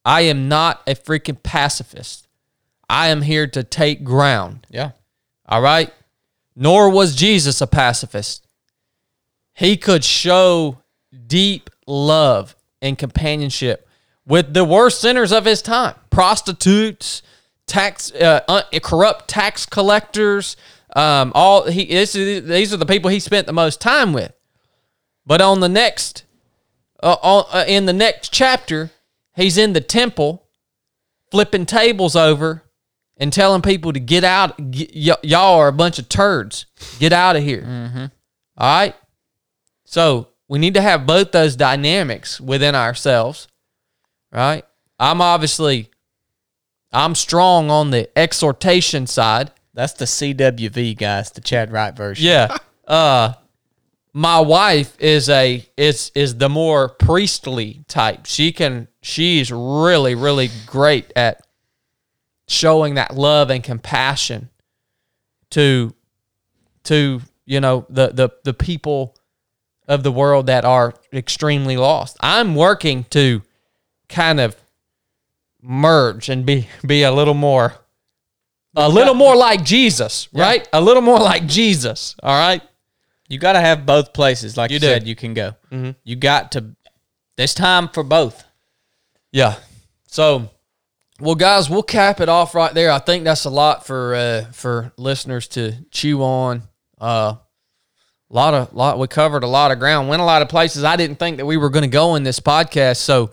I 0.04 0.22
am 0.24 0.50
not 0.50 0.82
a 0.86 0.94
freaking 0.94 1.42
pacifist. 1.42 2.28
I 2.90 3.08
am 3.08 3.22
here 3.22 3.48
to 3.48 3.64
take 3.64 4.04
ground. 4.04 4.68
Yeah. 4.70 4.92
All 5.48 5.62
right. 5.62 5.94
Nor 6.54 6.90
was 6.90 7.16
Jesus 7.16 7.62
a 7.62 7.68
pacifist. 7.68 8.46
He 9.54 9.78
could 9.78 10.04
show 10.04 10.80
deep 11.28 11.70
love 11.88 12.58
and 12.82 12.98
companionship 12.98 13.88
with 14.26 14.54
the 14.54 14.64
worst 14.66 15.02
sinners 15.02 15.32
of 15.32 15.46
his 15.46 15.62
time 15.62 15.96
prostitutes, 16.10 17.22
tax, 17.68 18.12
uh, 18.14 18.42
un- 18.48 18.64
corrupt 18.82 19.28
tax 19.28 19.66
collectors. 19.66 20.56
Um, 20.96 21.32
all 21.36 21.66
he 21.70 21.86
this 21.86 22.16
is, 22.16 22.46
these 22.48 22.74
are 22.74 22.78
the 22.78 22.86
people 22.86 23.10
he 23.10 23.20
spent 23.20 23.48
the 23.48 23.54
most 23.54 23.80
time 23.82 24.14
with. 24.14 24.34
But 25.26 25.42
on 25.42 25.60
the 25.60 25.70
next, 25.70 26.26
uh, 27.02 27.16
on, 27.22 27.46
uh, 27.52 27.66
in 27.68 27.86
the 27.86 27.94
next 27.94 28.34
chapter, 28.34 28.92
he's 29.36 29.58
in 29.58 29.74
the 29.74 29.82
temple, 29.82 30.48
flipping 31.30 31.66
tables 31.66 32.16
over 32.16 32.64
and 33.18 33.32
telling 33.32 33.62
people 33.62 33.94
to 33.94 34.00
get 34.00 34.24
out. 34.24 34.60
y- 34.60 34.88
y- 34.96 35.16
y'all 35.24 35.60
are 35.60 35.68
a 35.68 35.74
bunch 35.74 36.00
of 36.00 36.10
turds. 36.10 36.66
Get 37.00 37.14
out 37.14 37.36
of 37.36 37.44
here. 37.44 37.64
All 38.58 38.80
right. 38.80 38.96
So 39.86 40.28
we 40.48 40.60
need 40.60 40.74
to 40.74 40.82
have 40.82 41.06
both 41.06 41.32
those 41.32 41.56
dynamics 41.56 42.42
within 42.42 42.76
ourselves, 42.76 43.48
right? 44.32 44.64
I'm 45.00 45.22
obviously, 45.22 45.90
I'm 46.92 47.16
strong 47.16 47.70
on 47.70 47.92
the 47.92 48.10
exhortation 48.18 49.08
side. 49.08 49.52
That's 49.74 49.94
the 49.94 50.06
CWV 50.06 50.98
guys, 50.98 51.32
the 51.32 51.42
Chad 51.42 51.72
Wright 51.72 51.96
version. 51.96 52.26
Yeah. 52.26 52.58
Uh 52.88 53.36
my 54.14 54.40
wife 54.40 54.96
is 55.00 55.30
a 55.30 55.66
is 55.78 56.12
is 56.16 56.38
the 56.38 56.50
more 56.50 56.90
priestly 56.90 57.84
type. 57.88 58.26
She 58.26 58.52
can 58.52 58.88
she's 59.02 59.52
really 59.52 60.16
really 60.16 60.50
great 60.66 61.12
at 61.16 61.46
showing 62.48 62.96
that 62.96 63.16
love 63.16 63.50
and 63.50 63.64
compassion 63.64 64.50
to 65.52 65.94
to 66.84 67.22
you 67.46 67.62
know 67.62 67.86
the 67.90 68.10
the 68.10 68.30
the 68.44 68.54
people 68.54 69.16
of 69.88 70.04
the 70.04 70.12
world 70.12 70.48
that 70.48 70.66
are 70.66 70.94
extremely 71.14 71.78
lost. 71.78 72.18
I'm 72.20 72.56
working 72.56 73.06
to 73.12 73.42
kind 74.12 74.40
of 74.40 74.56
merge 75.62 76.30
and 76.30 76.46
be 76.46 76.68
be 76.86 77.04
a 77.04 77.12
little 77.12 77.34
more 77.34 77.76
a 78.76 78.88
little 78.90 79.14
more 79.14 79.36
like 79.36 79.64
Jesus, 79.66 80.30
right? 80.34 80.68
A 80.72 80.80
little 80.82 81.02
more 81.02 81.20
like 81.20 81.46
Jesus, 81.46 82.16
all 82.24 82.38
right? 82.38 82.62
You 83.28 83.38
got 83.38 83.54
to 83.54 83.60
have 83.60 83.86
both 83.86 84.14
places, 84.14 84.58
like 84.58 84.72
you, 84.72 84.76
You 84.76 84.80
said, 84.80 85.08
you 85.08 85.16
can 85.16 85.34
go. 85.34 85.56
You 86.04 86.16
got 86.16 86.54
to, 86.54 86.76
there's 87.38 87.54
time 87.54 87.88
for 87.90 88.04
both. 88.04 88.44
Yeah. 89.32 89.56
So, 90.08 90.50
well, 91.20 91.36
guys, 91.36 91.70
we'll 91.70 91.84
cap 91.84 92.20
it 92.20 92.30
off 92.30 92.56
right 92.56 92.74
there. 92.74 92.92
I 92.92 93.00
think 93.00 93.24
that's 93.24 93.46
a 93.46 93.50
lot 93.50 93.86
for 93.86 94.16
uh, 94.16 94.46
for 94.52 94.92
listeners 94.98 95.48
to 95.50 95.74
chew 95.92 96.24
on. 96.24 96.64
Uh, 97.00 97.36
a 98.30 98.34
lot 98.34 98.54
of 98.54 98.74
lot 98.74 99.00
we 99.00 99.08
covered 99.08 99.44
a 99.44 99.48
lot 99.48 99.72
of 99.72 99.80
ground. 99.80 100.10
Went 100.10 100.22
a 100.22 100.26
lot 100.26 100.42
of 100.42 100.50
places 100.50 100.84
I 100.84 100.96
didn't 100.96 101.18
think 101.18 101.38
that 101.38 101.46
we 101.46 101.58
were 101.58 101.70
going 101.70 101.84
to 101.84 101.90
go 101.90 102.16
in 102.16 102.24
this 102.24 102.40
podcast. 102.40 102.98
So, 102.98 103.32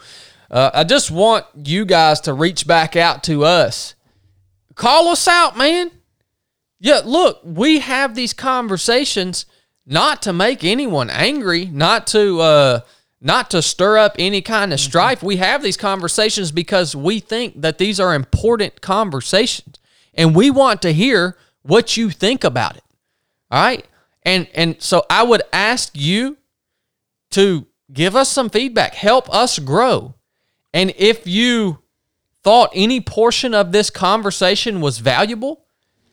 uh, 0.51 0.71
I 0.73 0.85
just 0.85 1.11
want 1.11 1.47
you 1.55 1.85
guys 1.85 2.21
to 2.23 2.33
reach 2.33 2.67
back 2.67 2.97
out 2.97 3.23
to 3.25 3.45
us. 3.45 3.95
Call 4.75 5.09
us 5.09 5.27
out, 5.29 5.57
man. 5.57 5.91
Yeah, 6.81 7.01
look, 7.05 7.41
we 7.45 7.81
have 7.81 8.15
these 8.15 8.33
conversations 8.33 9.47
not 9.85 10.23
to 10.23 10.33
make 10.33 10.63
anyone 10.63 11.11
angry, 11.11 11.65
not 11.65 12.07
to 12.09 12.41
uh 12.41 12.81
not 13.21 13.51
to 13.51 13.61
stir 13.61 13.99
up 13.99 14.15
any 14.19 14.41
kind 14.41 14.73
of 14.73 14.79
strife. 14.79 15.23
We 15.25 15.37
have 15.39 15.63
these 15.63 15.77
conversations 15.77 16.53
because 16.53 16.95
we 16.95 17.19
think 17.19 17.61
that 17.63 17.79
these 17.79 17.99
are 17.99 18.15
important 18.15 18.81
conversations 18.81 19.79
and 20.15 20.37
we 20.37 20.51
want 20.51 20.83
to 20.83 20.93
hear 20.93 21.37
what 21.63 21.97
you 21.97 22.11
think 22.11 22.45
about 22.45 22.77
it. 22.77 22.85
All 23.51 23.61
right? 23.61 23.85
And 24.23 24.47
and 24.55 24.81
so 24.81 25.05
I 25.11 25.25
would 25.25 25.43
ask 25.53 25.91
you 25.95 26.37
to 27.31 27.67
give 27.93 28.15
us 28.15 28.29
some 28.29 28.51
feedback, 28.51 28.95
help 28.95 29.29
us 29.35 29.59
grow. 29.59 30.15
And 30.75 30.93
if 30.97 31.27
you 31.27 31.79
thought 32.43 32.71
any 32.75 33.01
portion 33.01 33.55
of 33.55 33.73
this 33.73 33.91
conversation 33.91 34.81
was 34.81 34.99
valuable, 34.99 35.65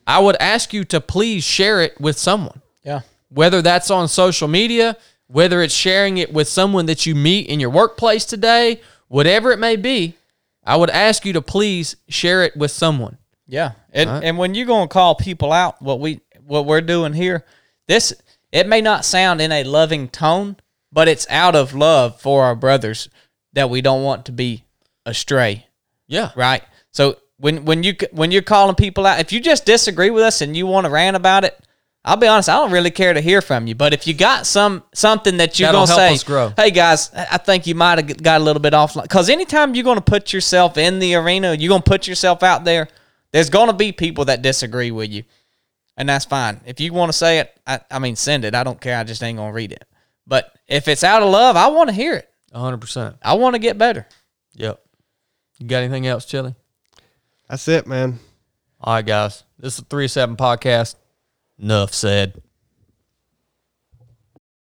I 0.06 0.18
would 0.20 0.36
ask 0.40 0.72
you 0.72 0.84
to 0.86 1.00
please 1.00 1.44
share 1.44 1.80
it 1.82 2.00
with 2.00 2.18
someone 2.18 2.62
Yeah. 2.84 3.00
whether 3.28 3.60
that's 3.62 3.90
on 3.90 4.08
social 4.08 4.48
media, 4.48 4.96
whether 5.26 5.62
it's 5.62 5.74
sharing 5.74 6.18
it 6.18 6.32
with 6.32 6.48
someone 6.48 6.86
that 6.86 7.06
you 7.06 7.14
meet 7.14 7.48
in 7.48 7.58
your 7.60 7.70
workplace 7.70 8.24
today, 8.24 8.80
whatever 9.08 9.50
it 9.52 9.58
may 9.58 9.76
be, 9.76 10.14
I 10.64 10.76
would 10.76 10.90
ask 10.90 11.24
you 11.24 11.32
to 11.32 11.42
please 11.42 11.96
share 12.08 12.42
it 12.44 12.56
with 12.56 12.70
someone. 12.70 13.18
Yeah, 13.48 13.72
and 13.92 14.10
and 14.24 14.38
when 14.38 14.54
you're 14.56 14.66
gonna 14.66 14.88
call 14.88 15.14
people 15.14 15.52
out, 15.52 15.80
what 15.80 16.00
we 16.00 16.20
what 16.44 16.66
we're 16.66 16.80
doing 16.80 17.12
here, 17.12 17.44
this 17.86 18.12
it 18.52 18.66
may 18.68 18.80
not 18.80 19.04
sound 19.04 19.40
in 19.40 19.52
a 19.52 19.62
loving 19.64 20.08
tone, 20.08 20.56
but 20.92 21.06
it's 21.08 21.26
out 21.30 21.54
of 21.54 21.72
love 21.74 22.20
for 22.20 22.42
our 22.44 22.56
brothers 22.56 23.08
that 23.56 23.68
we 23.70 23.80
don't 23.80 24.04
want 24.04 24.26
to 24.26 24.32
be 24.32 24.62
astray, 25.04 25.66
Yeah. 26.06 26.30
right? 26.36 26.62
So 26.92 27.16
when 27.38 27.64
when 27.64 27.82
you 27.82 27.96
when 28.12 28.30
you're 28.30 28.42
calling 28.42 28.76
people 28.76 29.04
out, 29.06 29.18
if 29.18 29.32
you 29.32 29.40
just 29.40 29.64
disagree 29.66 30.10
with 30.10 30.22
us 30.22 30.40
and 30.40 30.56
you 30.56 30.66
want 30.66 30.84
to 30.86 30.90
rant 30.90 31.16
about 31.16 31.44
it, 31.44 31.58
I'll 32.04 32.16
be 32.16 32.26
honest, 32.28 32.48
I 32.48 32.54
don't 32.56 32.70
really 32.70 32.90
care 32.90 33.12
to 33.12 33.20
hear 33.20 33.42
from 33.42 33.66
you. 33.66 33.74
But 33.74 33.92
if 33.92 34.06
you 34.06 34.14
got 34.14 34.46
some 34.46 34.84
something 34.94 35.38
that 35.38 35.58
you're 35.58 35.66
That'll 35.72 35.86
gonna 35.86 36.16
say, 36.16 36.52
hey 36.56 36.70
guys, 36.70 37.10
I 37.12 37.38
think 37.38 37.66
you 37.66 37.74
might 37.74 37.98
have 37.98 38.22
got 38.22 38.40
a 38.40 38.44
little 38.44 38.62
bit 38.62 38.74
off. 38.74 38.94
Because 38.94 39.28
anytime 39.28 39.74
you're 39.74 39.84
going 39.84 39.98
to 39.98 40.02
put 40.04 40.32
yourself 40.32 40.78
in 40.78 40.98
the 40.98 41.14
arena, 41.16 41.54
you're 41.54 41.68
going 41.68 41.82
to 41.82 41.90
put 41.90 42.06
yourself 42.06 42.42
out 42.42 42.64
there. 42.64 42.88
There's 43.32 43.50
going 43.50 43.66
to 43.68 43.72
be 43.74 43.90
people 43.90 44.26
that 44.26 44.40
disagree 44.40 44.90
with 44.90 45.10
you, 45.10 45.24
and 45.96 46.08
that's 46.08 46.24
fine. 46.24 46.60
If 46.64 46.78
you 46.80 46.92
want 46.92 47.10
to 47.10 47.18
say 47.18 47.40
it, 47.40 47.52
I, 47.66 47.80
I 47.90 47.98
mean, 47.98 48.16
send 48.16 48.44
it. 48.44 48.54
I 48.54 48.62
don't 48.64 48.80
care. 48.80 48.96
I 48.98 49.04
just 49.04 49.22
ain't 49.22 49.36
going 49.36 49.50
to 49.50 49.54
read 49.54 49.72
it. 49.72 49.84
But 50.26 50.52
if 50.68 50.88
it's 50.88 51.04
out 51.04 51.22
of 51.22 51.28
love, 51.30 51.56
I 51.56 51.66
want 51.68 51.88
to 51.90 51.94
hear 51.94 52.14
it. 52.14 52.30
100%. 52.56 53.18
I 53.22 53.34
want 53.34 53.54
to 53.54 53.58
get 53.58 53.78
better. 53.78 54.06
Yep. 54.54 54.80
You 55.58 55.66
got 55.66 55.82
anything 55.82 56.06
else, 56.06 56.24
Chili? 56.24 56.54
That's 57.48 57.66
it, 57.68 57.86
man. 57.86 58.18
All 58.80 58.94
right, 58.94 59.06
guys. 59.06 59.44
This 59.58 59.74
is 59.74 59.80
the 59.80 59.86
3 59.86 60.08
7 60.08 60.36
podcast. 60.36 60.96
Enough 61.58 61.94
said. 61.94 62.42